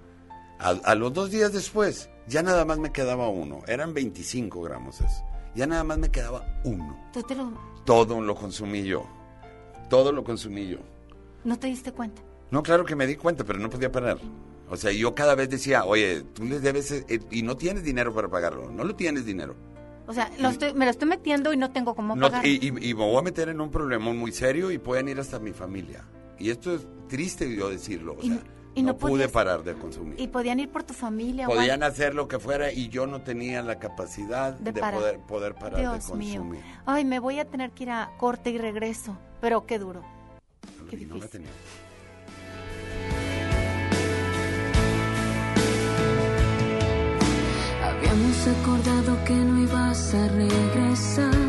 a, 0.59 0.69
a 0.69 0.95
los 0.95 1.13
dos 1.13 1.31
días 1.31 1.53
después, 1.53 2.09
ya 2.27 2.43
nada 2.43 2.65
más 2.65 2.77
me 2.79 2.91
quedaba 2.91 3.27
uno. 3.29 3.61
Eran 3.67 3.93
25 3.93 4.61
gramos 4.61 5.01
eso. 5.01 5.23
Ya 5.55 5.65
nada 5.65 5.83
más 5.83 5.97
me 5.97 6.09
quedaba 6.09 6.45
uno. 6.63 6.97
¿Tú 7.11 7.23
te 7.23 7.35
lo, 7.35 7.51
Todo 7.85 8.21
lo 8.21 8.35
consumí 8.35 8.83
yo. 8.83 9.05
Todo 9.89 10.11
lo 10.11 10.23
consumí 10.23 10.67
yo. 10.67 10.77
no 11.43 11.57
te 11.57 11.67
diste 11.67 11.91
cuenta? 11.91 12.21
No, 12.51 12.61
claro 12.63 12.85
que 12.85 12.95
me 12.95 13.07
di 13.07 13.15
cuenta, 13.15 13.43
pero 13.43 13.59
no 13.59 13.69
podía 13.69 13.91
parar. 13.91 14.17
O 14.69 14.77
sea, 14.77 14.91
yo 14.91 15.15
cada 15.15 15.33
vez 15.35 15.49
decía, 15.49 15.85
oye, 15.85 16.21
tú 16.33 16.43
le 16.45 16.59
debes, 16.59 16.91
eh, 16.91 17.19
y 17.31 17.41
no 17.41 17.57
tienes 17.57 17.83
dinero 17.83 18.13
para 18.13 18.27
pagarlo. 18.27 18.71
No 18.71 18.83
lo 18.83 18.95
tienes 18.95 19.25
dinero. 19.25 19.55
O 20.05 20.13
sea, 20.13 20.31
lo 20.39 20.49
estoy- 20.49 20.73
me 20.73 20.85
lo 20.85 20.91
estoy 20.91 21.07
metiendo 21.07 21.53
y 21.53 21.57
no 21.57 21.71
tengo 21.71 21.95
cómo 21.95 22.15
No, 22.15 22.27
pagar. 22.29 22.45
y, 22.45 22.59
y- 22.61 22.89
y 22.89 22.93
me 22.93 23.03
voy 23.05 23.17
a 23.17 23.21
meter 23.21 23.49
en 23.49 23.61
un 23.61 23.69
problema 23.71 24.11
muy 24.13 24.31
serio 24.31 24.71
y 24.71 24.77
pueden 24.79 25.07
ir 25.07 25.19
hasta 25.19 25.39
mi 25.39 25.53
familia. 25.53 26.03
Y 26.39 26.49
esto 26.51 26.73
es 26.75 26.87
triste 27.07 27.55
yo 27.55 27.69
decirlo. 27.69 28.15
O 28.19 28.21
sea, 28.23 28.39
y 28.75 28.81
no, 28.83 28.89
no 28.93 28.97
pude 28.97 29.11
podías- 29.11 29.31
parar 29.31 29.63
de 29.63 29.73
consumir. 29.73 30.19
Y 30.19 30.27
podían 30.27 30.59
ir 30.59 30.69
por 30.69 30.83
tu 30.83 30.93
familia. 30.93 31.47
o 31.47 31.53
Podían 31.53 31.83
hacer 31.83 32.13
lo 32.15 32.27
que 32.27 32.39
fuera 32.39 32.71
y 32.71 32.89
yo 32.89 33.07
no 33.07 33.21
tenía 33.21 33.61
la 33.61 33.79
capacidad 33.79 34.53
De 34.53 34.71
de, 34.71 34.79
parar. 34.79 34.99
poder, 34.99 35.19
poder 35.21 35.55
parar 35.55 35.79
Dios 35.79 36.07
de 36.07 36.15
mío. 36.15 36.39
consumir. 36.41 36.61
Ay, 36.85 37.03
me 37.05 37.19
voy 37.19 37.39
a 37.39 37.45
tener 37.45 37.71
que 37.71 37.83
ir 37.83 37.89
a 37.91 38.11
corte 38.17 38.49
y 38.51 38.57
regreso. 38.57 39.17
Pero 39.41 39.65
qué 39.65 39.79
duro. 39.79 40.03
Qué 40.89 40.97
Y 40.97 41.05
no 41.05 41.15
la 41.17 41.27
tenía. 41.27 41.49
Habíamos 47.83 48.47
acordado 48.47 49.23
que 49.25 49.33
no 49.33 49.61
ibas 49.63 50.13
a 50.13 50.27
regresar. 50.29 51.48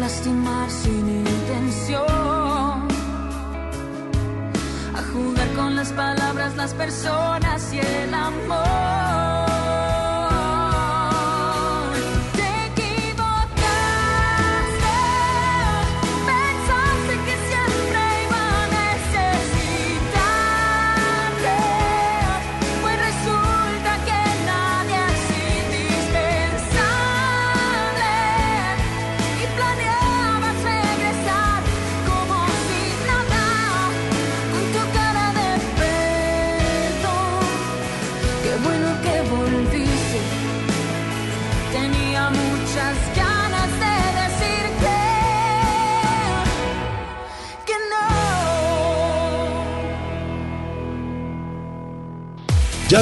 Lastimar 0.00 0.70
sin 0.70 1.08
intención, 1.08 2.88
a 4.94 5.02
jugar 5.12 5.48
con 5.54 5.76
las 5.76 5.92
palabras, 5.92 6.56
las 6.56 6.72
personas 6.74 7.72
y 7.72 7.78
el 7.78 8.07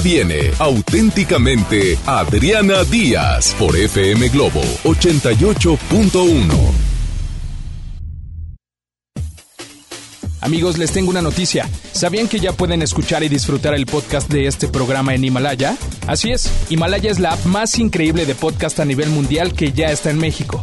Viene 0.00 0.52
auténticamente 0.58 1.98
Adriana 2.06 2.84
Díaz 2.84 3.54
por 3.58 3.76
FM 3.76 4.28
Globo 4.28 4.60
88.1. 4.84 6.46
Amigos, 10.42 10.78
les 10.78 10.92
tengo 10.92 11.10
una 11.10 11.22
noticia. 11.22 11.68
¿Sabían 11.92 12.28
que 12.28 12.38
ya 12.38 12.52
pueden 12.52 12.82
escuchar 12.82 13.24
y 13.24 13.28
disfrutar 13.28 13.74
el 13.74 13.86
podcast 13.86 14.30
de 14.30 14.46
este 14.46 14.68
programa 14.68 15.14
en 15.14 15.24
Himalaya? 15.24 15.76
Así 16.06 16.30
es, 16.30 16.52
Himalaya 16.68 17.10
es 17.10 17.18
la 17.18 17.32
app 17.32 17.44
más 17.46 17.78
increíble 17.78 18.26
de 18.26 18.34
podcast 18.34 18.78
a 18.80 18.84
nivel 18.84 19.08
mundial 19.08 19.54
que 19.54 19.72
ya 19.72 19.86
está 19.86 20.10
en 20.10 20.18
México 20.18 20.62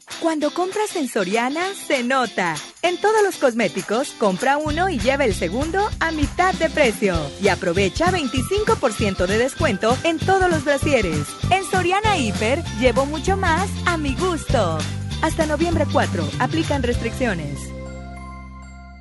Cuando 0.19 0.53
compras 0.53 0.95
en 0.95 1.07
Soriana, 1.07 1.61
se 1.73 2.03
nota. 2.03 2.55
En 2.81 2.97
todos 2.97 3.23
los 3.23 3.37
cosméticos, 3.37 4.11
compra 4.11 4.57
uno 4.57 4.89
y 4.89 4.99
lleva 4.99 5.25
el 5.25 5.33
segundo 5.33 5.89
a 5.99 6.11
mitad 6.11 6.53
de 6.55 6.69
precio. 6.69 7.15
Y 7.41 7.47
aprovecha 7.47 8.11
25% 8.11 9.25
de 9.25 9.37
descuento 9.37 9.97
en 10.03 10.19
todos 10.19 10.49
los 10.49 10.63
brasieres. 10.63 11.27
En 11.49 11.63
Soriana 11.63 12.17
Hiper, 12.17 12.63
llevo 12.79 13.05
mucho 13.05 13.37
más 13.37 13.69
a 13.85 13.97
mi 13.97 14.15
gusto. 14.15 14.77
Hasta 15.21 15.45
noviembre 15.45 15.85
4, 15.91 16.27
aplican 16.39 16.83
restricciones. 16.83 17.80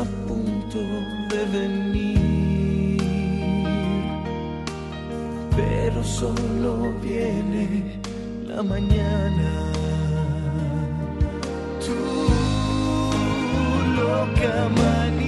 a 0.00 0.04
punto 0.26 0.78
de 1.30 1.40
venir, 1.56 3.00
pero 5.56 6.02
solo 6.02 6.92
viene 7.02 8.00
la 8.46 8.62
mañana. 8.62 9.50
Tu 11.84 11.96
loca 13.96 14.68
manía 14.76 15.23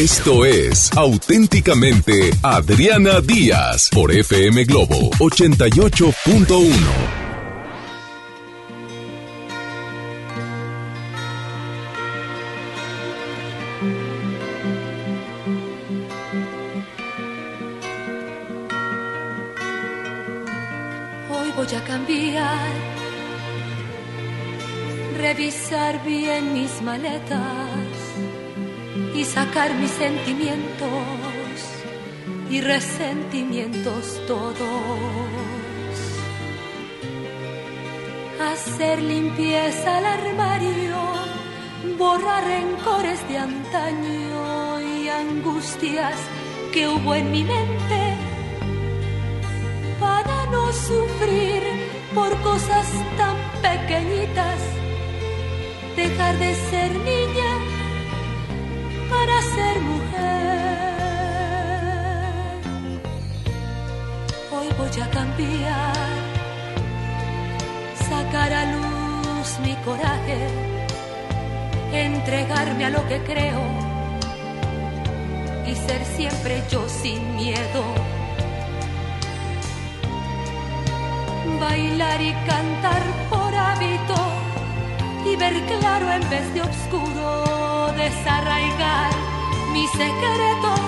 Esto 0.00 0.46
es 0.46 0.90
auténticamente 0.96 2.30
Adriana 2.42 3.20
Díaz 3.20 3.90
por 3.92 4.10
FM 4.10 4.64
Globo 4.64 5.10
88.1. 5.18 7.19
todos. 34.30 35.90
Hacer 38.50 39.02
limpieza 39.02 39.98
al 39.98 40.06
armario, 40.06 40.98
borrar 41.98 42.44
rencores 42.44 43.18
de 43.28 43.38
antaño 43.38 44.80
y 44.80 45.08
angustias 45.08 46.18
que 46.72 46.86
hubo 46.86 47.10
en 47.16 47.32
mi 47.32 47.42
mente 47.42 48.02
para 49.98 50.46
no 50.54 50.64
sufrir 50.88 51.62
por 52.14 52.30
cosas 52.48 52.86
tan 53.20 53.36
pequeñitas, 53.66 54.58
dejar 55.96 56.38
de 56.38 56.54
ser 56.70 56.90
niña 57.10 57.52
para 59.12 59.34
ser 59.54 59.76
mujer. 59.80 60.39
Voy 64.80 65.00
a 65.02 65.10
cambiar, 65.10 65.94
sacar 68.08 68.52
a 68.52 68.64
luz 68.72 69.48
mi 69.62 69.74
coraje, 69.84 70.40
entregarme 71.92 72.86
a 72.86 72.90
lo 72.90 73.06
que 73.06 73.18
creo 73.30 73.62
y 75.66 75.74
ser 75.74 76.02
siempre 76.16 76.62
yo 76.70 76.88
sin 76.88 77.36
miedo. 77.36 77.82
Bailar 81.60 82.20
y 82.22 82.32
cantar 82.50 83.02
por 83.28 83.54
hábito 83.54 84.18
y 85.30 85.36
ver 85.36 85.56
claro 85.66 86.10
en 86.12 86.30
vez 86.30 86.54
de 86.54 86.62
oscuro, 86.62 87.92
desarraigar 87.96 89.12
mis 89.74 89.90
secretos, 89.90 90.84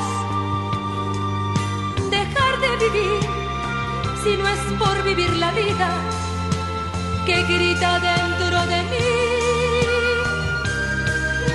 dejar 2.10 2.52
de 2.64 2.70
vivir 2.84 3.21
si 4.22 4.36
no 4.36 4.46
es 4.48 4.60
por 4.78 5.02
vivir 5.02 5.36
la 5.36 5.50
vida 5.52 5.88
que 7.26 7.42
grita 7.42 7.98
dentro 7.98 8.66
de 8.66 8.82
mí. 8.90 9.10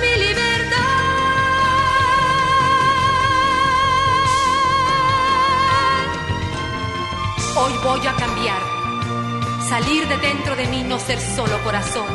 Mi 0.00 0.12
libertad. 0.26 0.78
Hoy 7.56 7.72
voy 7.82 8.06
a 8.06 8.12
cambiar, 8.16 8.62
salir 9.68 10.06
de 10.08 10.16
dentro 10.18 10.54
de 10.56 10.66
mí, 10.66 10.84
no 10.84 10.98
ser 10.98 11.18
solo 11.20 11.58
corazón 11.64 12.06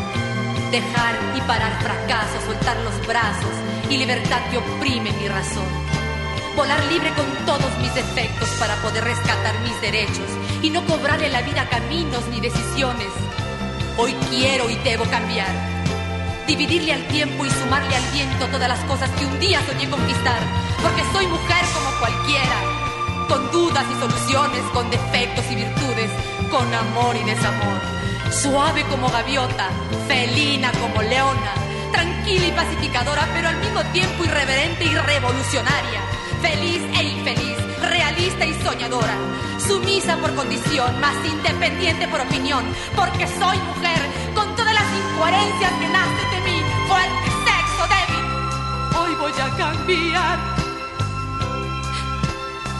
dejar 0.74 1.16
y 1.38 1.42
parar 1.42 1.72
fracasos, 1.84 2.44
soltar 2.48 2.76
los 2.78 3.06
brazos 3.06 3.54
y 3.92 3.98
libertad 3.98 4.42
que 4.50 4.58
oprime 4.58 5.12
mi 5.12 5.28
razón. 5.28 5.68
Volar 6.56 6.84
libre 6.86 7.12
con 7.14 7.26
todos 7.46 7.78
mis 7.80 7.94
defectos 7.94 8.50
para 8.60 8.76
poder 8.78 9.04
rescatar 9.04 9.60
mis 9.62 9.80
derechos 9.82 10.43
y 10.64 10.72
no 10.72 10.84
cobrarle 10.86 11.30
la 11.30 11.44
vida 11.44 11.70
caminos 11.70 12.26
ni 12.32 12.40
decisiones. 12.40 13.10
Hoy 13.98 14.14
quiero 14.32 14.70
y 14.70 14.76
debo 14.78 15.04
cambiar. 15.06 15.52
Dividirle 16.48 16.94
al 16.94 17.08
tiempo 17.08 17.46
y 17.46 17.52
sumarle 17.52 17.96
al 17.96 18.12
viento 18.12 18.48
todas 18.48 18.68
las 18.68 18.80
cosas 18.86 19.12
que 19.12 19.26
un 19.26 19.40
día 19.40 19.62
soñé 19.68 19.88
conquistar. 19.88 20.40
Porque 20.82 21.04
soy 21.14 21.28
mujer 21.28 21.66
como 21.76 22.00
cualquiera. 22.00 23.28
Con 23.28 23.52
dudas 23.52 23.86
y 23.92 24.00
soluciones, 24.00 24.62
con 24.74 24.90
defectos 24.90 25.46
y 25.52 25.56
virtudes, 25.56 26.10
con 26.50 26.74
amor 26.74 27.16
y 27.16 27.24
desamor 27.24 27.94
suave 28.34 28.84
como 28.90 29.10
gaviota, 29.10 29.70
felina 30.08 30.72
como 30.82 31.02
leona, 31.04 31.54
tranquila 31.92 32.48
y 32.48 32.52
pacificadora, 32.52 33.28
pero 33.34 33.50
al 33.50 33.58
mismo 33.58 33.84
tiempo 33.92 34.24
irreverente 34.24 34.86
y 34.86 34.96
revolucionaria, 34.96 36.02
feliz 36.42 36.82
e 37.00 37.04
infeliz, 37.04 37.63
realista 37.84 38.46
y 38.46 38.54
soñadora, 38.64 39.16
sumisa 39.60 40.18
por 40.18 40.34
condición, 40.36 41.00
más 41.00 41.16
independiente 41.26 42.08
por 42.08 42.22
opinión, 42.22 42.64
porque 42.96 43.28
soy 43.28 43.58
mujer, 43.58 44.02
con 44.34 44.56
todas 44.56 44.74
las 44.74 44.86
incoherencias 45.02 45.72
que 45.80 45.88
nacen 45.90 46.32
de 46.32 46.42
mí, 46.50 46.62
fuerte, 46.88 47.28
sexo, 47.46 47.84
débil. 47.94 48.26
Hoy 49.00 49.16
voy 49.22 49.32
a 49.32 49.58
cambiar, 49.58 50.40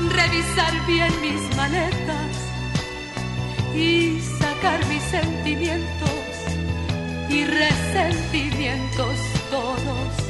revisar 0.10 0.86
bien 0.88 1.22
mis 1.22 1.56
maletas 1.56 2.44
y 3.76 4.20
sacar 4.40 4.86
mis 4.88 5.04
sentimientos 5.04 6.10
y 7.30 7.46
resentimientos 7.46 9.18
todos. 9.50 10.23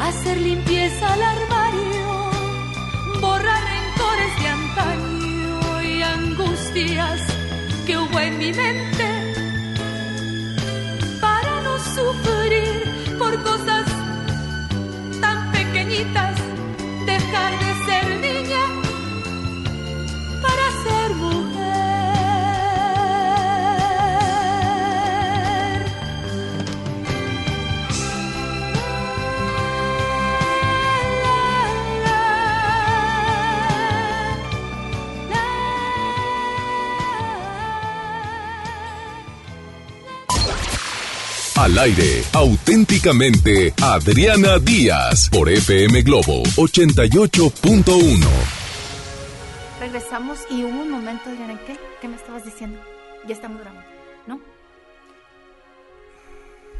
Hacer 0.00 0.40
limpieza 0.40 1.12
al 1.12 1.22
armario, 1.22 2.30
borrar 3.20 3.62
rencores 3.62 4.32
de 4.40 4.48
antaño 4.48 5.82
y 5.82 6.02
angustias 6.02 7.20
que 7.86 7.98
hubo 7.98 8.18
en 8.20 8.38
mi 8.38 8.52
mente. 8.52 9.34
Para 11.20 11.60
no 11.62 11.78
sufrir 11.78 13.16
por 13.18 13.42
cosas 13.42 13.57
Al 41.78 41.84
aire, 41.84 42.24
auténticamente, 42.32 43.72
Adriana 43.80 44.58
Díaz, 44.58 45.28
por 45.30 45.48
FM 45.48 46.02
Globo 46.02 46.42
88.1. 46.56 48.26
Regresamos 49.78 50.40
y 50.50 50.64
hubo 50.64 50.80
un 50.80 50.90
momento, 50.90 51.30
Adriana, 51.30 51.56
¿qué? 51.68 51.76
¿Qué 52.00 52.08
me 52.08 52.16
estabas 52.16 52.44
diciendo? 52.44 52.80
Ya 53.28 53.34
estamos 53.34 53.60
grabando, 53.60 53.88
¿no? 54.26 54.40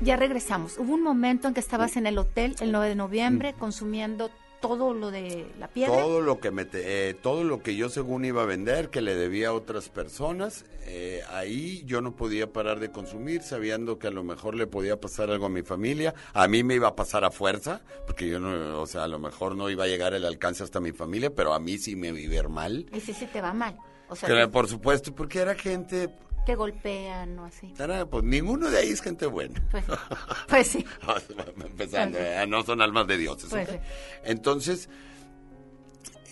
Ya 0.00 0.16
regresamos. 0.16 0.76
Hubo 0.78 0.94
un 0.94 1.04
momento 1.04 1.46
en 1.46 1.54
que 1.54 1.60
estabas 1.60 1.96
en 1.96 2.08
el 2.08 2.18
hotel 2.18 2.56
el 2.58 2.72
9 2.72 2.88
de 2.88 2.94
noviembre 2.96 3.54
consumiendo 3.56 4.32
todo 4.60 4.92
lo 4.94 5.10
de 5.10 5.46
la 5.58 5.68
piedra. 5.68 5.94
Todo 5.96 6.20
lo 6.20 6.40
que 6.40 6.50
me 6.50 6.64
te- 6.64 7.10
eh, 7.10 7.14
todo 7.14 7.44
lo 7.44 7.62
que 7.62 7.76
yo 7.76 7.88
según 7.88 8.24
iba 8.24 8.42
a 8.42 8.46
vender, 8.46 8.90
que 8.90 9.00
le 9.00 9.14
debía 9.14 9.48
a 9.48 9.52
otras 9.52 9.88
personas, 9.88 10.64
eh, 10.86 11.22
ahí 11.30 11.82
yo 11.84 12.00
no 12.00 12.16
podía 12.16 12.52
parar 12.52 12.80
de 12.80 12.90
consumir, 12.90 13.42
sabiendo 13.42 13.98
que 13.98 14.08
a 14.08 14.10
lo 14.10 14.24
mejor 14.24 14.54
le 14.56 14.66
podía 14.66 15.00
pasar 15.00 15.30
algo 15.30 15.46
a 15.46 15.50
mi 15.50 15.62
familia, 15.62 16.14
a 16.32 16.48
mí 16.48 16.64
me 16.64 16.74
iba 16.74 16.88
a 16.88 16.96
pasar 16.96 17.24
a 17.24 17.30
fuerza, 17.30 17.82
porque 18.06 18.28
yo 18.28 18.40
no, 18.40 18.80
o 18.80 18.86
sea, 18.86 19.04
a 19.04 19.08
lo 19.08 19.18
mejor 19.18 19.54
no 19.54 19.70
iba 19.70 19.84
a 19.84 19.86
llegar 19.86 20.14
el 20.14 20.24
alcance 20.24 20.64
hasta 20.64 20.80
mi 20.80 20.92
familia, 20.92 21.30
pero 21.34 21.52
a 21.54 21.60
mí 21.60 21.78
sí 21.78 21.94
me 21.94 22.08
iba 22.08 22.34
a 22.34 22.36
ir 22.44 22.48
mal. 22.48 22.86
Y 22.92 23.00
sí, 23.00 23.12
sí 23.12 23.26
te 23.26 23.40
va 23.40 23.52
mal. 23.52 23.76
O 24.08 24.16
sea, 24.16 24.28
que, 24.28 24.48
por 24.48 24.66
supuesto, 24.68 25.14
porque 25.14 25.38
era 25.38 25.54
gente, 25.54 26.08
que 26.48 26.54
golpean 26.54 27.38
o 27.40 27.44
así. 27.44 27.74
pues 28.10 28.24
ninguno 28.24 28.70
de 28.70 28.78
ahí 28.78 28.88
es 28.88 29.02
gente 29.02 29.26
buena. 29.26 29.62
Pues, 29.70 29.84
pues 30.48 30.66
sí. 30.66 30.82
Empezando, 31.62 32.16
eh, 32.18 32.46
no 32.48 32.62
son 32.64 32.80
almas 32.80 33.06
de 33.06 33.18
dioses. 33.18 33.50
Pues 33.50 33.68
sí. 33.68 33.76
Entonces, 34.24 34.88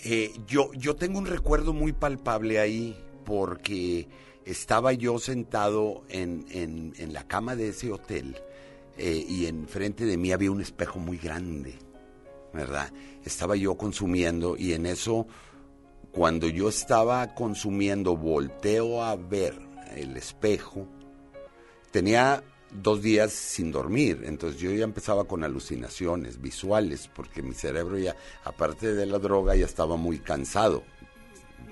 eh, 0.05 0.33
yo, 0.47 0.73
yo 0.73 0.97
tengo 0.97 1.19
un 1.19 1.27
recuerdo 1.27 1.75
muy 1.75 1.93
palpable 1.93 2.59
ahí 2.59 2.97
porque 3.27 4.09
estaba 4.47 4.95
yo 4.95 5.19
sentado 5.19 6.05
en, 6.09 6.47
en- 6.51 6.95
en 6.97 7.13
la 7.13 7.25
cama 7.27 7.55
de 7.55 7.69
ese 7.69 7.93
hotel 7.93 8.37
eh, 8.97 9.23
y 9.29 9.45
enfrente 9.45 10.07
de 10.07 10.17
mí 10.17 10.33
había 10.33 10.51
un 10.51 10.63
espejo 10.63 10.99
muy 10.99 11.19
grande, 11.19 11.75
¿verdad? 12.55 12.91
Estaba 13.23 13.55
yo 13.55 13.77
consumiendo 13.77 14.57
y 14.57 14.73
en 14.73 14.87
eso, 14.87 15.27
cuando 16.11 16.49
yo 16.49 16.71
estaba 16.71 17.35
consumiendo, 17.35 18.17
volteo 18.17 19.03
a 19.05 19.15
ver 19.17 19.66
el 19.95 20.17
espejo 20.17 20.87
tenía 21.91 22.43
dos 22.71 23.03
días 23.03 23.33
sin 23.33 23.73
dormir, 23.73 24.23
entonces 24.25 24.61
yo 24.61 24.71
ya 24.73 24.85
empezaba 24.85 25.25
con 25.25 25.45
alucinaciones 25.45 26.41
visuales, 26.41 27.09
porque 27.15 27.43
mi 27.43 27.55
cerebro 27.55 27.99
ya, 27.99 28.17
aparte 28.45 28.95
de 28.95 29.07
la 29.07 29.19
droga, 29.19 29.55
ya 29.55 29.65
estaba 29.65 29.97
muy 29.97 30.19
cansado, 30.19 30.83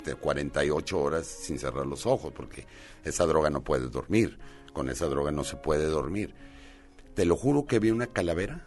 de 0.05 0.15
48 0.15 1.01
horas 1.01 1.27
sin 1.27 1.59
cerrar 1.59 1.87
los 1.87 2.07
ojos, 2.07 2.33
porque 2.35 2.67
esa 3.05 3.27
droga 3.27 3.51
no 3.51 3.63
puede 3.63 3.89
dormir, 3.89 4.39
con 4.73 4.89
esa 4.89 5.07
droga 5.07 5.31
no 5.31 5.45
se 5.45 5.57
puede 5.57 5.87
dormir. 5.87 6.35
Te 7.15 7.25
lo 7.25 7.37
juro 7.37 7.67
que 7.67 7.79
vi 7.79 7.91
una 7.91 8.07
calavera, 8.07 8.67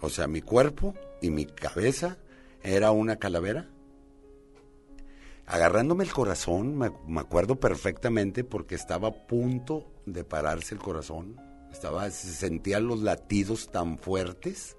o 0.00 0.10
sea, 0.10 0.26
mi 0.26 0.42
cuerpo 0.42 0.94
y 1.22 1.30
mi 1.30 1.46
cabeza 1.46 2.18
era 2.62 2.90
una 2.90 3.16
calavera 3.16 3.68
agarrándome 5.46 6.04
el 6.04 6.12
corazón, 6.12 6.76
me, 6.76 7.20
acuerdo 7.20 7.56
perfectamente 7.56 8.44
porque 8.44 8.74
estaba 8.74 9.08
a 9.08 9.26
punto 9.26 9.86
de 10.06 10.24
pararse 10.24 10.74
el 10.74 10.80
corazón, 10.80 11.36
estaba, 11.70 12.08
se 12.10 12.32
sentían 12.32 12.86
los 12.86 13.00
latidos 13.00 13.70
tan 13.70 13.98
fuertes 13.98 14.76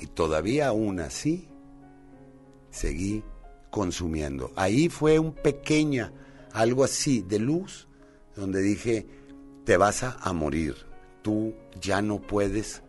y 0.00 0.06
todavía 0.06 0.68
aún 0.68 1.00
así 1.00 1.48
seguí 2.70 3.24
consumiendo. 3.70 4.52
Ahí 4.56 4.88
fue 4.88 5.18
un 5.18 5.32
pequeña, 5.32 6.12
algo 6.52 6.84
así 6.84 7.22
de 7.22 7.38
luz, 7.38 7.88
donde 8.36 8.60
dije, 8.60 9.06
te 9.64 9.76
vas 9.76 10.02
a 10.02 10.32
morir, 10.32 10.74
tú 11.22 11.54
ya 11.80 12.02
no 12.02 12.20
puedes 12.20 12.82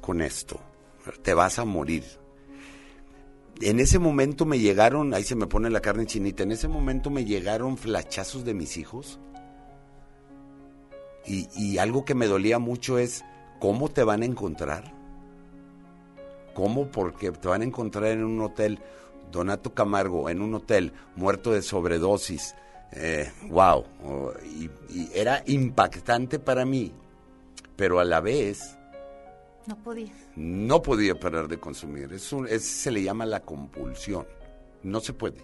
con 0.00 0.20
esto, 0.20 0.60
te 1.22 1.32
vas 1.32 1.58
a 1.58 1.64
morir 1.64 2.04
en 3.60 3.80
ese 3.80 3.98
momento 3.98 4.46
me 4.46 4.58
llegaron, 4.58 5.14
ahí 5.14 5.24
se 5.24 5.36
me 5.36 5.46
pone 5.46 5.70
la 5.70 5.80
carne 5.80 6.06
chinita, 6.06 6.42
en 6.42 6.52
ese 6.52 6.68
momento 6.68 7.10
me 7.10 7.24
llegaron 7.24 7.76
flachazos 7.76 8.44
de 8.44 8.54
mis 8.54 8.76
hijos. 8.76 9.20
Y, 11.26 11.78
algo 11.78 12.04
que 12.04 12.14
me 12.14 12.26
dolía 12.26 12.58
mucho 12.58 12.98
es, 12.98 13.24
¿cómo 13.58 13.88
te 13.88 14.04
van 14.04 14.20
a 14.20 14.26
encontrar? 14.26 14.92
¿Cómo? 16.52 16.90
Porque 16.90 17.32
te 17.32 17.48
van 17.48 17.62
a 17.62 17.64
encontrar 17.64 18.10
en 18.10 18.24
un 18.24 18.42
hotel, 18.42 18.78
Donato 19.32 19.72
Camargo, 19.72 20.28
en 20.28 20.42
un 20.42 20.54
hotel, 20.54 20.92
muerto 21.16 21.52
de 21.52 21.62
sobredosis. 21.62 22.54
Eh, 22.92 23.32
wow. 23.48 23.84
Y, 24.44 24.64
y 24.90 25.10
era 25.14 25.42
impactante 25.46 26.38
para 26.38 26.66
mí, 26.66 26.92
pero 27.74 28.00
a 28.00 28.04
la 28.04 28.20
vez 28.20 28.76
No 29.66 29.76
podía. 29.76 30.12
no 30.36 30.82
podía 30.82 31.18
parar 31.18 31.48
de 31.48 31.58
consumir. 31.58 32.12
Eso 32.12 32.44
se 32.58 32.90
le 32.90 33.02
llama 33.02 33.24
la 33.24 33.40
compulsión. 33.40 34.26
No 34.82 35.00
se 35.00 35.12
puede. 35.12 35.38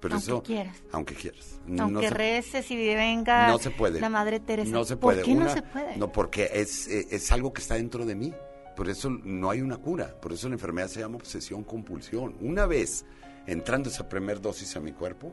Pero 0.00 0.14
Aunque 0.14 0.26
eso, 0.30 0.42
quieras. 0.42 0.76
Aunque 0.92 1.14
quieras. 1.14 1.60
Aunque 1.66 1.92
no 1.92 2.00
se, 2.00 2.10
reces 2.10 2.70
y 2.70 2.76
venga 2.76 3.48
no 3.48 3.58
se 3.58 3.70
puede. 3.70 4.00
la 4.00 4.08
Madre 4.08 4.40
Teresa. 4.40 4.70
No 4.70 4.84
se 4.84 4.96
¿Por 4.96 5.14
puede. 5.14 5.22
qué 5.22 5.34
no 5.34 5.52
se 5.52 5.62
puede? 5.62 5.96
No, 5.96 6.12
porque 6.12 6.50
es, 6.52 6.88
eh, 6.88 7.06
es 7.10 7.32
algo 7.32 7.52
que 7.52 7.62
está 7.62 7.74
dentro 7.76 8.04
de 8.04 8.14
mí. 8.14 8.34
Por 8.76 8.90
eso 8.90 9.08
no 9.08 9.50
hay 9.50 9.62
una 9.62 9.78
cura. 9.78 10.20
Por 10.20 10.32
eso 10.32 10.48
la 10.48 10.54
enfermedad 10.54 10.88
se 10.88 11.00
llama 11.00 11.16
obsesión 11.16 11.64
compulsión. 11.64 12.36
Una 12.40 12.66
vez 12.66 13.06
entrando 13.46 13.88
esa 13.88 14.08
primer 14.08 14.40
dosis 14.40 14.76
a 14.76 14.80
mi 14.80 14.92
cuerpo, 14.92 15.32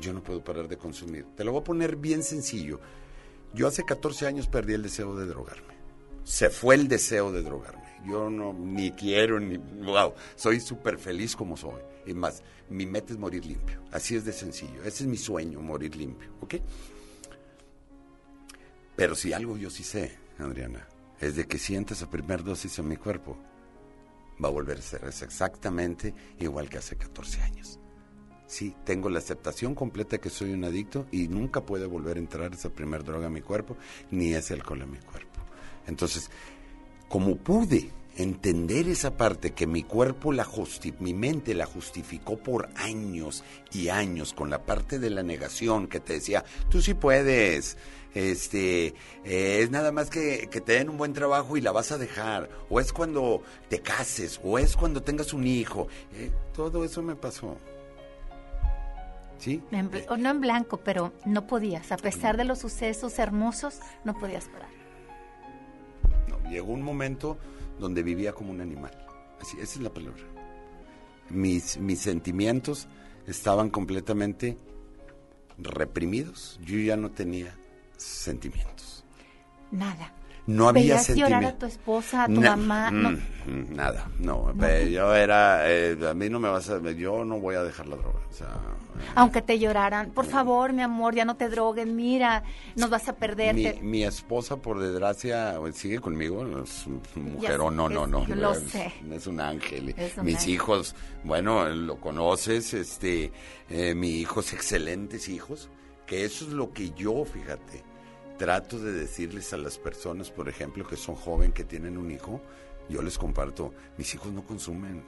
yo 0.00 0.12
no 0.12 0.22
puedo 0.22 0.44
parar 0.44 0.68
de 0.68 0.76
consumir. 0.76 1.24
Te 1.34 1.44
lo 1.44 1.52
voy 1.52 1.62
a 1.62 1.64
poner 1.64 1.96
bien 1.96 2.22
sencillo. 2.22 2.78
Yo 3.54 3.66
hace 3.66 3.84
14 3.84 4.26
años 4.26 4.48
perdí 4.48 4.74
el 4.74 4.82
deseo 4.82 5.16
de 5.16 5.26
drogarme. 5.26 5.71
Se 6.24 6.50
fue 6.50 6.74
el 6.74 6.88
deseo 6.88 7.32
de 7.32 7.42
drogarme. 7.42 7.82
Yo 8.06 8.30
no 8.30 8.52
ni 8.52 8.90
quiero 8.92 9.38
ni 9.38 9.56
wow, 9.56 10.14
soy 10.34 10.60
súper 10.60 10.98
feliz 10.98 11.36
como 11.36 11.56
soy. 11.56 11.80
Y 12.06 12.14
más, 12.14 12.42
mi 12.68 12.86
meta 12.86 13.12
es 13.12 13.18
morir 13.18 13.46
limpio. 13.46 13.82
Así 13.92 14.16
es 14.16 14.24
de 14.24 14.32
sencillo. 14.32 14.82
Ese 14.82 15.04
es 15.04 15.06
mi 15.06 15.16
sueño, 15.16 15.60
morir 15.60 15.94
limpio, 15.94 16.30
¿ok? 16.40 16.54
Pero 18.96 19.14
si 19.14 19.32
algo 19.32 19.56
yo 19.56 19.70
sí 19.70 19.84
sé, 19.84 20.18
Adriana, 20.38 20.86
es 21.20 21.36
de 21.36 21.46
que 21.46 21.58
sienta 21.58 21.94
esa 21.94 22.10
primer 22.10 22.42
dosis 22.42 22.78
en 22.78 22.88
mi 22.88 22.96
cuerpo, 22.96 23.38
va 24.42 24.48
a 24.48 24.52
volver 24.52 24.78
a 24.78 24.82
ser 24.82 25.04
exactamente 25.04 26.14
igual 26.40 26.68
que 26.68 26.78
hace 26.78 26.96
14 26.96 27.42
años. 27.42 27.78
Sí, 28.46 28.74
tengo 28.84 29.08
la 29.08 29.18
aceptación 29.18 29.74
completa 29.74 30.18
que 30.18 30.28
soy 30.28 30.52
un 30.52 30.64
adicto 30.64 31.06
y 31.10 31.28
nunca 31.28 31.62
puede 31.62 31.86
volver 31.86 32.16
a 32.16 32.20
entrar 32.20 32.52
esa 32.52 32.68
primer 32.68 33.02
droga 33.02 33.28
a 33.28 33.30
mi 33.30 33.40
cuerpo, 33.40 33.76
ni 34.10 34.34
ese 34.34 34.52
alcohol 34.54 34.82
a 34.82 34.86
mi 34.86 34.98
cuerpo. 34.98 35.31
Entonces, 35.86 36.30
como 37.08 37.36
pude 37.36 37.90
entender 38.16 38.88
esa 38.88 39.16
parte 39.16 39.52
que 39.52 39.66
mi 39.66 39.82
cuerpo 39.82 40.32
la 40.32 40.44
justi 40.44 40.92
mi 40.98 41.14
mente 41.14 41.54
la 41.54 41.66
justificó 41.66 42.36
por 42.36 42.68
años 42.76 43.42
y 43.72 43.88
años 43.88 44.34
con 44.34 44.50
la 44.50 44.64
parte 44.64 44.98
de 44.98 45.10
la 45.10 45.22
negación 45.22 45.86
que 45.86 46.00
te 46.00 46.14
decía, 46.14 46.44
tú 46.68 46.82
sí 46.82 46.94
puedes, 46.94 47.78
este, 48.14 48.88
eh, 49.24 49.60
es 49.62 49.70
nada 49.70 49.92
más 49.92 50.10
que, 50.10 50.48
que 50.50 50.60
te 50.60 50.74
den 50.74 50.90
un 50.90 50.98
buen 50.98 51.14
trabajo 51.14 51.56
y 51.56 51.62
la 51.62 51.72
vas 51.72 51.92
a 51.92 51.98
dejar, 51.98 52.50
o 52.68 52.80
es 52.80 52.92
cuando 52.92 53.42
te 53.68 53.80
cases, 53.80 54.38
o 54.44 54.58
es 54.58 54.76
cuando 54.76 55.02
tengas 55.02 55.32
un 55.32 55.46
hijo, 55.46 55.88
Eh, 56.14 56.30
todo 56.54 56.84
eso 56.84 57.02
me 57.02 57.16
pasó. 57.16 57.56
¿Sí? 59.38 59.60
En 59.72 59.90
o 60.08 60.16
no 60.16 60.30
en 60.30 60.40
blanco, 60.40 60.76
pero 60.76 61.12
no 61.24 61.46
podías. 61.48 61.90
A 61.90 61.96
pesar 61.96 62.36
de 62.36 62.44
los 62.44 62.60
sucesos 62.60 63.18
hermosos, 63.18 63.80
no 64.04 64.14
podías 64.14 64.44
parar. 64.44 64.71
Llegó 66.52 66.72
un 66.74 66.82
momento 66.82 67.38
donde 67.80 68.02
vivía 68.02 68.34
como 68.34 68.50
un 68.50 68.60
animal. 68.60 68.92
Así, 69.40 69.56
esa 69.58 69.76
es 69.76 69.80
la 69.80 69.92
palabra. 69.92 70.22
Mis, 71.30 71.78
mis 71.78 71.98
sentimientos 71.98 72.88
estaban 73.26 73.70
completamente 73.70 74.58
reprimidos. 75.56 76.60
Yo 76.62 76.76
ya 76.78 76.96
no 76.98 77.10
tenía 77.10 77.56
sentimientos. 77.96 79.02
Nada. 79.70 80.12
No 80.44 80.68
había 80.68 80.82
¿Veías 80.96 81.08
llorar 81.14 81.44
a 81.44 81.56
tu 81.56 81.66
esposa, 81.66 82.24
a 82.24 82.26
tu 82.26 82.40
Na- 82.40 82.56
mamá? 82.56 82.90
No. 82.90 83.10
mm, 83.12 83.74
Nada, 83.76 84.10
no. 84.18 84.52
Yo 84.90 85.14
era, 85.14 85.70
eh, 85.70 85.96
a 86.08 86.14
mí 86.14 86.28
no 86.28 86.40
me 86.40 86.48
vas 86.48 86.68
a, 86.68 86.80
yo 86.92 87.24
no 87.24 87.38
voy 87.38 87.54
a 87.54 87.62
dejar 87.62 87.86
la 87.86 87.94
droga. 87.96 88.18
O 88.28 88.34
sea, 88.34 88.48
Aunque 89.14 89.40
te 89.40 89.58
lloraran, 89.58 90.10
por 90.10 90.26
favor, 90.26 90.72
mi 90.72 90.82
amor, 90.82 91.14
ya 91.14 91.24
no 91.24 91.36
te 91.36 91.48
drogues, 91.48 91.86
mira, 91.86 92.42
nos 92.76 92.90
vas 92.90 93.08
a 93.08 93.12
perder. 93.14 93.80
mi, 93.82 94.02
esposa, 94.04 94.56
por 94.56 94.80
desgracia, 94.80 95.54
sigue 95.74 96.00
conmigo, 96.00 96.44
es 96.62 96.86
mujer 97.14 97.60
o 97.60 97.70
no, 97.70 97.88
no, 97.88 98.04
es- 98.04 98.10
no. 98.10 98.26
yo 98.26 98.34
lo 98.34 98.52
es, 98.52 98.58
sé. 98.70 98.92
es 99.12 99.26
un 99.28 99.40
ángel. 99.40 99.94
Es 99.96 100.16
un 100.18 100.24
Mis 100.24 100.36
ángel. 100.38 100.54
hijos, 100.54 100.94
bueno, 101.22 101.68
lo 101.68 102.00
conoces, 102.00 102.74
este, 102.74 103.32
eh, 103.70 103.94
mi 103.94 104.16
hijos, 104.18 104.52
excelentes 104.52 105.28
hijos, 105.28 105.68
que 106.06 106.24
eso 106.24 106.44
es 106.46 106.52
lo 106.52 106.72
que 106.72 106.90
yo, 106.90 107.24
fíjate, 107.24 107.84
trato 108.38 108.78
de 108.78 108.92
decirles 108.92 109.52
a 109.52 109.56
las 109.56 109.78
personas, 109.78 110.30
por 110.30 110.48
ejemplo, 110.48 110.86
que 110.86 110.96
son 110.96 111.14
jóvenes, 111.14 111.54
que 111.54 111.64
tienen 111.64 111.96
un 111.98 112.10
hijo, 112.10 112.40
yo 112.88 113.02
les 113.02 113.18
comparto, 113.18 113.72
mis 113.96 114.14
hijos 114.14 114.32
no 114.32 114.44
consumen, 114.44 115.02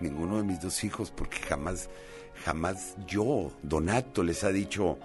ninguno 0.00 0.38
de 0.38 0.44
mis 0.44 0.60
dos 0.60 0.82
hijos, 0.84 1.10
porque 1.10 1.38
jamás, 1.38 1.88
jamás 2.44 2.96
yo, 3.06 3.52
Donato, 3.62 4.22
les 4.22 4.44
ha 4.44 4.50
dicho, 4.50 4.98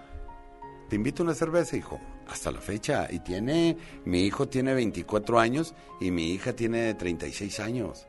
te 0.90 0.96
invito 0.96 1.24
a 1.24 1.26
una 1.26 1.36
cerveza, 1.36 1.78
hijo, 1.78 2.00
hasta 2.28 2.52
la 2.52 2.62
fecha, 2.62 3.08
y 3.12 3.20
tiene, 3.20 3.78
mi 4.06 4.24
hijo 4.24 4.48
tiene 4.48 4.74
24 4.74 5.40
años 5.40 5.74
y 6.00 6.12
mi 6.12 6.32
hija 6.32 6.54
tiene 6.54 6.94
36 6.94 7.60
años, 7.60 8.08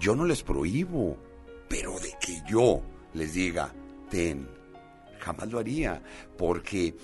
yo 0.00 0.14
no 0.14 0.24
les 0.24 0.42
prohíbo, 0.42 1.16
pero 1.68 1.98
de 1.98 2.12
que 2.20 2.42
yo 2.48 2.82
les 3.14 3.34
diga, 3.34 3.72
ten, 4.10 4.48
jamás 5.18 5.48
lo 5.50 5.58
haría, 5.58 6.02
porque 6.36 6.94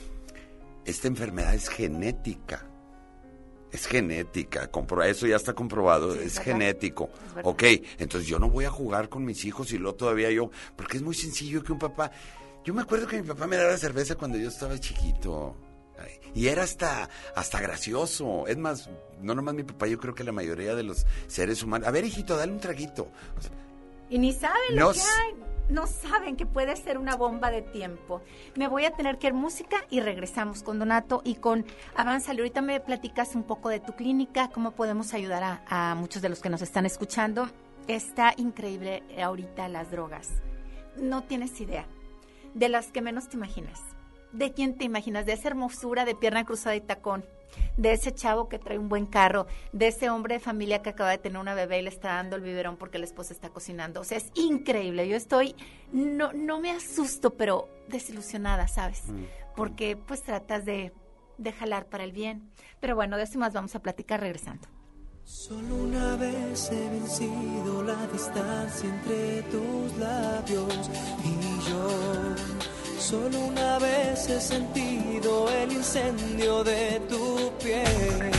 esta 0.84 1.08
enfermedad 1.08 1.54
es 1.54 1.68
genética. 1.68 2.66
Es 3.72 3.86
genética, 3.86 4.70
eso 5.04 5.26
ya 5.26 5.34
está 5.34 5.52
comprobado, 5.52 6.14
Sí, 6.14 6.20
es 6.22 6.38
genético. 6.38 7.10
Es. 7.36 7.42
Ok, 7.42 7.64
entonces 7.98 8.28
yo 8.28 8.38
no 8.38 8.48
voy 8.48 8.66
a 8.66 8.70
jugar 8.70 9.08
con 9.08 9.24
mis 9.24 9.44
hijos 9.44 9.72
y 9.72 9.78
luego 9.78 9.96
todavía 9.96 10.30
yo, 10.30 10.50
porque 10.76 10.98
es 10.98 11.02
muy 11.02 11.14
sencillo 11.16 11.60
que 11.60 11.72
un 11.72 11.80
papá, 11.80 12.12
yo 12.64 12.72
me 12.72 12.82
acuerdo 12.82 13.08
que 13.08 13.20
mi 13.20 13.26
papá 13.26 13.48
me 13.48 13.56
daba 13.56 13.76
cerveza 13.76 14.14
cuando 14.14 14.38
yo 14.38 14.48
estaba 14.48 14.78
chiquito. 14.78 15.56
Y 16.34 16.48
era 16.48 16.64
hasta, 16.64 17.08
hasta 17.36 17.60
gracioso. 17.60 18.46
Es 18.46 18.56
más, 18.56 18.90
no 19.20 19.34
nomás 19.34 19.54
mi 19.54 19.62
papá, 19.62 19.86
yo 19.86 19.98
creo 19.98 20.14
que 20.14 20.24
la 20.24 20.32
mayoría 20.32 20.74
de 20.74 20.82
los 20.82 21.06
seres 21.28 21.62
humanos. 21.62 21.86
A 21.86 21.90
ver, 21.92 22.04
hijito, 22.04 22.36
dale 22.36 22.52
un 22.52 22.60
traguito. 22.60 23.08
O 23.38 23.40
sea, 23.40 23.50
Y 24.10 24.18
ni 24.18 24.32
saben 24.32 24.76
lo 24.76 24.92
que 24.92 25.00
hay. 25.00 25.34
No 25.68 25.86
saben 25.86 26.36
que 26.36 26.44
puede 26.44 26.76
ser 26.76 26.98
una 26.98 27.16
bomba 27.16 27.50
de 27.50 27.62
tiempo. 27.62 28.20
Me 28.54 28.68
voy 28.68 28.84
a 28.84 28.90
tener 28.90 29.18
que 29.18 29.28
ir 29.28 29.34
música 29.34 29.86
y 29.88 30.00
regresamos 30.00 30.62
con 30.62 30.78
Donato 30.78 31.22
y 31.24 31.36
con 31.36 31.64
Avanzale. 31.96 32.40
Ahorita 32.40 32.60
me 32.60 32.80
platicas 32.80 33.34
un 33.34 33.44
poco 33.44 33.70
de 33.70 33.80
tu 33.80 33.94
clínica, 33.94 34.50
cómo 34.50 34.72
podemos 34.72 35.14
ayudar 35.14 35.42
a, 35.42 35.62
a 35.90 35.94
muchos 35.94 36.20
de 36.20 36.28
los 36.28 36.40
que 36.40 36.50
nos 36.50 36.60
están 36.60 36.84
escuchando. 36.84 37.48
Está 37.88 38.34
increíble 38.36 39.02
ahorita 39.22 39.68
las 39.68 39.90
drogas. 39.90 40.28
No 40.96 41.24
tienes 41.24 41.58
idea. 41.60 41.86
De 42.52 42.68
las 42.68 42.88
que 42.88 43.00
menos 43.00 43.28
te 43.28 43.36
imaginas. 43.36 43.80
¿De 44.32 44.52
quién 44.52 44.76
te 44.76 44.84
imaginas? 44.84 45.26
De 45.26 45.32
esa 45.32 45.48
hermosura 45.48 46.04
de 46.04 46.14
pierna 46.14 46.44
cruzada 46.44 46.76
y 46.76 46.80
tacón. 46.82 47.24
De 47.76 47.92
ese 47.92 48.12
chavo 48.12 48.48
que 48.48 48.58
trae 48.58 48.78
un 48.78 48.88
buen 48.88 49.06
carro. 49.06 49.46
De 49.72 49.88
ese 49.88 50.10
hombre 50.10 50.34
de 50.34 50.40
familia 50.40 50.82
que 50.82 50.90
acaba 50.90 51.10
de 51.10 51.18
tener 51.18 51.40
una 51.40 51.54
bebé 51.54 51.78
y 51.78 51.82
le 51.82 51.88
está 51.90 52.14
dando 52.14 52.36
el 52.36 52.42
biberón 52.42 52.76
porque 52.76 52.98
la 52.98 53.04
esposa 53.04 53.32
está 53.32 53.50
cocinando. 53.50 54.00
O 54.00 54.04
sea, 54.04 54.18
es 54.18 54.30
increíble. 54.34 55.08
Yo 55.08 55.16
estoy, 55.16 55.54
no, 55.92 56.32
no 56.32 56.60
me 56.60 56.70
asusto, 56.70 57.34
pero 57.34 57.68
desilusionada, 57.88 58.68
¿sabes? 58.68 59.02
Porque 59.56 59.96
pues 59.96 60.22
tratas 60.22 60.64
de, 60.64 60.92
de 61.38 61.52
jalar 61.52 61.86
para 61.86 62.04
el 62.04 62.12
bien. 62.12 62.50
Pero 62.80 62.94
bueno, 62.94 63.16
de 63.16 63.24
eso 63.24 63.34
y 63.34 63.38
más 63.38 63.52
vamos 63.52 63.74
a 63.74 63.80
platicar 63.80 64.20
regresando. 64.20 64.68
Solo 65.24 65.76
una 65.76 66.16
vez 66.16 66.70
he 66.70 66.90
vencido 66.90 67.82
la 67.82 68.06
distancia 68.08 68.90
entre 68.90 69.42
tus 69.44 69.96
labios 69.96 70.90
y 71.24 71.70
yo. 71.70 72.73
Solo 73.10 73.38
una 73.38 73.78
vez 73.80 74.30
he 74.30 74.40
sentido 74.40 75.46
el 75.50 75.72
incendio 75.72 76.64
de 76.64 77.02
tu 77.06 77.52
piel. 77.62 78.30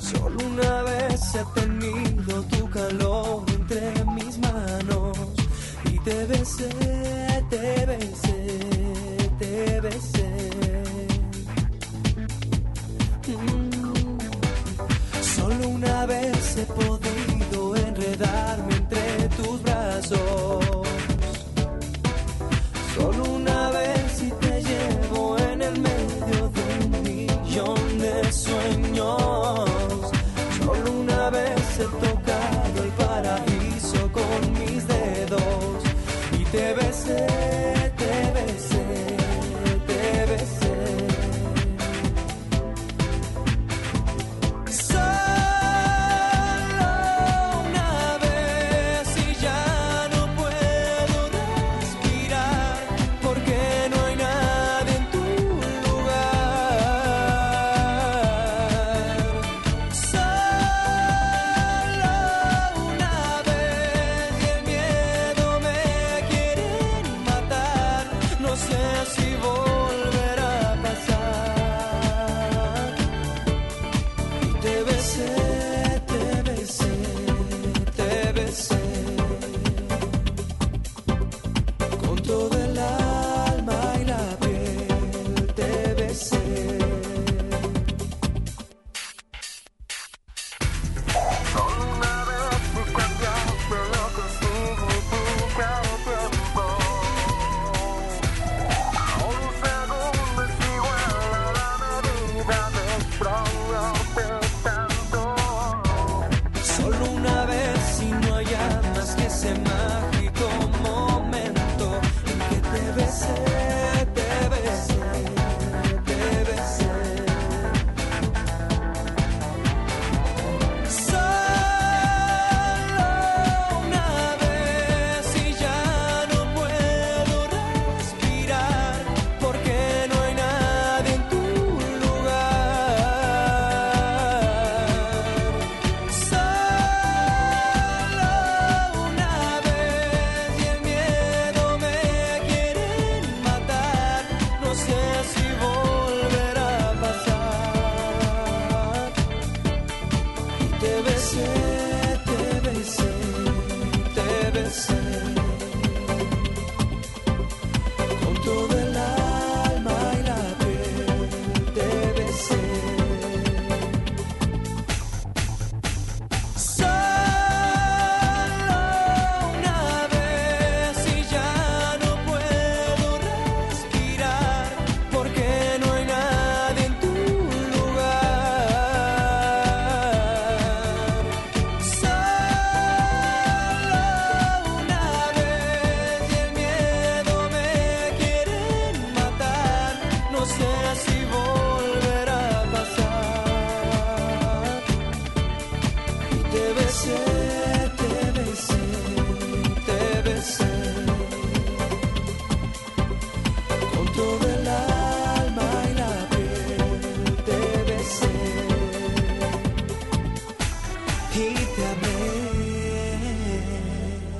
Solo 0.00 0.38
una 0.46 0.82
vez 0.84 1.20
he 1.34 1.60
tenido 1.60 2.42
tu 2.44 2.70
calor 2.70 3.44
entre 3.50 3.92
mis 4.14 4.38
manos 4.38 5.18
y 5.92 5.98
te 5.98 6.24
besé, 6.24 6.70
te 7.50 7.84
besé, 7.84 8.58
te 9.38 9.80
besé. 9.82 10.30
Mm. 13.26 14.18
Solo 15.20 15.68
una 15.68 16.06
vez 16.06 16.56
he 16.56 16.64
podido 16.64 17.76
enredarme 17.76 18.74
entre 18.74 19.28
tus 19.36 19.62
brazos. 19.62 20.77
Sueños. 28.34 30.10
Solo 30.64 30.92
una 30.92 31.30
vez 31.30 31.78
he 31.78 31.84
tocado 31.84 32.82
el 32.82 32.90
paraíso 32.98 34.10
con 34.12 34.52
mis 34.58 34.86
dedos 34.86 35.84
y 36.38 36.44
te 36.44 36.74
besé, 36.74 37.27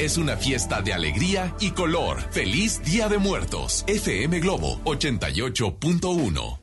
es 0.08 0.16
una 0.16 0.38
fiesta 0.38 0.80
de 0.80 0.94
alegría 0.94 1.54
y 1.60 1.72
color. 1.72 2.22
Feliz 2.30 2.82
Día 2.82 3.10
de 3.10 3.18
Muertos. 3.18 3.84
FM 3.86 4.40
Globo 4.40 4.80
88.1. 4.84 6.57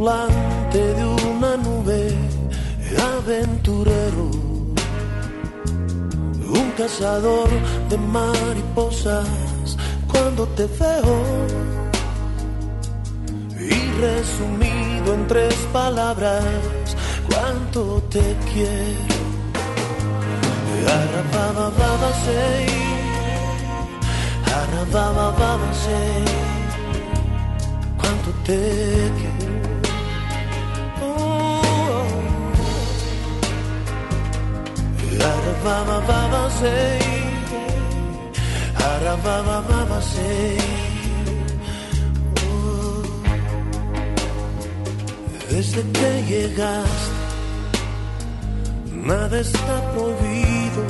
tripulante 0.00 0.78
de 0.94 1.04
una 1.04 1.56
nube, 1.58 2.16
aventurero, 3.18 4.30
un 6.54 6.72
cazador 6.76 7.48
de 7.90 7.98
mariposas. 7.98 9.28
Cuando 10.10 10.46
te 10.56 10.66
veo, 10.66 11.16
y 13.58 14.00
resumido 14.00 15.14
en 15.14 15.26
tres 15.28 15.54
palabras, 15.72 16.44
cuánto 17.28 18.02
te 18.10 18.36
quiero. 18.52 19.20
Arababa 20.88 22.10
say, 22.24 22.66
Arababa 24.46 25.58
say, 25.74 26.24
cuánto 27.98 28.30
te 28.44 28.56
quiero. 29.18 29.39
Arababa 35.62 36.50
say, 36.50 36.98
Arababa 38.76 40.00
say. 40.00 40.58
Desde 45.50 45.82
que 45.82 46.24
llegaste 46.28 47.20
Nada 49.06 49.40
está 49.40 49.92
prohibido, 49.92 50.84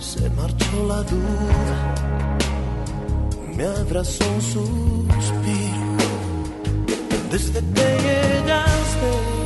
se 0.00 0.28
marchó 0.30 0.86
la 0.88 1.02
duda, 1.04 1.94
me 3.56 3.64
abrazó 3.64 4.24
un 4.34 4.42
suspiro. 4.42 5.90
Desde 7.30 7.60
que 7.60 7.88
llegaste, 8.08 9.39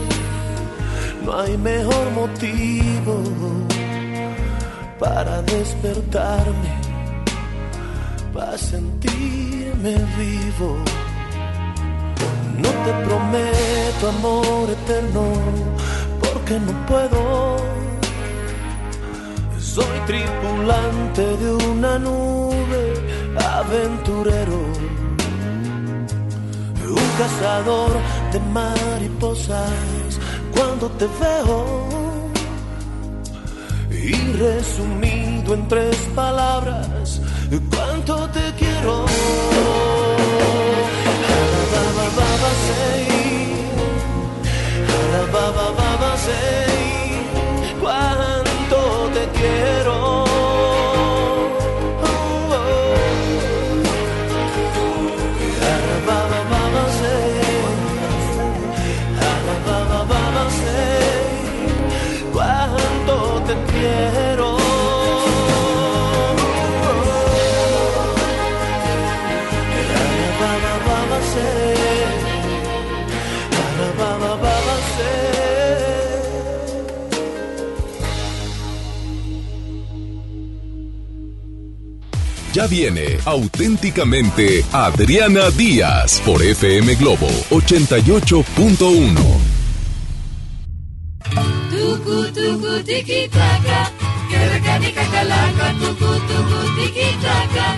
no 1.25 1.41
hay 1.41 1.57
mejor 1.57 2.11
motivo 2.11 3.23
para 4.99 5.43
despertarme, 5.43 6.71
para 8.33 8.59
sentirme 8.59 9.95
vivo. 10.19 10.77
No 12.63 12.69
te 12.85 12.93
prometo 13.07 14.09
amor 14.09 14.71
eterno 14.71 15.25
porque 16.21 16.61
no 16.61 16.73
puedo. 16.87 17.57
Soy 19.59 19.99
tripulante 20.07 21.23
de 21.37 21.55
una 21.71 21.99
nube, 21.99 22.85
aventurero, 23.59 24.61
un 26.89 27.09
cazador 27.19 27.91
de 28.33 28.41
mariposas. 28.53 30.04
Cuando 30.55 30.89
te 30.99 31.07
veo, 31.21 31.85
y 33.91 34.33
resumido 34.33 35.55
en 35.55 35.69
tres 35.69 35.97
palabras, 36.15 37.21
cuánto 37.71 38.29
te 38.31 38.53
quiero. 38.59 39.05
Baba, 45.33 45.73
baba, 45.73 46.17
say, 46.17 46.84
Ya 82.65 82.69
viene 82.69 83.19
auténticamente 83.27 84.65
Adriana 84.73 85.51
Díaz 85.51 86.23
por 86.25 86.43
FM 86.43 86.95
Globo 86.95 87.27
88.1. 87.51 89.15
Tucu, 91.71 92.25
tucu, 92.33 92.83
tiki, 92.85 93.29
taka. 93.29 93.91
Que 94.31 94.49
recanica 94.49 95.03
calaca. 95.11 95.75
Tucu, 95.79 96.13
tucu, 96.29 96.59
tiki, 96.77 97.09
taka. 97.21 97.77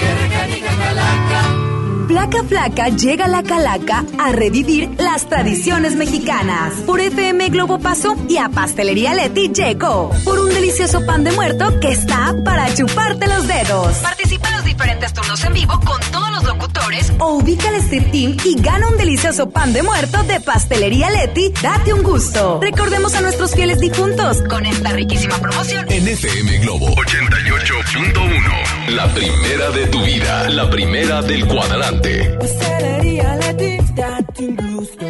Que 0.00 0.14
recanica 0.22 0.76
calaca. 0.78 1.64
Placa 2.08 2.44
Flaca 2.44 2.88
llega 2.90 3.24
a 3.24 3.28
la 3.28 3.42
Calaca 3.42 4.04
a 4.18 4.30
revivir 4.32 4.90
las 4.98 5.26
tradiciones 5.28 5.96
mexicanas. 5.96 6.74
Por 6.86 7.00
FM 7.00 7.48
Globo 7.48 7.78
Paso 7.78 8.14
y 8.28 8.36
a 8.36 8.50
Pastelería 8.50 9.14
Leti 9.14 9.48
llegó. 9.48 10.10
Por 10.24 10.38
un 10.38 10.50
delicioso 10.50 11.04
pan 11.06 11.24
de 11.24 11.32
muerto 11.32 11.80
que 11.80 11.92
está 11.92 12.36
para 12.44 12.72
chuparte 12.74 13.13
los 13.34 13.48
dedos. 13.48 13.96
Participa 13.98 14.48
en 14.48 14.54
los 14.54 14.64
diferentes 14.64 15.12
turnos 15.12 15.42
en 15.44 15.52
vivo 15.52 15.80
con 15.80 16.00
todos 16.12 16.30
los 16.30 16.44
locutores 16.44 17.12
o 17.18 17.34
ubica 17.34 17.68
al 17.68 17.76
Street 17.76 18.10
Team 18.12 18.36
y 18.44 18.60
gana 18.60 18.88
un 18.88 18.96
delicioso 18.96 19.50
pan 19.50 19.72
de 19.72 19.82
muerto 19.82 20.22
de 20.24 20.40
Pastelería 20.40 21.10
Leti. 21.10 21.52
Date 21.62 21.92
un 21.92 22.02
gusto. 22.02 22.60
Recordemos 22.62 23.14
a 23.14 23.20
nuestros 23.20 23.52
fieles 23.52 23.80
difuntos 23.80 24.42
con 24.42 24.66
esta 24.66 24.90
riquísima 24.92 25.38
promoción. 25.38 25.86
En 25.90 26.06
FM 26.06 26.58
Globo 26.58 26.86
88.1. 26.94 28.90
La 28.90 29.12
primera 29.12 29.70
de 29.70 29.86
tu 29.86 30.02
vida. 30.02 30.48
La 30.50 30.70
primera 30.70 31.22
del 31.22 31.46
cuadrante. 31.46 32.36
Pastelería 32.38 33.36
Leti, 33.36 33.78
date 33.94 34.44
un 34.46 34.56
gusto. 34.56 35.06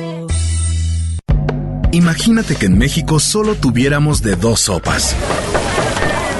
Imagínate 1.92 2.56
que 2.56 2.66
en 2.66 2.78
México 2.78 3.20
solo 3.20 3.54
tuviéramos 3.54 4.22
de 4.22 4.34
dos 4.36 4.60
sopas. 4.60 5.14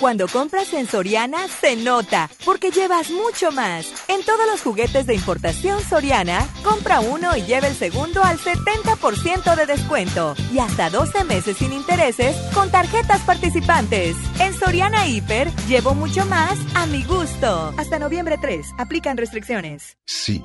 Cuando 0.00 0.28
compras 0.28 0.72
en 0.74 0.86
Soriana, 0.86 1.48
se 1.48 1.74
nota, 1.74 2.30
porque 2.44 2.70
llevas 2.70 3.10
mucho 3.10 3.50
más. 3.50 3.92
En 4.06 4.24
todos 4.24 4.46
los 4.46 4.62
juguetes 4.62 5.06
de 5.06 5.14
importación 5.14 5.82
Soriana, 5.82 6.46
compra 6.62 7.00
uno 7.00 7.36
y 7.36 7.42
lleva 7.42 7.66
el 7.66 7.74
segundo 7.74 8.22
al 8.22 8.38
70% 8.38 9.56
de 9.56 9.66
descuento. 9.66 10.36
Y 10.52 10.60
hasta 10.60 10.88
12 10.88 11.24
meses 11.24 11.56
sin 11.56 11.72
intereses 11.72 12.36
con 12.54 12.70
tarjetas 12.70 13.22
participantes. 13.22 14.16
En 14.38 14.54
Soriana 14.54 15.08
Hiper, 15.08 15.50
llevo 15.66 15.94
mucho 15.94 16.24
más 16.26 16.56
a 16.76 16.86
mi 16.86 17.02
gusto. 17.02 17.74
Hasta 17.76 17.98
noviembre 17.98 18.36
3, 18.40 18.74
aplican 18.78 19.16
restricciones. 19.16 19.96
Sí, 20.06 20.44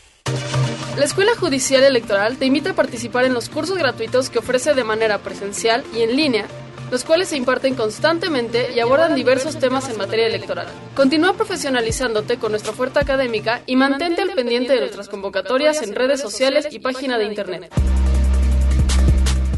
La 0.97 1.05
Escuela 1.05 1.31
Judicial 1.35 1.83
Electoral 1.83 2.37
te 2.37 2.45
invita 2.45 2.71
a 2.71 2.75
participar 2.75 3.25
en 3.25 3.33
los 3.33 3.49
cursos 3.49 3.77
gratuitos 3.77 4.29
que 4.29 4.39
ofrece 4.39 4.73
de 4.73 4.83
manera 4.83 5.19
presencial 5.19 5.83
y 5.95 6.01
en 6.01 6.15
línea, 6.15 6.45
los 6.91 7.03
cuales 7.05 7.29
se 7.29 7.37
imparten 7.37 7.75
constantemente 7.75 8.73
y 8.75 8.79
abordan 8.79 9.15
diversos 9.15 9.57
temas 9.57 9.89
en 9.89 9.97
materia 9.97 10.27
electoral. 10.27 10.67
Continúa 10.95 11.33
profesionalizándote 11.33 12.37
con 12.37 12.51
nuestra 12.51 12.71
oferta 12.71 12.99
académica 12.99 13.61
y 13.65 13.77
mantente 13.77 14.21
al 14.21 14.31
pendiente 14.31 14.73
de 14.73 14.81
nuestras 14.81 15.07
convocatorias 15.07 15.81
en 15.81 15.95
redes 15.95 16.19
sociales 16.21 16.67
y 16.69 16.79
página 16.79 17.17
de 17.17 17.25
internet. 17.25 17.73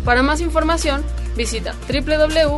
Para 0.05 0.21
más 0.21 0.41
información, 0.41 1.03
visita 1.35 1.73
www.te.gov.mx 1.87 2.55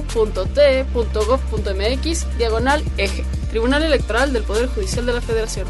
diagonal 2.37 2.83
eje, 2.97 3.23
Tribunal 3.49 3.83
Electoral 3.83 4.33
del 4.33 4.43
Poder 4.43 4.67
Judicial 4.67 5.05
de 5.05 5.13
la 5.13 5.21
Federación. 5.21 5.67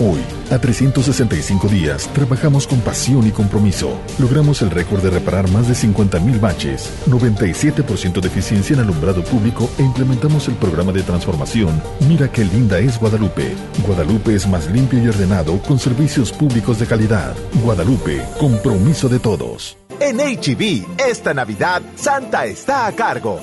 Hoy, 0.00 0.20
a 0.50 0.58
365 0.58 1.68
días, 1.68 2.08
trabajamos 2.14 2.66
con 2.66 2.80
pasión 2.80 3.26
y 3.26 3.30
compromiso. 3.30 4.00
Logramos 4.18 4.62
el 4.62 4.70
récord 4.70 5.02
de 5.02 5.10
reparar 5.10 5.50
más 5.50 5.68
de 5.68 5.74
50.000 5.74 6.40
baches, 6.40 6.90
97% 7.08 8.20
de 8.20 8.26
eficiencia 8.26 8.72
en 8.72 8.80
alumbrado 8.80 9.22
público 9.22 9.70
e 9.78 9.82
implementamos 9.82 10.48
el 10.48 10.54
programa 10.54 10.92
de 10.92 11.02
transformación 11.02 11.82
Mira 12.08 12.32
qué 12.32 12.42
linda 12.44 12.78
es 12.78 12.98
Guadalupe. 12.98 13.54
Guadalupe 13.86 14.34
es 14.34 14.48
más 14.48 14.66
limpio 14.70 15.02
y 15.02 15.08
ordenado 15.08 15.58
con 15.62 15.78
servicios 15.78 16.32
públicos 16.32 16.78
de 16.78 16.86
calidad. 16.86 17.36
Guadalupe, 17.62 18.22
compromiso 18.40 19.10
de 19.10 19.18
todos. 19.18 19.76
En 20.00 20.18
HB, 20.18 20.86
esta 20.98 21.34
Navidad, 21.34 21.82
Santa 21.94 22.46
está 22.46 22.86
a 22.86 22.92
cargo. 22.92 23.40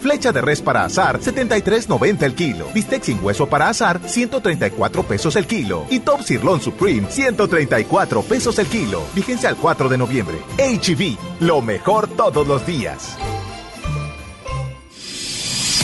Flecha 0.00 0.32
de 0.32 0.40
res 0.40 0.62
para 0.62 0.84
azar, 0.84 1.20
73.90 1.20 2.22
el 2.22 2.34
kilo. 2.34 2.66
Bistec 2.72 3.02
sin 3.02 3.22
hueso 3.22 3.48
para 3.48 3.68
azar, 3.68 4.00
134 4.04 5.02
pesos 5.02 5.36
el 5.36 5.46
kilo. 5.46 5.84
Y 5.90 6.00
Top 6.00 6.22
Sirloin 6.22 6.60
Supreme, 6.60 7.10
134 7.10 8.22
pesos 8.22 8.58
el 8.58 8.66
kilo. 8.66 9.02
Vigencia 9.14 9.48
al 9.48 9.56
4 9.56 9.88
de 9.88 9.98
noviembre. 9.98 10.38
HB, 10.56 11.16
lo 11.40 11.60
mejor 11.60 12.08
todos 12.08 12.46
los 12.46 12.66
días. 12.66 13.16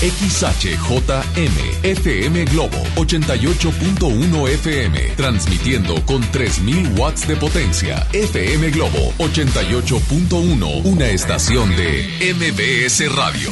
XHJM 0.01 1.82
FM 1.82 2.44
Globo 2.47 2.77
88.1 2.97 4.48
FM 4.48 4.98
transmitiendo 5.16 5.94
con 6.05 6.20
3000 6.31 6.98
watts 6.98 7.27
de 7.27 7.36
potencia. 7.36 8.06
FM 8.12 8.70
Globo 8.70 9.14
88.1, 9.18 10.85
una 10.85 11.09
estación 11.09 11.74
de 11.77 12.35
MBS 12.35 13.10
Radio. 13.14 13.51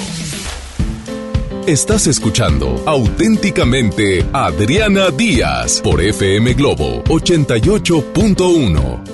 Estás 1.66 2.06
escuchando 2.08 2.82
auténticamente 2.84 4.26
Adriana 4.34 5.08
Díaz 5.10 5.80
por 5.82 6.02
FM 6.02 6.52
Globo 6.52 7.02
88.1. 7.04 9.13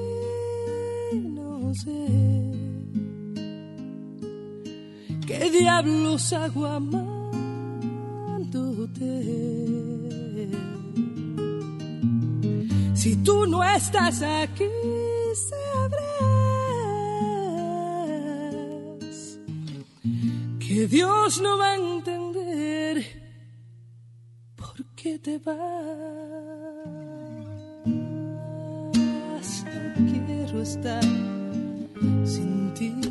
qué 5.41 5.49
diablos 5.49 6.33
hago 6.33 6.65
amándote. 6.67 7.01
Si 12.93 13.15
tú 13.23 13.47
no 13.47 13.63
estás 13.63 14.21
aquí, 14.21 14.69
sabrás 15.49 16.19
que 20.59 20.85
Dios 20.87 21.41
no 21.41 21.57
va 21.57 21.69
a 21.71 21.75
entender 21.75 23.03
por 24.55 24.85
qué 24.95 25.17
te 25.17 25.39
vas. 25.39 25.55
No 29.65 29.81
quiero 30.11 30.61
estar 30.61 31.03
sin 32.25 32.73
ti. 32.75 33.10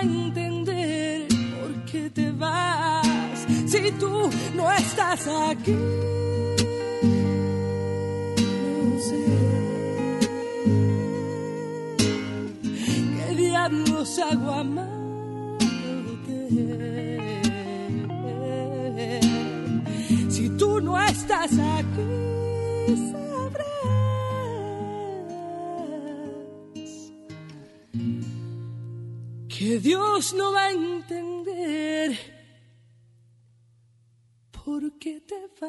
entender 0.00 1.26
por 1.28 1.84
qué 1.84 2.10
te 2.10 2.30
vas. 2.32 3.46
Si 3.66 3.92
tú 3.92 4.30
no 4.54 4.72
estás 4.72 5.26
aquí, 5.50 5.76
no 8.84 9.00
sé. 9.06 9.24
¿Qué 13.16 13.34
diablos 13.36 14.18
hago 14.18 14.50
amándote? 14.52 14.88
Si 20.28 20.48
tú 20.50 20.80
no 20.80 21.00
estás 21.00 21.52
aquí, 21.52 22.27
Dios 29.78 30.34
no 30.34 30.52
va 30.52 30.64
a 30.64 30.72
entender 30.72 32.18
por 34.50 34.98
qué 34.98 35.20
te 35.20 35.36
vas. 35.60 35.68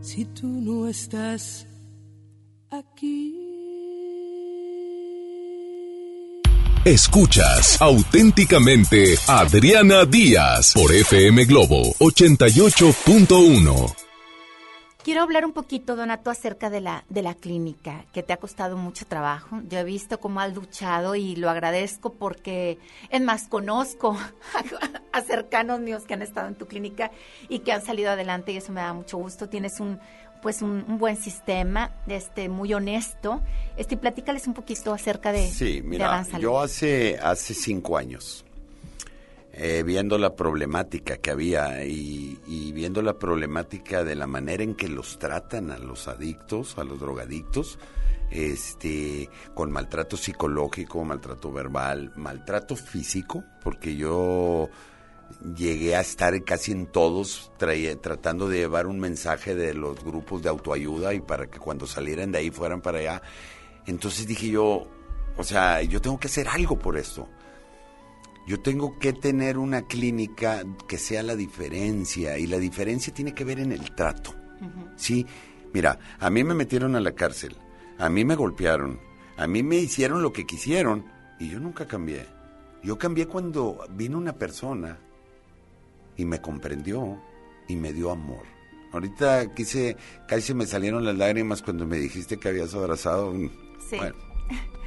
Si 0.00 0.24
tú 0.26 0.46
no 0.46 0.88
estás 0.88 1.66
aquí. 2.70 3.34
Escuchas 6.84 7.80
auténticamente 7.80 9.18
Adriana 9.26 10.04
Díaz 10.04 10.74
por 10.74 10.92
FM 10.92 11.46
Globo 11.46 11.94
88.1. 11.94 14.03
Quiero 15.04 15.20
hablar 15.20 15.44
un 15.44 15.52
poquito, 15.52 15.96
Donato, 15.96 16.30
acerca 16.30 16.70
de 16.70 16.80
la, 16.80 17.04
de 17.10 17.20
la 17.20 17.34
clínica, 17.34 18.06
que 18.14 18.22
te 18.22 18.32
ha 18.32 18.38
costado 18.38 18.78
mucho 18.78 19.04
trabajo. 19.04 19.60
Yo 19.68 19.78
he 19.78 19.84
visto 19.84 20.18
cómo 20.18 20.40
has 20.40 20.54
luchado 20.54 21.14
y 21.14 21.36
lo 21.36 21.50
agradezco 21.50 22.14
porque, 22.14 22.78
es 23.10 23.20
más, 23.20 23.46
conozco 23.46 24.16
a, 25.12 25.20
cercanos 25.20 25.80
míos 25.80 26.04
que 26.06 26.14
han 26.14 26.22
estado 26.22 26.48
en 26.48 26.54
tu 26.54 26.66
clínica 26.66 27.10
y 27.50 27.58
que 27.58 27.72
han 27.72 27.84
salido 27.84 28.12
adelante 28.12 28.52
y 28.52 28.56
eso 28.56 28.72
me 28.72 28.80
da 28.80 28.94
mucho 28.94 29.18
gusto. 29.18 29.46
Tienes 29.46 29.78
un 29.78 30.00
pues 30.40 30.60
un, 30.60 30.84
un 30.88 30.98
buen 30.98 31.16
sistema, 31.16 31.90
este 32.06 32.50
muy 32.50 32.72
honesto. 32.74 33.42
Este, 33.76 33.96
platícales 33.96 34.46
un 34.46 34.52
poquito 34.52 34.92
acerca 34.92 35.32
de, 35.32 35.48
Sí, 35.48 35.80
mira, 35.82 36.22
yo 36.38 36.60
hace, 36.60 37.18
hace 37.18 37.54
cinco 37.54 37.96
años, 37.96 38.43
eh, 39.56 39.84
viendo 39.84 40.18
la 40.18 40.34
problemática 40.34 41.18
que 41.18 41.30
había 41.30 41.84
y, 41.84 42.72
viendo 42.72 43.02
la 43.02 43.20
problemática 43.20 44.02
de 44.02 44.16
la 44.16 44.26
manera 44.26 44.64
en 44.64 44.74
que 44.74 44.88
los 44.88 45.18
tratan 45.20 45.70
a 45.70 45.78
los 45.78 46.08
adictos, 46.08 46.76
a 46.76 46.82
los 46.82 46.98
drogadictos, 46.98 47.78
este, 48.32 49.28
con 49.54 49.70
maltrato 49.70 50.16
psicológico, 50.16 51.04
maltrato 51.04 51.52
verbal, 51.52 52.12
maltrato 52.16 52.74
físico, 52.74 53.44
porque 53.62 53.94
yo 53.94 54.68
llegué 55.56 55.94
a 55.94 56.00
estar 56.00 56.42
casi 56.42 56.72
en 56.72 56.86
todos 56.86 57.52
tratando 57.56 58.48
de 58.48 58.58
llevar 58.58 58.88
un 58.88 58.98
mensaje 58.98 59.54
de 59.54 59.72
los 59.72 60.02
grupos 60.02 60.42
de 60.42 60.48
autoayuda 60.48 61.14
y 61.14 61.20
para 61.20 61.46
que 61.46 61.60
cuando 61.60 61.86
salieran 61.86 62.32
de 62.32 62.38
ahí 62.38 62.50
fueran 62.50 62.80
para 62.80 62.98
allá. 62.98 63.22
Entonces 63.86 64.26
dije 64.26 64.48
yo, 64.48 64.88
o 65.36 65.44
sea, 65.44 65.80
yo 65.82 66.00
tengo 66.00 66.18
que 66.18 66.26
hacer 66.26 66.48
algo 66.48 66.76
por 66.76 66.96
esto. 66.96 67.28
Yo 68.46 68.60
tengo 68.60 68.98
que 68.98 69.12
tener 69.12 69.56
una 69.58 69.82
clínica 69.82 70.64
que 70.86 70.98
sea 70.98 71.22
la 71.22 71.34
diferencia 71.34 72.38
y 72.38 72.46
la 72.46 72.58
diferencia 72.58 73.14
tiene 73.14 73.34
que 73.34 73.44
ver 73.44 73.58
en 73.58 73.72
el 73.72 73.94
trato. 73.94 74.34
Sí, 74.96 75.26
mira, 75.72 75.98
a 76.18 76.30
mí 76.30 76.44
me 76.44 76.54
metieron 76.54 76.94
a 76.96 77.00
la 77.00 77.12
cárcel, 77.12 77.56
a 77.98 78.08
mí 78.08 78.24
me 78.24 78.34
golpearon, 78.34 79.00
a 79.36 79.46
mí 79.46 79.62
me 79.62 79.76
hicieron 79.76 80.22
lo 80.22 80.32
que 80.32 80.46
quisieron 80.46 81.04
y 81.38 81.50
yo 81.50 81.58
nunca 81.58 81.86
cambié. 81.86 82.26
Yo 82.82 82.98
cambié 82.98 83.26
cuando 83.26 83.86
vino 83.90 84.18
una 84.18 84.34
persona 84.34 84.98
y 86.16 86.24
me 86.24 86.40
comprendió 86.40 87.20
y 87.66 87.76
me 87.76 87.92
dio 87.92 88.10
amor. 88.10 88.44
Ahorita 88.92 89.54
quise, 89.54 89.96
casi 90.28 90.42
se 90.42 90.54
me 90.54 90.66
salieron 90.66 91.04
las 91.04 91.16
lágrimas 91.16 91.62
cuando 91.62 91.86
me 91.86 91.98
dijiste 91.98 92.38
que 92.38 92.48
habías 92.48 92.74
abrazado 92.74 93.30
un... 93.30 93.50
Sí. 93.88 93.96
Bueno, 93.96 94.14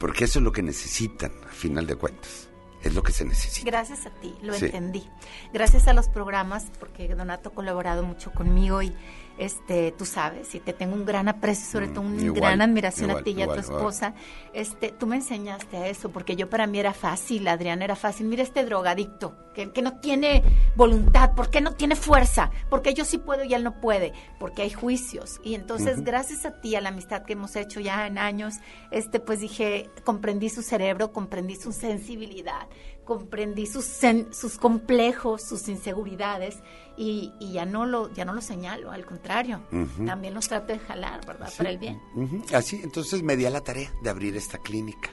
porque 0.00 0.24
eso 0.24 0.40
es 0.40 0.44
lo 0.44 0.50
que 0.50 0.62
necesitan, 0.64 1.30
a 1.48 1.52
final 1.52 1.86
de 1.86 1.94
cuentas. 1.94 2.48
Es 2.82 2.94
lo 2.94 3.02
que 3.02 3.12
se 3.12 3.26
necesita. 3.26 3.70
Gracias 3.70 4.06
a 4.06 4.10
ti, 4.10 4.34
lo 4.40 4.54
Sí. 4.54 4.64
entendí. 4.64 5.06
Gracias 5.52 5.86
a 5.86 5.92
los 5.92 6.08
programas, 6.08 6.72
porque 6.80 7.06
Donato 7.14 7.50
ha 7.50 7.52
colaborado 7.52 8.02
mucho 8.02 8.32
conmigo 8.32 8.80
y 8.80 8.94
este, 9.40 9.92
tú 9.92 10.04
sabes, 10.04 10.54
y 10.54 10.60
te 10.60 10.72
tengo 10.72 10.94
un 10.94 11.04
gran 11.04 11.26
aprecio, 11.26 11.66
sobre 11.72 11.88
todo 11.88 12.02
una 12.02 12.20
Mm, 12.20 12.24
igual, 12.26 12.40
gran 12.40 12.62
admiración 12.62 13.10
a 13.10 13.22
ti 13.22 13.30
y 13.30 13.42
a 13.42 13.46
tu 13.46 13.54
esposa. 13.54 14.14
Este, 14.52 14.90
tú 14.90 15.06
me 15.06 15.16
enseñaste 15.16 15.76
a 15.76 15.88
eso, 15.88 16.10
porque 16.10 16.36
yo 16.36 16.50
para 16.50 16.66
mí 16.66 16.78
era 16.78 16.92
fácil, 16.92 17.48
Adrián, 17.48 17.82
era 17.82 17.96
fácil. 17.96 18.26
Mira 18.26 18.42
este 18.42 18.64
drogadicto, 18.64 19.36
que, 19.54 19.70
que 19.72 19.82
no 19.82 19.98
tiene 19.98 20.42
voluntad, 20.76 21.34
¿por 21.34 21.50
qué 21.50 21.60
no 21.60 21.72
tiene 21.72 21.96
fuerza? 21.96 22.50
Porque 22.68 22.94
yo 22.94 23.04
sí 23.04 23.18
puedo 23.18 23.44
y 23.44 23.54
él 23.54 23.64
no 23.64 23.80
puede, 23.80 24.12
porque 24.38 24.62
hay 24.62 24.70
juicios. 24.70 25.40
Y 25.42 25.54
entonces, 25.54 26.04
gracias 26.04 26.44
a 26.44 26.60
ti, 26.60 26.76
a 26.76 26.80
la 26.80 26.90
amistad 26.90 27.22
que 27.22 27.32
hemos 27.32 27.56
hecho 27.56 27.80
ya 27.80 28.06
en 28.06 28.18
años, 28.18 28.54
este, 28.90 29.20
pues 29.20 29.40
dije, 29.40 29.88
comprendí 30.04 30.50
su 30.50 30.62
cerebro, 30.62 31.12
comprendí 31.12 31.56
su 31.56 31.72
sensibilidad, 31.72 32.68
comprendí 33.04 33.66
sus, 33.66 33.86
sus 34.30 34.58
complejos, 34.58 35.42
sus 35.42 35.68
inseguridades 35.68 36.58
y, 36.96 37.32
y 37.40 37.52
ya 37.52 37.64
no 37.64 37.86
lo 37.86 38.12
ya 38.12 38.24
no 38.24 38.34
lo 38.34 38.40
señalo, 38.40 38.90
al 38.92 39.04
contrario, 39.06 39.62
también 40.06 40.34
los 40.34 40.48
trato 40.48 40.72
de 40.72 40.78
jalar, 40.78 41.24
¿verdad? 41.26 41.48
Sí. 41.48 41.58
Para 41.58 41.70
el 41.70 41.78
bien. 41.78 42.00
Ujú, 42.14 42.42
Así, 42.54 42.80
entonces 42.82 43.22
me 43.22 43.36
di 43.36 43.46
a 43.46 43.50
la 43.50 43.62
tarea 43.62 43.92
de 44.02 44.10
abrir 44.10 44.36
esta 44.36 44.58
clínica, 44.58 45.10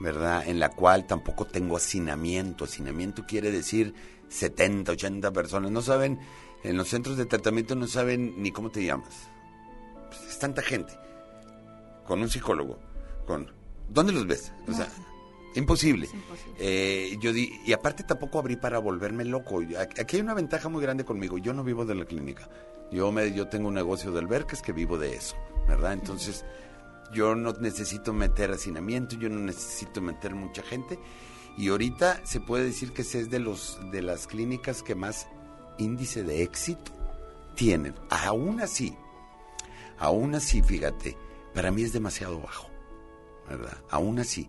¿verdad? 0.00 0.46
En 0.46 0.58
la 0.58 0.70
cual 0.70 1.06
tampoco 1.06 1.46
tengo 1.46 1.76
hacinamiento. 1.76 2.64
Hacinamiento 2.64 3.24
quiere 3.26 3.50
decir 3.50 3.94
70, 4.28 4.92
80 4.92 5.30
personas. 5.32 5.70
No 5.70 5.82
saben, 5.82 6.18
en 6.62 6.76
los 6.76 6.88
centros 6.88 7.16
de 7.16 7.26
tratamiento 7.26 7.74
no 7.74 7.86
saben 7.86 8.42
ni 8.42 8.50
cómo 8.50 8.70
te 8.70 8.84
llamas. 8.84 9.28
Pues 10.08 10.22
es 10.30 10.38
tanta 10.38 10.62
gente. 10.62 10.92
Con 12.06 12.20
un 12.22 12.28
psicólogo, 12.28 12.78
con... 13.26 13.52
¿Dónde 13.88 14.12
los 14.12 14.26
ves? 14.26 14.52
O 14.68 14.72
sea, 14.72 14.88
Imposible. 15.54 16.08
Eh, 16.58 17.16
yo 17.20 17.32
di, 17.32 17.60
y 17.64 17.72
aparte 17.72 18.04
tampoco 18.04 18.38
abrí 18.38 18.56
para 18.56 18.78
volverme 18.78 19.24
loco. 19.24 19.60
Aquí 19.78 20.00
aquí 20.00 20.16
hay 20.16 20.22
una 20.22 20.34
ventaja 20.34 20.68
muy 20.68 20.82
grande 20.82 21.04
conmigo. 21.04 21.38
Yo 21.38 21.52
no 21.52 21.64
vivo 21.64 21.84
de 21.84 21.94
la 21.94 22.04
clínica. 22.04 22.48
Yo 22.92 23.10
me, 23.12 23.32
yo 23.32 23.48
tengo 23.48 23.68
un 23.68 23.74
negocio 23.74 24.10
del 24.12 24.26
Berques 24.26 24.62
que 24.62 24.72
vivo 24.72 24.98
de 24.98 25.14
eso, 25.14 25.36
¿verdad? 25.68 25.92
Entonces, 25.92 26.44
yo 27.12 27.34
no 27.34 27.52
necesito 27.52 28.12
meter 28.12 28.50
hacinamiento, 28.50 29.16
yo 29.16 29.28
no 29.28 29.38
necesito 29.38 30.00
meter 30.00 30.34
mucha 30.34 30.62
gente. 30.62 30.98
Y 31.56 31.68
ahorita 31.68 32.24
se 32.24 32.40
puede 32.40 32.64
decir 32.64 32.92
que 32.92 33.02
es 33.02 33.30
de 33.30 33.38
los 33.38 33.78
de 33.90 34.02
las 34.02 34.26
clínicas 34.26 34.82
que 34.82 34.94
más 34.94 35.28
índice 35.78 36.22
de 36.22 36.42
éxito 36.42 36.92
tienen. 37.54 37.94
Aún 38.08 38.60
así, 38.60 38.96
aún 39.98 40.34
así, 40.34 40.62
fíjate, 40.62 41.16
para 41.54 41.70
mí 41.70 41.82
es 41.82 41.92
demasiado 41.92 42.40
bajo, 42.40 42.68
¿verdad? 43.48 43.78
Aún 43.90 44.18
así, 44.18 44.48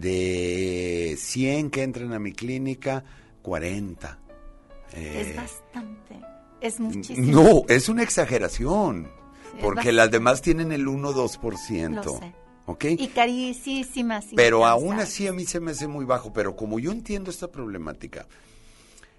de 0.00 1.16
100 1.18 1.70
que 1.70 1.82
entran 1.82 2.12
a 2.12 2.18
mi 2.18 2.32
clínica, 2.32 3.04
40. 3.42 4.18
es 4.92 5.28
Eh, 5.28 5.34
bastante. 5.36 6.20
Es 6.60 6.80
muchísimo. 6.80 7.42
no, 7.42 7.62
es 7.68 7.88
una 7.88 8.02
exageración, 8.02 9.10
Sí, 9.50 9.58
es 9.58 9.62
porque 9.62 9.92
las 9.92 10.10
demás 10.10 10.40
tienen 10.42 10.72
el 10.72 10.86
1-2%. 10.86 12.04
Lo 12.04 12.18
sé. 12.18 12.34
Y 12.90 13.08
carísimas. 13.08 14.26
Pero 14.34 14.64
aún 14.66 15.00
así 15.00 15.26
a 15.26 15.32
mí 15.32 15.44
se 15.44 15.60
me 15.60 15.72
hace 15.72 15.88
muy 15.88 16.04
bajo. 16.04 16.32
Pero 16.32 16.56
como 16.56 16.78
yo 16.78 16.92
entiendo 16.92 17.30
esta 17.30 17.50
problemática 17.50 18.26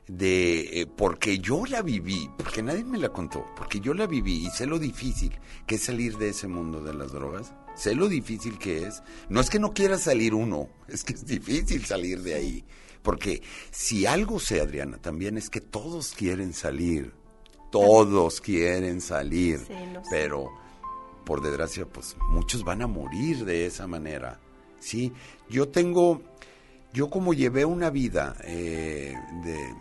de 0.07 0.81
eh, 0.81 0.85
porque 0.87 1.39
yo 1.39 1.65
la 1.65 1.81
viví, 1.81 2.29
porque 2.37 2.63
nadie 2.63 2.83
me 2.83 2.97
la 2.97 3.09
contó, 3.09 3.45
porque 3.55 3.79
yo 3.79 3.93
la 3.93 4.07
viví 4.07 4.45
y 4.45 4.49
sé 4.49 4.65
lo 4.65 4.79
difícil 4.79 5.37
que 5.67 5.75
es 5.75 5.83
salir 5.83 6.17
de 6.17 6.29
ese 6.29 6.47
mundo 6.47 6.81
de 6.81 6.93
las 6.93 7.11
drogas. 7.11 7.53
Sé 7.75 7.95
lo 7.95 8.07
difícil 8.07 8.57
que 8.59 8.85
es. 8.87 9.01
No 9.29 9.41
es 9.41 9.49
que 9.49 9.59
no 9.59 9.73
quiera 9.73 9.97
salir 9.97 10.33
uno, 10.33 10.69
es 10.87 11.03
que 11.03 11.13
es 11.13 11.25
difícil 11.25 11.85
salir 11.85 12.21
de 12.21 12.35
ahí. 12.35 12.63
Porque 13.01 13.41
si 13.71 14.05
algo 14.05 14.39
sé, 14.39 14.61
Adriana, 14.61 14.97
también 14.97 15.37
es 15.37 15.49
que 15.49 15.59
todos 15.61 16.13
quieren 16.13 16.53
salir. 16.53 17.13
Todos 17.71 18.39
quieren 18.39 19.01
salir. 19.01 19.59
Sí, 19.59 19.73
pero 20.09 20.51
por 21.25 21.41
desgracia, 21.41 21.85
pues 21.85 22.15
muchos 22.29 22.63
van 22.63 22.81
a 22.81 22.87
morir 22.87 23.45
de 23.45 23.65
esa 23.65 23.87
manera. 23.87 24.39
Sí, 24.79 25.11
yo 25.49 25.67
tengo, 25.69 26.21
yo 26.93 27.09
como 27.09 27.33
llevé 27.33 27.65
una 27.65 27.89
vida 27.89 28.35
eh, 28.43 29.15
de 29.43 29.75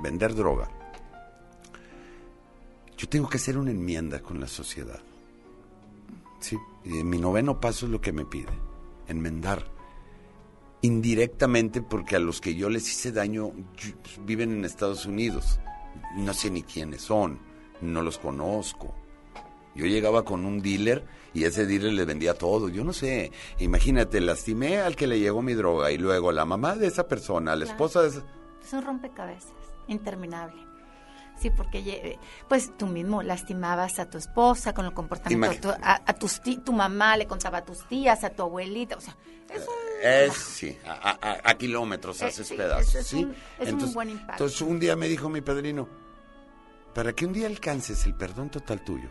vender 0.00 0.34
droga, 0.34 0.68
yo 2.96 3.08
tengo 3.08 3.28
que 3.28 3.36
hacer 3.36 3.56
una 3.56 3.70
enmienda 3.70 4.20
con 4.20 4.40
la 4.40 4.48
sociedad. 4.48 5.00
Sí, 6.42 6.58
y 6.84 7.02
mi 7.04 7.18
noveno 7.18 7.58
paso 7.60 7.86
es 7.86 7.92
lo 7.92 8.00
que 8.00 8.12
me 8.12 8.24
pide, 8.26 8.52
enmendar. 9.08 9.64
Indirectamente 10.82 11.80
porque 11.80 12.16
a 12.16 12.18
los 12.18 12.40
que 12.40 12.54
yo 12.56 12.68
les 12.68 12.88
hice 12.88 13.12
daño 13.12 13.52
yo- 13.76 13.96
pues, 14.02 14.20
viven 14.24 14.50
en 14.52 14.64
Estados 14.64 15.06
Unidos. 15.06 15.60
No 16.16 16.34
sé 16.34 16.50
ni 16.50 16.62
quiénes 16.64 17.02
son, 17.02 17.38
no 17.80 18.02
los 18.02 18.18
conozco. 18.18 18.94
Yo 19.76 19.86
llegaba 19.86 20.24
con 20.24 20.44
un 20.44 20.60
dealer 20.60 21.06
y 21.32 21.44
ese 21.44 21.66
dealer 21.66 21.92
le 21.92 22.04
vendía 22.04 22.34
todo. 22.34 22.68
Yo 22.68 22.82
no 22.84 22.92
sé. 22.92 23.30
Imagínate, 23.60 24.20
lastimé 24.20 24.78
al 24.80 24.96
que 24.96 25.06
le 25.06 25.20
llegó 25.20 25.40
mi 25.40 25.54
droga 25.54 25.90
y 25.92 25.98
luego 25.98 26.32
la 26.32 26.44
mamá 26.44 26.74
de 26.74 26.88
esa 26.88 27.06
persona, 27.08 27.54
la 27.54 27.64
Claro. 27.64 27.70
esposa 27.70 28.02
de 28.02 28.08
esa... 28.08 28.24
Es 28.62 28.72
un 28.72 28.82
rompecabezas, 28.84 29.52
interminable. 29.88 30.60
Sí, 31.42 31.50
porque 31.50 31.82
lle- 31.82 32.18
pues 32.48 32.70
tú 32.78 32.86
mismo 32.86 33.22
lastimabas 33.22 33.98
a 33.98 34.08
tu 34.08 34.16
esposa 34.18 34.72
con 34.72 34.86
el 34.86 34.94
comportamiento, 34.94 35.70
tu- 35.74 35.76
a, 35.82 36.00
a 36.06 36.12
tus 36.14 36.40
tu 36.40 36.72
mamá 36.72 37.16
le 37.16 37.26
contaba 37.26 37.58
a 37.58 37.64
tus 37.64 37.86
tías, 37.88 38.22
a 38.24 38.30
tu 38.30 38.42
abuelita, 38.42 38.96
o 38.96 39.00
sea, 39.00 39.16
es 39.52 39.62
un- 39.66 39.74
Es, 40.04 40.34
sí, 40.36 40.76
a, 40.86 41.10
a- 41.20 41.50
a 41.50 41.54
kilómetros 41.58 42.22
Eh, 42.22 42.26
haces 42.26 42.46
sí, 42.48 42.54
pedazos, 42.54 42.94
es- 42.94 43.06
¿sí? 43.06 43.24
un- 43.24 43.34
es 43.58 43.72
un 43.72 43.92
buen 43.92 44.10
impacto. 44.10 44.32
Entonces 44.44 44.60
un 44.62 44.78
día 44.80 44.96
me 44.96 45.08
dijo 45.08 45.28
mi 45.28 45.40
padrino, 45.40 45.88
para 46.94 47.12
que 47.12 47.26
un 47.26 47.32
día 47.32 47.46
alcances 47.46 48.04
el 48.06 48.14
perdón 48.14 48.50
total 48.50 48.82
tuyo, 48.84 49.08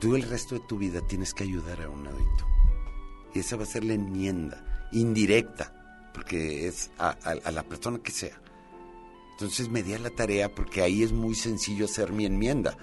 tú 0.00 0.14
el 0.16 0.22
resto 0.22 0.54
de 0.54 0.60
tu 0.62 0.78
vida 0.78 1.00
tienes 1.06 1.34
que 1.34 1.44
ayudar 1.44 1.82
a 1.82 1.88
un 1.90 2.06
adicto. 2.06 2.46
Y 3.34 3.40
esa 3.40 3.56
va 3.56 3.64
a 3.64 3.66
ser 3.66 3.84
la 3.84 3.94
enmienda, 3.94 4.88
indirecta, 4.92 6.10
porque 6.14 6.66
es 6.68 6.90
a, 6.98 7.10
a- 7.22 7.48
a 7.48 7.50
la 7.50 7.62
persona 7.64 7.98
que 7.98 8.10
sea. 8.12 8.40
Entonces 9.38 9.68
me 9.68 9.84
di 9.84 9.94
a 9.94 10.00
la 10.00 10.10
tarea 10.10 10.48
porque 10.52 10.82
ahí 10.82 11.04
es 11.04 11.12
muy 11.12 11.36
sencillo 11.36 11.84
hacer 11.84 12.10
mi 12.12 12.26
enmienda. 12.26 12.76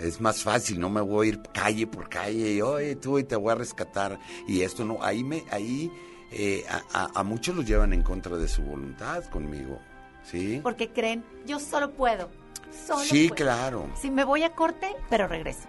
Es 0.00 0.20
más 0.20 0.42
fácil, 0.42 0.80
no 0.80 0.90
me 0.90 1.00
voy 1.00 1.26
a 1.26 1.30
ir 1.30 1.42
calle 1.54 1.86
por 1.86 2.08
calle 2.08 2.54
y 2.54 2.60
oye 2.60 2.96
tú 2.96 3.20
y 3.20 3.24
te 3.24 3.36
voy 3.36 3.52
a 3.52 3.54
rescatar 3.54 4.18
y 4.48 4.62
esto 4.62 4.84
no. 4.84 4.98
Ahí 5.00 5.22
me, 5.22 5.44
ahí 5.52 5.90
eh, 6.32 6.64
a, 6.68 6.82
a- 7.04 7.20
a 7.20 7.22
muchos 7.22 7.54
los 7.54 7.64
llevan 7.64 7.92
en 7.92 8.02
contra 8.02 8.36
de 8.36 8.48
su 8.48 8.62
voluntad 8.62 9.24
conmigo, 9.26 9.78
¿sí? 10.24 10.58
porque 10.60 10.90
creen, 10.90 11.24
yo 11.46 11.60
solo 11.60 11.92
puedo, 11.92 12.30
solo 12.86 13.04
Sí, 13.04 13.28
puedo. 13.28 13.36
claro. 13.44 13.86
Si 13.98 14.10
me 14.10 14.24
voy 14.24 14.42
a 14.42 14.50
corte, 14.56 14.88
pero 15.08 15.28
regreso. 15.28 15.68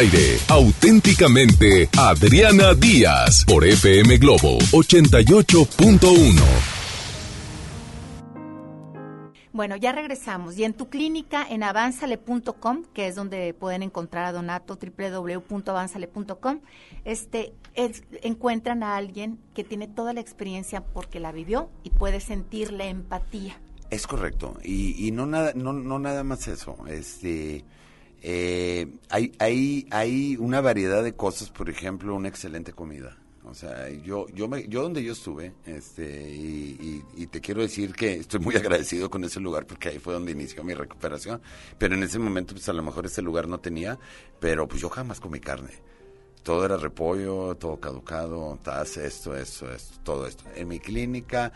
Aire, 0.00 0.38
auténticamente, 0.48 1.88
Adriana 1.98 2.72
Díaz, 2.72 3.44
por 3.46 3.66
FM 3.66 4.16
Globo 4.16 4.58
88.1. 4.72 6.40
Bueno, 9.52 9.76
ya 9.76 9.92
regresamos. 9.92 10.56
Y 10.56 10.64
en 10.64 10.72
tu 10.72 10.88
clínica, 10.88 11.44
en 11.48 11.62
avanzale.com, 11.62 12.84
que 12.94 13.08
es 13.08 13.14
donde 13.14 13.52
pueden 13.52 13.82
encontrar 13.82 14.24
a 14.24 14.32
Donato, 14.32 14.78
www.avanzale.com, 14.80 16.60
este, 17.04 17.52
es- 17.74 18.04
encuentran 18.22 18.82
a 18.82 18.96
alguien 18.96 19.38
que 19.54 19.64
tiene 19.64 19.86
toda 19.86 20.14
la 20.14 20.20
experiencia 20.20 20.82
porque 20.82 21.20
la 21.20 21.30
vivió 21.30 21.68
y 21.84 21.90
puede 21.90 22.20
sentir 22.20 22.72
la 22.72 22.86
empatía. 22.86 23.60
Es 23.90 24.06
correcto. 24.06 24.56
Y, 24.64 25.06
y 25.06 25.10
no, 25.10 25.26
nada, 25.26 25.52
no, 25.54 25.74
no 25.74 25.98
nada 25.98 26.24
más 26.24 26.48
eso. 26.48 26.76
Este, 26.88 27.64
eh, 28.22 28.86
hay, 29.08 29.32
hay, 29.38 29.86
hay 29.90 30.36
una 30.38 30.60
variedad 30.60 31.02
de 31.02 31.14
cosas, 31.14 31.50
por 31.50 31.70
ejemplo, 31.70 32.14
una 32.14 32.28
excelente 32.28 32.72
comida. 32.72 33.16
O 33.44 33.54
sea, 33.54 33.88
yo, 33.88 34.28
yo, 34.28 34.46
me, 34.48 34.68
yo 34.68 34.82
donde 34.82 35.02
yo 35.02 35.12
estuve, 35.12 35.54
este, 35.66 36.30
y, 36.30 37.02
y- 37.16 37.22
y 37.22 37.26
te 37.26 37.40
quiero 37.40 37.62
decir 37.62 37.92
que 37.94 38.12
estoy 38.14 38.38
muy 38.38 38.54
agradecido 38.56 39.10
con 39.10 39.24
ese 39.24 39.40
lugar 39.40 39.66
porque 39.66 39.88
ahí 39.88 39.98
fue 39.98 40.12
donde 40.14 40.32
inició 40.32 40.62
mi 40.62 40.74
recuperación. 40.74 41.40
Pero 41.78 41.94
en 41.94 42.02
ese 42.02 42.18
momento, 42.18 42.54
pues 42.54 42.68
a 42.68 42.72
lo 42.72 42.82
mejor 42.82 43.06
ese 43.06 43.22
lugar 43.22 43.48
no 43.48 43.58
tenía, 43.58 43.98
pero 44.38 44.68
pues 44.68 44.80
yo 44.82 44.88
jamás 44.90 45.18
comí 45.20 45.40
carne. 45.40 45.70
Todo 46.42 46.64
era 46.64 46.76
repollo, 46.76 47.54
todo 47.56 47.80
caducado, 47.80 48.58
tas, 48.62 48.96
esto, 48.98 49.36
esto, 49.36 49.72
esto, 49.72 49.98
todo 50.04 50.26
esto. 50.26 50.44
En 50.54 50.68
mi 50.68 50.78
clínica, 50.78 51.52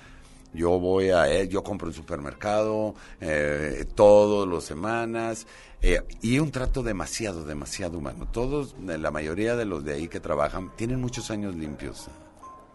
yo 0.55 0.79
voy 0.79 1.11
a, 1.11 1.29
él, 1.29 1.49
yo 1.49 1.63
compro 1.63 1.89
en 1.89 1.95
supermercado 1.95 2.95
eh, 3.21 3.85
todos 3.95 4.47
los 4.49 4.65
semanas 4.65 5.47
eh, 5.83 6.01
y 6.23 6.39
un 6.39 6.51
trato 6.51 6.83
demasiado, 6.83 7.45
demasiado 7.45 7.99
humano. 7.99 8.27
Todos, 8.33 8.75
eh, 8.89 8.97
la 8.99 9.11
mayoría 9.11 9.57
de 9.57 9.65
los 9.67 9.85
de 9.85 9.95
ahí 9.95 10.09
que 10.09 10.21
trabajan 10.21 10.71
tienen 10.77 11.01
muchos 11.01 11.31
años 11.31 11.55
limpios. 11.55 12.07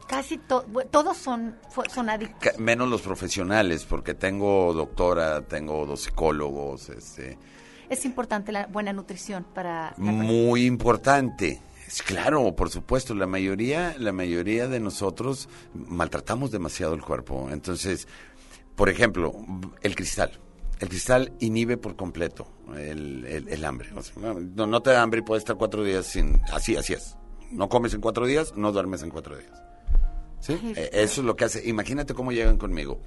Casi 0.08 0.38
to- 0.40 0.66
todos 0.92 1.18
son, 1.18 1.56
son 1.94 2.10
adictos. 2.10 2.58
Menos 2.60 2.90
los 2.90 3.02
profesionales, 3.02 3.86
porque 3.88 4.14
tengo 4.16 4.74
doctora, 4.74 5.42
tengo 5.42 5.86
dos 5.86 6.02
psicólogos, 6.02 6.90
este, 6.90 7.38
Es 7.90 8.06
importante 8.06 8.52
la 8.52 8.66
buena 8.68 8.92
nutrición 8.92 9.46
para... 9.54 9.94
la 9.98 10.12
muy 10.12 10.66
importante. 10.66 11.62
Claro, 12.06 12.56
por 12.56 12.70
supuesto, 12.70 13.16
la 13.16 13.26
mayoría, 13.28 13.96
la 13.98 14.12
mayoría 14.12 14.68
de 14.68 14.80
nosotros 14.80 15.50
maltratamos 15.74 16.52
demasiado 16.52 16.94
el 16.94 17.02
cuerpo. 17.02 17.50
Entonces, 17.52 18.08
por 18.76 18.90
ejemplo, 18.90 19.34
el 19.82 19.96
cristal. 19.96 20.40
El 20.80 20.88
cristal 20.90 21.34
inhibe 21.40 21.78
por 21.78 21.96
completo 21.96 22.48
el, 22.78 23.26
el- 23.26 23.50
el 23.50 23.66
hambre. 23.66 23.90
O 23.96 24.02
sea, 24.04 24.14
no, 24.34 24.68
no 24.68 24.82
te 24.82 24.92
da 24.92 25.02
hambre 25.02 25.20
y 25.20 25.24
puedes 25.24 25.42
estar 25.42 25.56
cuatro 25.58 25.84
días 25.84 26.06
sin... 26.06 26.42
Así, 26.54 26.76
así 26.78 26.94
es. 26.94 27.16
No 27.52 27.68
comes 27.68 27.94
en 27.94 28.02
cuatro 28.02 28.26
días, 28.28 28.54
no 28.56 28.72
duermes 28.72 29.02
en 29.04 29.10
cuatro 29.10 29.36
días. 29.38 29.52
¿Sí? 30.40 30.54
Eh, 30.76 30.90
Eso 30.94 31.22
es 31.22 31.26
lo 31.28 31.36
que 31.36 31.46
hace. 31.46 31.68
Imagínate 31.68 32.14
cómo 32.14 32.32
llegan 32.32 32.58
conmigo. 32.58 33.02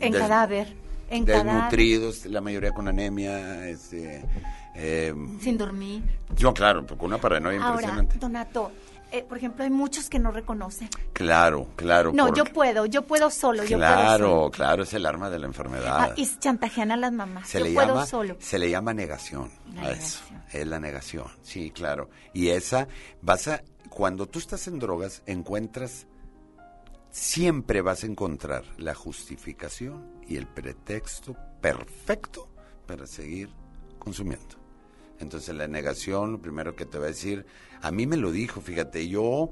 En 0.00 0.12
Des- 0.12 0.20
cadáver. 0.22 0.74
En 1.10 1.24
cadáver. 1.24 1.52
Desnutridos, 1.52 2.26
la 2.26 2.40
mayoría 2.40 2.72
con 2.72 2.86
anemia, 2.88 3.68
este, 3.68 4.22
eh, 4.80 5.14
Sin 5.40 5.58
dormir. 5.58 6.02
yo, 6.36 6.54
claro, 6.54 6.86
con 6.86 7.06
una 7.06 7.18
paranoia 7.18 7.58
Ahora, 7.58 7.70
impresionante. 7.72 8.18
Donato, 8.18 8.70
eh, 9.10 9.24
por 9.28 9.38
ejemplo, 9.38 9.64
hay 9.64 9.70
muchos 9.70 10.08
que 10.08 10.18
no 10.18 10.30
reconocen. 10.30 10.88
Claro, 11.12 11.68
claro. 11.76 12.12
No, 12.12 12.26
porque- 12.26 12.38
yo 12.38 12.44
puedo, 12.44 12.86
yo 12.86 13.02
puedo 13.02 13.30
solo, 13.30 13.64
yo 13.64 13.78
puedo 13.78 13.92
Claro, 13.92 14.50
claro, 14.52 14.82
es 14.84 14.92
el 14.94 15.04
arma 15.06 15.30
de 15.30 15.38
la 15.38 15.46
enfermedad. 15.46 15.98
Ah, 16.10 16.12
y 16.16 16.26
chantajean 16.38 16.90
a 16.92 16.96
las 16.96 17.12
mamás. 17.12 17.48
se 17.48 17.58
yo 17.58 17.64
le 17.64 17.74
puedo 17.74 17.88
llama, 17.88 18.06
solo. 18.06 18.36
se 18.38 18.58
le 18.58 18.70
llama 18.70 18.94
negación 18.94 19.50
La 19.74 19.82
a 19.82 19.90
eso. 19.92 20.20
Es 20.52 20.66
la 20.66 20.78
negación, 20.78 21.26
sí, 21.42 21.70
claro. 21.70 22.08
Y 22.32 22.48
esa, 22.48 22.86
vas 23.22 23.48
a, 23.48 23.62
cuando 23.90 24.26
tú 24.26 24.38
estás 24.38 24.68
en 24.68 24.78
drogas, 24.78 25.22
encuentras, 25.26 26.06
siempre 27.10 27.80
vas 27.80 28.04
a 28.04 28.06
encontrar 28.06 28.64
la 28.76 28.94
justificación 28.94 30.06
y 30.26 30.36
el 30.36 30.46
pretexto 30.46 31.34
perfecto 31.60 32.48
para 32.86 33.06
seguir 33.06 33.50
consumiendo. 33.98 34.56
Entonces 35.20 35.54
la 35.54 35.68
negación, 35.68 36.32
lo 36.32 36.40
primero 36.40 36.76
que 36.76 36.86
te 36.86 36.98
va 36.98 37.06
a 37.06 37.08
decir, 37.08 37.46
a 37.80 37.90
mí 37.90 38.06
me 38.06 38.16
lo 38.16 38.30
dijo, 38.32 38.60
fíjate, 38.60 39.08
yo, 39.08 39.50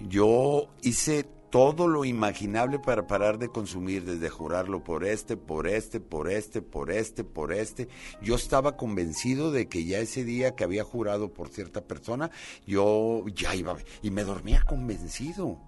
yo 0.00 0.68
hice 0.82 1.26
todo 1.50 1.86
lo 1.86 2.04
imaginable 2.04 2.80
para 2.80 3.06
parar 3.06 3.38
de 3.38 3.48
consumir, 3.48 4.04
desde 4.04 4.28
jurarlo 4.28 4.82
por 4.82 5.04
este, 5.04 5.36
por 5.36 5.68
este, 5.68 6.00
por 6.00 6.28
este, 6.28 6.62
por 6.62 6.90
este, 6.90 7.22
por 7.22 7.52
este. 7.52 7.88
Yo 8.20 8.34
estaba 8.34 8.76
convencido 8.76 9.52
de 9.52 9.68
que 9.68 9.84
ya 9.84 10.00
ese 10.00 10.24
día 10.24 10.56
que 10.56 10.64
había 10.64 10.82
jurado 10.82 11.32
por 11.32 11.48
cierta 11.50 11.80
persona, 11.82 12.32
yo 12.66 13.24
ya 13.28 13.54
iba, 13.54 13.76
y 14.02 14.10
me 14.10 14.24
dormía 14.24 14.64
convencido. 14.64 15.60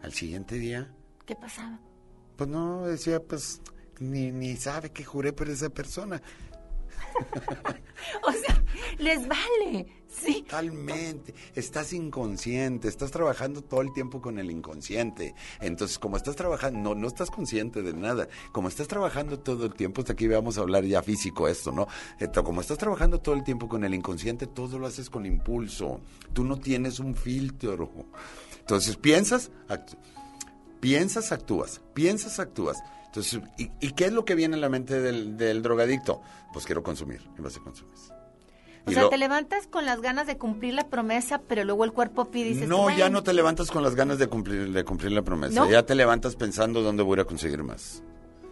Al 0.00 0.12
siguiente 0.12 0.56
día, 0.60 0.94
¿Qué 1.26 1.34
pasaba? 1.34 1.80
pues 2.36 2.48
no, 2.48 2.86
decía, 2.86 3.20
pues 3.20 3.60
ni, 3.98 4.30
ni 4.30 4.56
sabe 4.56 4.90
que 4.90 5.04
juré 5.04 5.32
por 5.32 5.48
esa 5.48 5.70
persona. 5.70 6.22
O 8.26 8.32
sea, 8.32 8.62
les 8.98 9.26
vale. 9.28 9.86
Sí. 10.08 10.42
Totalmente. 10.42 11.34
Estás 11.54 11.92
inconsciente, 11.92 12.88
estás 12.88 13.10
trabajando 13.12 13.62
todo 13.62 13.80
el 13.80 13.92
tiempo 13.92 14.20
con 14.20 14.38
el 14.38 14.50
inconsciente. 14.50 15.34
Entonces, 15.60 15.98
como 16.00 16.16
estás 16.16 16.34
trabajando, 16.36 16.80
no, 16.80 16.94
no 17.00 17.06
estás 17.08 17.30
consciente 17.30 17.80
de 17.80 17.94
nada. 17.94 18.28
Como 18.50 18.68
estás 18.68 18.88
trabajando 18.88 19.38
todo 19.38 19.66
el 19.66 19.74
tiempo, 19.74 20.00
hasta 20.00 20.12
aquí 20.14 20.26
vamos 20.26 20.58
a 20.58 20.62
hablar 20.62 20.84
ya 20.84 21.00
físico 21.02 21.46
esto, 21.48 21.70
¿no? 21.72 21.86
Esto, 22.18 22.42
como 22.44 22.60
estás 22.60 22.76
trabajando 22.78 23.20
todo 23.20 23.36
el 23.36 23.44
tiempo 23.44 23.68
con 23.68 23.84
el 23.84 23.94
inconsciente, 23.94 24.46
todo 24.48 24.78
lo 24.80 24.86
haces 24.88 25.08
con 25.08 25.24
impulso. 25.24 26.00
Tú 26.32 26.44
no 26.44 26.58
tienes 26.58 26.98
un 26.98 27.14
filtro. 27.14 27.88
Entonces, 28.58 28.96
piensas, 28.96 29.50
actú- 29.68 29.96
piensas, 30.80 31.30
actúas, 31.32 31.80
piensas, 31.94 32.38
actúas. 32.40 32.78
Entonces, 33.12 33.40
¿y, 33.58 33.70
y 33.80 33.92
qué 33.92 34.06
es 34.06 34.12
lo 34.12 34.24
que 34.24 34.34
viene 34.34 34.56
a 34.56 34.58
la 34.58 34.70
mente 34.70 34.98
del, 35.02 35.36
del 35.36 35.60
drogadicto? 35.60 36.22
Pues 36.50 36.64
quiero 36.64 36.82
consumir, 36.82 37.20
y 37.38 37.42
vas 37.42 37.54
a 37.58 37.60
consumir. 37.60 37.92
O 38.86 38.90
Y 38.90 38.94
sea, 38.94 39.02
lo- 39.02 39.10
te 39.10 39.18
levantas 39.18 39.66
con 39.66 39.84
las 39.84 40.00
ganas 40.00 40.26
de 40.26 40.38
cumplir 40.38 40.72
la 40.72 40.88
promesa, 40.88 41.42
pero 41.46 41.62
luego 41.64 41.84
el 41.84 41.92
cuerpo 41.92 42.30
pide 42.30 42.46
y 42.48 42.52
dices, 42.54 42.68
No, 42.68 42.88
ya 42.96 43.10
no 43.10 43.22
te 43.22 43.34
levantas 43.34 43.70
con 43.70 43.82
las 43.82 43.94
ganas 43.94 44.18
de 44.18 44.28
cumplir, 44.28 44.72
de 44.72 44.84
cumplir 44.84 45.12
la 45.12 45.20
promesa. 45.22 45.60
¿No? 45.62 45.70
Ya 45.70 45.84
te 45.84 45.94
levantas 45.94 46.36
pensando 46.36 46.80
dónde 46.80 47.02
voy 47.02 47.12
a 47.12 47.16
ir 47.16 47.20
a 47.20 47.24
conseguir 47.26 47.62
más. 47.62 48.02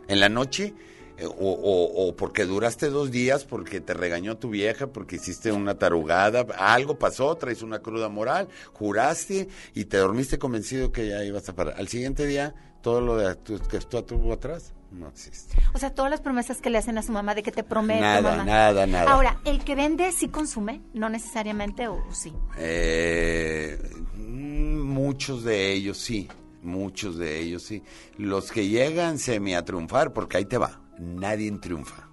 En 0.09 0.21
la 0.21 0.29
noche, 0.29 0.75
eh, 1.17 1.25
o, 1.25 1.31
o- 1.33 2.09
o 2.09 2.15
porque 2.15 2.45
duraste 2.45 2.91
dos 2.91 3.11
días, 3.11 3.45
porque 3.47 3.81
te 3.81 3.95
regañó 3.95 4.37
tu 4.37 4.51
vieja, 4.51 4.89
porque 4.89 5.17
hiciste 5.17 5.53
una 5.53 5.79
tarugada, 5.79 6.47
algo 6.59 6.99
pasó, 6.99 7.35
traes 7.37 7.63
una 7.63 7.79
cruda 7.81 8.09
moral, 8.11 8.49
juraste 8.75 9.49
y 9.75 9.87
te 9.87 9.97
dormiste 9.97 10.39
convencido 10.39 10.93
que 10.93 11.09
ya 11.09 11.25
ibas 11.25 11.49
a 11.49 11.55
parar. 11.55 11.75
Al 11.79 11.89
siguiente 11.89 12.27
día, 12.27 12.55
todo 12.83 13.01
lo 13.01 13.17
de 13.17 13.35
tu- 13.37 13.59
que 13.61 13.77
estuvo 13.79 14.05
tuvo 14.05 14.33
atrás 14.33 14.73
no 14.91 15.09
existe. 15.09 15.57
O 15.75 15.79
sea, 15.79 15.95
todas 15.95 16.11
las 16.11 16.21
promesas 16.21 16.61
que 16.61 16.69
le 16.71 16.79
hacen 16.79 16.99
a 16.99 17.03
su 17.03 17.13
mamá 17.13 17.35
de 17.35 17.43
que 17.45 17.53
te 17.53 17.63
prometo, 17.63 18.01
Nada, 18.01 18.31
mamá. 18.33 18.45
nada, 18.45 18.87
nada. 18.87 19.13
Ahora, 19.13 19.41
¿el 19.45 19.63
que 19.63 19.75
vende 19.77 20.11
sí 20.13 20.29
consume? 20.29 20.81
No 20.95 21.09
necesariamente, 21.09 21.87
o 21.89 21.95
o 22.09 22.13
sí. 22.15 22.33
Eh, 22.59 23.79
muchos 24.17 25.45
de 25.45 25.73
ellos 25.73 25.99
sí, 25.99 26.29
muchos 26.63 27.17
de 27.19 27.39
ellos 27.41 27.63
sí. 27.63 27.83
Los 28.17 28.51
que 28.51 28.67
llegan 28.69 29.19
semi 29.19 29.55
a 29.55 29.65
triunfar, 29.65 30.13
porque 30.13 30.39
ahí 30.39 30.45
te 30.45 30.59
va, 30.59 30.81
nadie 30.99 31.51
triunfa. 31.59 32.09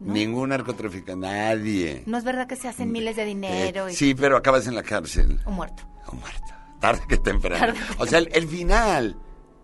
Ningún 0.00 0.48
narcotraficante, 0.48 1.26
nadie. 1.26 2.02
No 2.06 2.16
es 2.16 2.24
verdad 2.24 2.46
que 2.46 2.56
se 2.56 2.68
hacen 2.68 2.90
miles 2.90 3.16
de 3.16 3.24
dinero 3.26 3.86
Eh, 3.88 3.92
y 3.92 3.94
sí, 3.94 4.14
pero 4.14 4.36
acabas 4.36 4.66
en 4.66 4.74
la 4.74 4.82
cárcel, 4.82 5.38
o 5.44 5.50
muerto. 5.50 5.82
tarde 6.80 7.02
que 7.08 7.18
temprano. 7.18 7.58
Tarde 7.74 7.78
que 7.96 8.02
O 8.02 8.06
sea, 8.06 8.18
el, 8.18 8.30
el 8.32 8.48
final, 8.48 9.16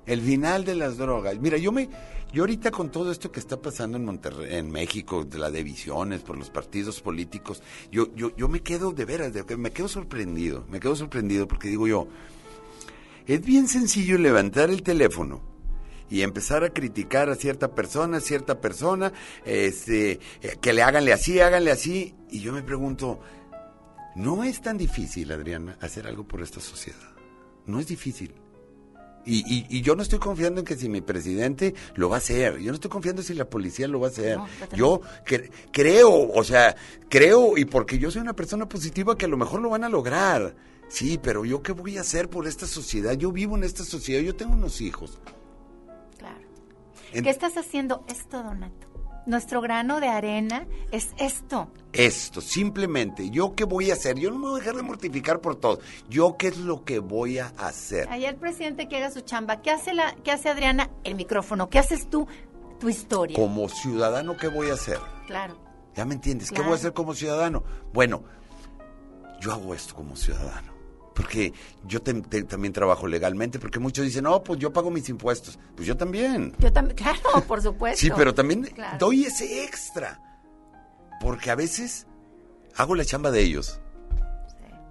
el 0.07 0.21
final 0.21 0.65
de 0.65 0.75
las 0.75 0.97
drogas. 0.97 1.39
Mira, 1.39 1.59
yo 1.59 1.73
me, 1.73 1.89
yo 2.33 2.43
ahorita 2.43 2.71
con 2.71 2.91
todo 2.91 3.11
esto 3.13 3.31
que 3.31 3.41
está 3.41 3.61
pasando 3.61 3.97
en 3.97 4.05
Monterrey, 4.05 4.57
en 4.57 4.71
México, 4.71 5.25
de 5.25 5.39
las 5.39 5.53
divisiones 5.53 6.23
por 6.23 6.37
los 6.37 6.51
partidos 6.51 7.01
políticos, 7.01 7.63
yo, 7.91 8.15
yo, 8.15 8.35
yo 8.37 8.49
me 8.49 8.61
quedo 8.61 8.93
de 8.93 9.05
veras, 9.05 9.33
de, 9.33 9.57
me 9.57 9.73
quedo 9.73 9.89
sorprendido, 9.89 10.65
me 10.69 10.81
quedo 10.81 10.97
sorprendido 10.97 11.49
porque 11.49 11.69
digo 11.69 11.87
yo, 11.87 12.09
es 13.27 13.45
bien 13.45 13.69
sencillo 13.69 14.19
levantar 14.19 14.71
el 14.71 14.83
teléfono 14.83 15.41
y 16.09 16.23
empezar 16.23 16.63
a 16.63 16.71
criticar 16.71 17.29
a 17.29 17.35
cierta 17.35 17.75
persona, 17.75 18.19
a 18.19 18.21
cierta 18.21 18.61
persona, 18.61 19.13
este, 19.45 20.21
eh, 20.41 20.57
que 20.61 20.73
le 20.73 20.83
háganle 20.83 21.13
así, 21.13 21.41
háganle 21.41 21.73
así, 21.73 22.15
y 22.31 22.41
yo 22.41 22.53
me 22.53 22.63
pregunto, 22.63 23.21
no 24.15 24.45
es 24.45 24.61
tan 24.61 24.79
difícil, 24.79 25.33
Adriana, 25.33 25.77
hacer 25.81 26.07
algo 26.07 26.25
por 26.25 26.43
esta 26.43 26.61
sociedad. 26.61 27.17
No 27.67 27.81
es 27.81 27.89
difícil. 27.89 28.33
Y, 29.27 29.39
y- 29.53 29.67
y 29.69 29.83
yo 29.83 29.97
no 29.97 30.03
estoy 30.03 30.19
confiando 30.21 30.61
en 30.61 30.65
que 30.65 30.77
si 30.77 30.89
mi 30.89 31.01
presidente 31.01 31.75
lo 31.97 32.09
va 32.09 32.17
a 32.17 32.19
hacer. 32.19 32.59
Yo 32.59 32.69
no 32.71 32.75
estoy 32.75 32.91
confiando 32.91 33.23
si 33.23 33.35
la 33.35 33.45
policía 33.51 33.89
lo 33.89 33.99
va 34.01 34.07
a 34.07 34.11
hacer. 34.11 34.37
No, 34.39 34.47
yo 34.73 34.77
yo 34.77 35.01
cre- 35.27 35.51
creo, 35.73 36.31
o 36.33 36.45
sea, 36.45 36.77
creo 37.09 37.59
y 37.59 37.65
porque 37.65 37.99
yo 37.99 38.11
soy 38.11 38.23
una 38.23 38.35
persona 38.37 38.69
positiva 38.69 39.19
que 39.19 39.25
a 39.25 39.29
lo 39.29 39.37
mejor 39.37 39.61
lo 39.61 39.69
van 39.71 39.83
a 39.85 39.89
lograr. 39.89 40.55
Sí, 40.89 41.19
pero 41.21 41.45
yo 41.45 41.61
qué 41.63 41.73
voy 41.73 41.99
a 41.99 42.03
hacer 42.03 42.31
por 42.31 42.47
esta 42.47 42.67
sociedad? 42.67 43.15
Yo 43.15 43.33
vivo 43.33 43.57
en 43.57 43.65
esta 43.65 43.83
sociedad, 43.83 44.23
yo 44.23 44.37
tengo 44.37 44.53
unos 44.55 44.81
hijos. 44.81 45.19
Claro. 46.19 46.39
En- 47.13 47.25
¿Qué 47.25 47.31
estás 47.31 47.57
haciendo? 47.57 48.05
Esto, 48.09 48.41
Donato. 48.43 48.86
Nuestro 49.27 49.61
grano 49.61 50.01
de 50.01 50.09
arena 50.09 50.67
es 50.93 51.11
esto. 51.19 51.69
Esto, 51.93 52.41
simplemente, 52.41 53.29
¿yo 53.31 53.55
qué 53.57 53.65
voy 53.65 53.91
a 53.91 53.95
hacer? 53.95 54.19
Yo 54.19 54.31
no 54.31 54.39
me 54.39 54.49
voy 54.49 54.57
a 54.57 54.59
dejar 54.61 54.77
de 54.77 54.83
mortificar 54.83 55.41
por 55.41 55.57
todo. 55.57 55.81
¿Yo 56.09 56.37
qué 56.37 56.49
es 56.49 56.59
lo 56.59 56.85
que 56.85 57.01
voy 57.01 57.39
a 57.39 57.47
hacer? 57.59 58.09
Ayer 58.09 58.31
el 58.35 58.37
presidente 58.37 58.89
que 58.89 58.99
haga 58.99 59.11
su 59.11 59.23
chamba. 59.23 59.63
¿Qué 59.63 59.71
hace, 59.71 59.95
la, 59.95 60.15
¿Qué 60.23 60.31
hace 60.31 60.49
Adriana? 60.49 60.91
El 61.03 61.17
micrófono. 61.17 61.69
¿Qué 61.69 61.81
haces 61.81 62.09
tú? 62.09 62.29
Tu 62.79 62.89
historia. 62.89 63.35
Como 63.35 63.69
ciudadano, 63.69 64.37
¿qué 64.37 64.47
voy 64.47 64.71
a 64.71 64.75
hacer? 64.75 65.01
Claro. 65.27 65.59
¿Ya 65.97 66.05
me 66.05 66.15
entiendes? 66.15 66.53
¿Qué 66.53 66.63
voy 66.63 66.73
a 66.73 66.77
hacer 66.77 66.93
como 66.93 67.15
ciudadano? 67.15 67.65
Bueno, 67.93 68.23
yo 69.41 69.53
hago 69.53 69.75
esto 69.75 69.95
como 69.95 70.15
ciudadano. 70.15 70.76
Porque 71.17 71.53
yo 71.87 72.03
te- 72.03 72.13
te- 72.21 72.43
también 72.45 72.75
trabajo 72.75 73.09
legalmente, 73.09 73.59
porque 73.59 73.79
muchos 73.81 74.05
dicen, 74.05 74.25
no, 74.25 74.43
pues 74.45 74.61
yo 74.61 74.71
pago 74.73 74.91
mis 74.91 75.09
impuestos. 75.09 75.59
Pues 75.75 75.89
yo 75.89 75.97
también. 75.97 76.53
Yo 76.59 76.71
también, 76.71 76.95
claro, 77.03 77.41
por 77.49 77.63
supuesto. 77.63 77.99
Sí, 77.99 78.11
pero 78.15 78.35
también 78.35 78.65
Claro. 78.65 78.99
doy 78.99 79.25
ese 79.25 79.65
extra. 79.65 80.21
Porque 81.21 81.51
a 81.51 81.55
veces 81.55 82.07
hago 82.77 82.95
la 82.95 83.05
chamba 83.07 83.31
de 83.31 83.41
ellos. 83.41 83.81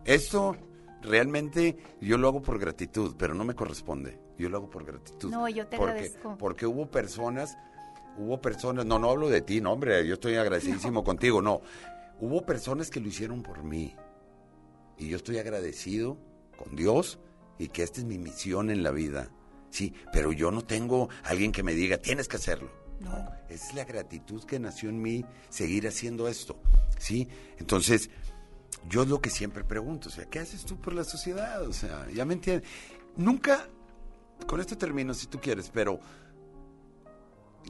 Esto 0.06 0.56
realmente 1.02 1.77
yo 2.02 2.18
lo 2.18 2.27
hago 2.27 2.41
por 2.41 2.60
gratitud, 2.60 3.15
pero 3.18 3.34
no 3.35 3.43
me 3.45 3.53
corresponde. 3.56 4.19
Yo 4.38 4.49
lo 4.49 4.57
hago 4.57 4.69
por 4.69 4.84
gratitud. 4.85 5.30
No, 5.31 5.47
yo 5.47 5.68
te 5.68 5.77
porque, 5.77 5.91
agradezco. 5.91 6.38
Porque 6.38 6.65
hubo 6.65 6.88
personas, 6.89 7.57
hubo 8.18 8.41
personas, 8.41 8.85
no, 8.85 8.99
no 8.99 9.10
hablo 9.11 9.30
de 9.30 9.41
ti, 9.41 9.61
no, 9.61 9.72
hombre, 9.73 10.06
yo 10.07 10.15
estoy 10.15 10.35
agradecidísimo 10.35 11.03
contigo, 11.03 11.41
no. 11.41 11.61
Hubo 12.19 12.45
personas 12.45 12.89
que 12.89 12.99
lo 12.99 13.07
hicieron 13.07 13.43
por 13.43 13.64
mí. 13.64 13.95
Y 14.98 15.10
yo 15.10 15.18
estoy 15.18 15.38
agradecido 15.38 16.18
con 16.58 16.76
Dios 16.76 17.20
y 17.58 17.70
que 17.70 17.84
esta 17.84 18.00
es 18.00 18.06
mi 18.06 18.18
misión 18.18 18.70
en 18.70 18.84
la 18.84 18.92
vida. 18.92 19.30
Sí, 19.70 19.94
pero 20.14 20.32
yo 20.32 20.52
no 20.52 20.62
tengo 20.62 21.10
alguien 21.24 21.52
que 21.52 21.64
me 21.64 21.74
diga, 21.74 21.98
tienes 21.98 22.28
que 22.28 22.38
hacerlo. 22.38 22.72
No, 23.00 23.30
es 23.50 23.74
la 23.74 23.84
gratitud 23.84 24.44
que 24.46 24.58
nació 24.58 24.90
en 24.90 25.02
mí 25.02 25.26
seguir 25.50 25.88
haciendo 25.88 26.28
esto. 26.28 26.58
Sí, 26.98 27.28
entonces 27.58 28.10
yo 28.90 29.04
es 29.04 29.10
lo 29.10 29.20
que 29.20 29.30
siempre 29.30 29.64
pregunto, 29.64 30.10
o 30.10 30.12
sea, 30.12 30.26
¿qué 30.26 30.40
haces 30.40 30.64
tú 30.64 30.78
por 30.78 30.94
la 30.94 31.04
sociedad? 31.04 31.62
O 31.68 31.74
sea, 31.74 32.08
ya 32.14 32.24
me 32.24 32.36
entiendes. 32.36 32.70
Nunca, 33.18 33.68
con 34.48 34.60
esto 34.62 34.78
termino 34.78 35.14
si 35.14 35.28
tú 35.28 35.40
quieres, 35.42 35.70
pero 35.74 36.00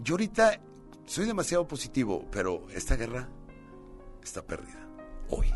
yo 0.03 0.13
ahorita 0.13 0.59
soy 1.05 1.25
demasiado 1.25 1.67
positivo, 1.67 2.25
pero 2.31 2.67
esta 2.69 2.95
guerra 2.95 3.29
está 4.21 4.45
perdida. 4.45 4.87
Hoy 5.29 5.51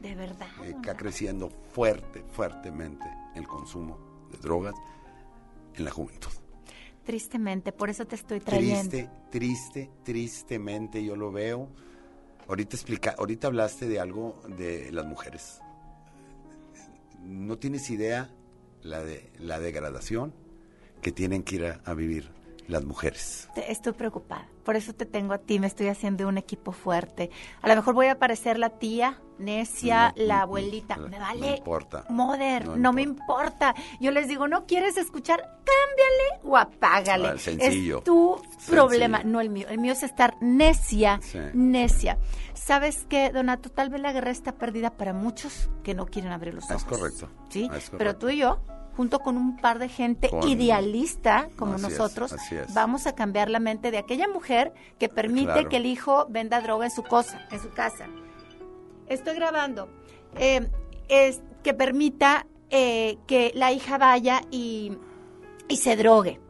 De 0.00 0.14
verdad. 0.14 0.46
eh, 0.64 0.70
está 0.76 0.96
creciendo 0.96 1.50
fuerte, 1.72 2.24
fuertemente 2.30 3.06
el 3.34 3.46
consumo 3.46 3.98
de 4.30 4.38
drogas 4.38 4.74
en 5.74 5.84
la 5.84 5.90
juventud. 5.90 6.30
Tristemente, 7.04 7.72
por 7.72 7.88
eso 7.88 8.04
te 8.06 8.16
estoy 8.16 8.40
trayendo. 8.40 8.90
Triste, 8.90 9.10
triste, 9.30 9.90
tristemente 10.02 11.04
yo 11.04 11.14
lo 11.16 11.30
veo. 11.30 11.68
Ahorita 12.48 12.76
explica, 12.76 13.14
ahorita 13.16 13.46
hablaste 13.48 13.88
de 13.88 14.00
algo 14.00 14.40
de 14.48 14.90
las 14.92 15.06
mujeres. 15.06 15.60
No 17.22 17.58
tienes 17.58 17.90
idea 17.90 18.30
la 18.82 19.02
de 19.02 19.30
la 19.38 19.58
degradación 19.58 20.32
que 21.02 21.12
tienen 21.12 21.42
que 21.42 21.56
ir 21.56 21.66
a, 21.66 21.80
a 21.84 21.94
vivir 21.94 22.30
las 22.68 22.84
mujeres. 22.84 23.48
Estoy 23.68 23.92
preocupada. 23.92 24.48
Por 24.64 24.74
eso 24.76 24.92
te 24.92 25.06
tengo 25.06 25.32
a 25.34 25.38
ti. 25.38 25.58
Me 25.60 25.66
estoy 25.68 25.88
haciendo 25.88 26.26
un 26.28 26.38
equipo 26.38 26.72
fuerte. 26.72 27.30
A 27.62 27.68
lo 27.68 27.76
mejor 27.76 27.94
voy 27.94 28.06
a 28.06 28.18
parecer 28.18 28.58
la 28.58 28.70
tía 28.70 29.20
necia, 29.38 30.14
No, 30.16 30.24
la 30.24 30.36
no, 30.36 30.42
abuelita. 30.42 30.96
no, 30.96 31.08
Me 31.08 31.18
no 31.18 31.24
vale. 31.24 31.56
importa. 31.58 32.04
Moder, 32.08 32.66
No 32.66 32.76
no, 32.76 32.92
me 32.92 33.02
importa. 33.02 33.74
Yo 34.00 34.10
les 34.10 34.28
digo, 34.28 34.48
¿no 34.48 34.66
quieres 34.66 34.96
escuchar? 34.96 35.40
Cámbiale 35.40 36.42
o 36.44 36.56
apágale. 36.56 37.28
Ah, 37.28 37.38
sencillo. 37.38 37.98
Es 37.98 38.04
tu 38.04 38.40
Sencillo. 38.50 38.74
problema, 38.74 39.22
no 39.24 39.40
el 39.40 39.50
mío. 39.50 39.68
El 39.68 39.78
mío 39.78 39.92
es 39.92 40.02
estar 40.02 40.36
necia, 40.40 41.20
Sí. 41.22 41.38
necia. 41.54 42.18
¿Sabes 42.54 43.06
qué, 43.08 43.30
Donato? 43.30 43.70
Tal 43.70 43.90
vez 43.90 44.00
la 44.00 44.12
guerra 44.12 44.30
está 44.30 44.52
perdida 44.52 44.90
para 44.96 45.12
muchos 45.12 45.68
que 45.84 45.94
no 45.94 46.06
quieren 46.06 46.32
abrir 46.32 46.54
los 46.54 46.64
ojos. 46.64 46.76
Es 46.82 46.84
correcto. 46.84 47.28
¿sí? 47.50 47.64
Es 47.64 47.68
correcto. 47.70 47.98
Pero 47.98 48.16
tú 48.16 48.28
y 48.30 48.38
yo, 48.38 48.58
junto 48.96 49.18
con 49.20 49.36
un 49.36 49.56
par 49.58 49.78
de 49.78 49.88
gente 49.88 50.30
Con- 50.30 50.48
idealista 50.48 51.48
como 51.56 51.74
Así 51.74 51.86
es, 51.86 51.90
nosotros, 51.98 52.32
así 52.32 52.56
es. 52.56 52.72
vamos 52.74 53.06
a 53.06 53.14
cambiar 53.14 53.50
la 53.50 53.60
mente 53.60 53.90
de 53.90 53.98
aquella 53.98 54.26
mujer 54.28 54.72
que 54.98 55.08
permite 55.08 55.52
Claro. 55.52 55.68
que 55.68 55.76
el 55.76 55.86
hijo 55.86 56.26
venda 56.30 56.60
droga 56.60 56.86
en 56.86 56.90
su 56.90 57.02
cosa, 57.02 57.46
en 57.50 57.60
su 57.60 57.70
casa. 57.70 58.06
Estoy 59.08 59.34
grabando. 59.36 59.88
Eh, 60.36 60.68
es 61.08 61.40
que 61.62 61.74
permita 61.74 62.46
eh, 62.70 63.18
que 63.26 63.52
la 63.54 63.70
hija 63.72 63.96
vaya 63.98 64.40
y, 64.50 64.92
y 65.68 65.76
se 65.76 65.94
drogue. 65.96 66.40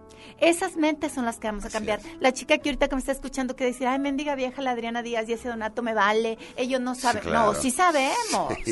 Esas 0.40 0.76
mentes 0.76 1.12
son 1.12 1.24
las 1.24 1.38
que 1.38 1.46
vamos 1.48 1.64
a 1.64 1.70
cambiar. 1.70 2.00
La 2.20 2.32
chica 2.32 2.58
que 2.58 2.68
ahorita 2.68 2.88
que 2.88 2.94
me 2.94 3.00
está 3.00 3.12
escuchando 3.12 3.56
que 3.56 3.64
dice, 3.66 3.86
ay, 3.86 3.98
mendiga 3.98 4.34
vieja, 4.34 4.60
la 4.62 4.72
Adriana 4.72 5.02
Díaz 5.02 5.28
y 5.28 5.32
ese 5.32 5.48
Donato 5.48 5.82
me 5.82 5.94
vale. 5.94 6.38
Ellos 6.56 6.80
no 6.80 6.94
saben. 6.94 7.22
claro. 7.22 7.52
No, 7.52 7.58
sí 7.58 7.70
sabemos. 7.70 8.54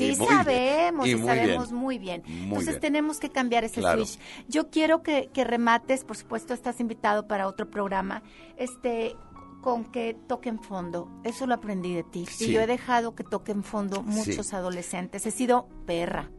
Sí, 0.00 0.14
sabemos, 0.14 1.06
y 1.06 1.10
Y 1.10 1.14
muy 1.16 1.26
sabemos 1.28 1.68
bien. 1.70 1.80
muy 1.80 1.98
bien. 1.98 2.22
Muy 2.26 2.42
Entonces 2.44 2.66
bien. 2.74 2.80
tenemos 2.80 3.18
que 3.18 3.30
cambiar 3.30 3.64
ese 3.64 3.80
Claro. 3.80 4.04
switch. 4.06 4.18
Yo 4.48 4.70
quiero 4.70 5.02
que, 5.02 5.28
que 5.32 5.44
remates, 5.44 6.04
por 6.04 6.16
supuesto 6.16 6.54
estás 6.54 6.80
invitado 6.80 7.26
para 7.26 7.46
otro 7.48 7.68
programa. 7.70 8.22
Este, 8.56 9.16
con 9.60 9.84
que 9.84 10.16
toquen 10.26 10.58
fondo. 10.58 11.08
Eso 11.24 11.46
lo 11.46 11.54
aprendí 11.54 11.94
de 11.94 12.02
ti. 12.02 12.26
Sí. 12.26 12.46
Y 12.46 12.52
yo 12.54 12.60
he 12.60 12.66
dejado 12.66 13.14
que 13.14 13.24
toquen 13.24 13.62
fondo 13.62 14.02
muchos 14.02 14.46
Sí. 14.46 14.56
adolescentes. 14.56 15.26
He 15.26 15.30
sido 15.30 15.68
perra, 15.86 16.30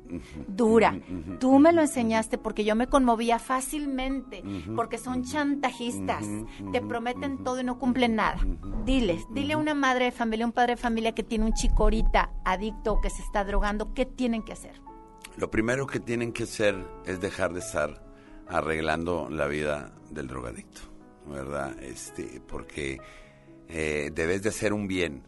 dura. 0.48 0.99
Tú 1.39 1.60
me 1.60 1.72
lo 1.73 1.81
enseñaste 1.81 2.38
porque 2.38 2.64
yo 2.64 2.76
me 2.76 2.88
conmovía 2.88 3.39
fácilmente, 3.39 4.43
porque 4.76 4.98
son 4.98 5.23
chantajistas. 5.23 6.26
Te 6.72 6.81
prometen 6.81 7.43
todo 7.43 7.60
y 7.61 7.64
no 7.64 7.77
cumplen 7.80 8.15
nada. 8.15 8.38
Diles, 8.85 9.26
dile 9.31 9.53
a 9.53 9.57
una 9.57 9.73
madre 9.73 10.06
de 10.06 10.11
familia, 10.11 10.45
un 10.45 10.52
padre 10.52 10.73
de 10.76 10.81
familia 10.81 11.14
que 11.14 11.23
tiene 11.23 11.45
un 11.45 11.53
chico 11.53 11.84
ahorita 11.84 12.31
adicto 12.43 12.93
o 12.93 13.02
que 13.02 13.10
se 13.10 13.22
está 13.22 13.43
drogando, 13.43 13.93
¿qué 13.93 14.06
tienen 14.06 14.43
que 14.43 14.53
hacer? 14.53 14.81
Lo 15.38 15.49
primero 15.49 15.88
que 15.88 15.99
tienen 15.99 16.34
que 16.34 16.43
hacer 16.43 16.76
es 17.06 17.22
dejar 17.22 17.53
de 17.53 17.60
estar 17.60 18.03
arreglando 18.48 19.30
la 19.30 19.48
vida 19.48 19.93
del 20.10 20.27
drogadicto, 20.27 20.81
¿verdad? 21.26 21.81
Este, 21.81 22.41
porque 22.48 22.99
eh, 23.68 24.11
debes 24.14 24.43
de 24.43 24.49
hacer 24.49 24.73
un 24.73 24.88
bien. 24.88 25.23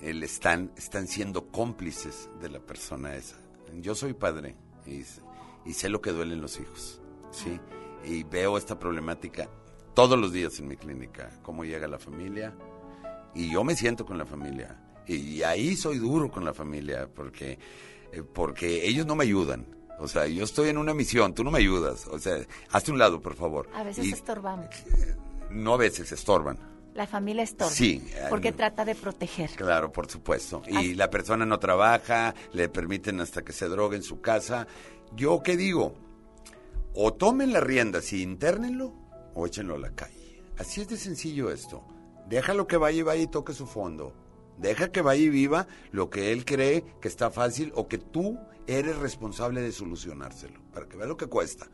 El 0.00 0.22
están, 0.22 0.72
están 0.76 1.06
siendo 1.06 1.46
cómplices 1.48 2.28
de 2.40 2.50
la 2.50 2.60
persona 2.60 3.16
esa. 3.16 3.36
Yo 3.80 3.94
soy 3.94 4.12
padre 4.12 4.54
y, 4.86 5.02
y 5.64 5.72
sé 5.72 5.88
lo 5.88 6.00
que 6.00 6.12
duelen 6.12 6.40
los 6.40 6.60
hijos, 6.60 7.00
¿sí? 7.30 7.58
Y 8.04 8.22
veo 8.24 8.58
esta 8.58 8.78
problemática 8.78 9.48
todos 9.94 10.18
los 10.18 10.32
días 10.32 10.58
en 10.60 10.68
mi 10.68 10.76
clínica, 10.76 11.30
cómo 11.42 11.64
llega 11.64 11.88
la 11.88 11.98
familia, 11.98 12.54
y 13.34 13.50
yo 13.50 13.64
me 13.64 13.76
siento 13.76 14.04
con 14.06 14.18
la 14.18 14.26
familia. 14.26 14.78
Y 15.06 15.42
ahí 15.42 15.76
soy 15.76 15.98
duro 15.98 16.30
con 16.30 16.44
la 16.44 16.54
familia, 16.54 17.08
porque, 17.12 17.58
eh, 18.12 18.22
porque 18.22 18.86
ellos 18.86 19.06
no 19.06 19.14
me 19.14 19.24
ayudan. 19.24 19.75
O 19.98 20.08
sea, 20.08 20.26
yo 20.26 20.44
estoy 20.44 20.68
en 20.68 20.78
una 20.78 20.92
misión, 20.94 21.34
tú 21.34 21.42
no 21.44 21.50
me 21.50 21.58
ayudas. 21.58 22.06
O 22.08 22.18
sea, 22.18 22.38
hazte 22.70 22.92
un 22.92 22.98
lado, 22.98 23.20
por 23.20 23.34
favor. 23.34 23.68
A 23.74 23.82
veces 23.82 24.04
Y 24.06 24.12
estorbamos. 24.12 24.66
no 25.50 25.74
a 25.74 25.76
veces 25.78 26.12
estorban. 26.12 26.58
La 26.94 27.06
familia 27.06 27.42
estorba. 27.42 27.70
Sí, 27.72 28.02
eh, 28.14 28.26
Porque 28.30 28.52
trata 28.52 28.84
de 28.84 28.94
proteger. 28.94 29.50
Claro, 29.50 29.92
por 29.92 30.10
supuesto. 30.10 30.62
Y 30.66 30.76
Así- 30.76 30.94
la 30.94 31.10
persona 31.10 31.44
no 31.46 31.58
trabaja, 31.58 32.34
le 32.52 32.68
permiten 32.70 33.20
hasta 33.20 33.42
que 33.42 33.52
se 33.52 33.68
drogue 33.68 33.96
en 33.96 34.02
su 34.02 34.20
casa. 34.22 34.66
¿Yo 35.14 35.42
qué 35.42 35.56
digo? 35.56 35.94
O 36.94 37.12
tomen 37.12 37.52
las 37.52 37.62
riendas 37.62 38.12
y 38.14 38.22
internenlo, 38.22 38.94
o 39.34 39.46
échenlo 39.46 39.74
a 39.74 39.78
la 39.78 39.90
calle. 39.90 40.42
Así 40.58 40.80
es 40.80 40.88
de 40.88 40.96
sencillo 40.96 41.50
esto. 41.50 41.84
Déjalo 42.28 42.66
que 42.66 42.78
vaya 42.78 42.98
y 42.98 43.02
vaya 43.02 43.22
y 43.22 43.26
toque 43.26 43.52
su 43.52 43.66
fondo. 43.66 44.14
Deja 44.58 44.90
que 44.90 45.02
vaya 45.02 45.22
y 45.22 45.28
viva 45.28 45.66
lo 45.90 46.10
que 46.10 46.32
él 46.32 46.44
cree 46.44 46.84
que 47.00 47.08
está 47.08 47.30
fácil 47.30 47.72
o 47.74 47.88
que 47.88 47.98
tú 47.98 48.38
eres 48.66 48.96
responsable 48.96 49.60
de 49.60 49.72
solucionárselo, 49.72 50.60
para 50.72 50.88
que 50.88 50.96
vea 50.96 51.06
lo 51.06 51.16
que 51.16 51.26
cuesta. 51.26 51.66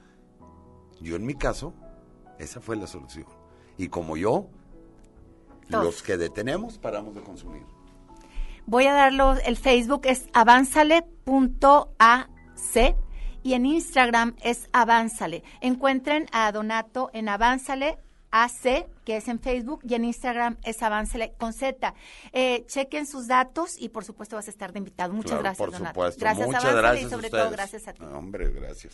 Yo 1.01 1.17
en 1.17 1.25
mi 1.25 1.35
caso, 1.35 1.75
esa 2.39 2.61
fue 2.61 2.77
la 2.77 2.87
solución. 2.87 3.27
Y 3.79 3.89
como 3.89 4.17
yo, 4.17 4.49
Todos. 5.71 5.85
los 5.85 6.03
que 6.03 6.17
detenemos 6.17 6.79
paramos 6.79 7.15
de 7.15 7.23
consumir. 7.23 7.63
Voy 8.67 8.87
a 8.87 8.93
darlo, 8.93 9.35
el 9.45 9.57
Facebook 9.57 10.03
es 10.05 10.29
avanzale.ac 10.33 12.29
y 13.43 13.55
en 13.55 13.67
Instagram 13.67 14.37
es 14.43 14.69
avanzale. 14.73 15.43
Encuentren 15.61 16.27
a 16.33 16.53
Donato 16.53 17.11
en 17.13 17.29
avanzale 17.29 17.99
AC, 18.33 18.87
que 19.05 19.17
es 19.19 19.29
en 19.29 19.39
Facebook, 19.39 19.81
y 19.89 19.95
en 19.95 20.05
Instagram 20.05 20.57
es 20.65 20.83
avanzale 20.83 21.33
con 21.39 21.53
Z. 21.53 21.95
Eh, 22.33 22.65
chequen 22.67 23.07
sus 23.07 23.29
datos 23.29 23.77
y 23.79 23.91
por 23.91 24.05
supuesto 24.05 24.35
vas 24.37 24.49
a 24.49 24.51
estar 24.51 24.73
de 24.73 24.79
invitado. 24.79 25.13
Muchas 25.13 25.33
Claro, 25.39 25.43
gracias, 25.43 25.59
por 25.59 25.71
Donato. 25.71 25.95
supuesto. 25.95 26.21
Gracias, 26.21 26.47
Muchas 26.47 26.75
gracias 26.75 27.07
y 27.07 27.11
sobre 27.11 27.27
a 27.29 27.31
todo 27.31 27.51
gracias 27.51 27.89
a 27.89 27.93
ti. 27.93 28.03
Hombre, 28.05 28.51
gracias. 28.51 28.91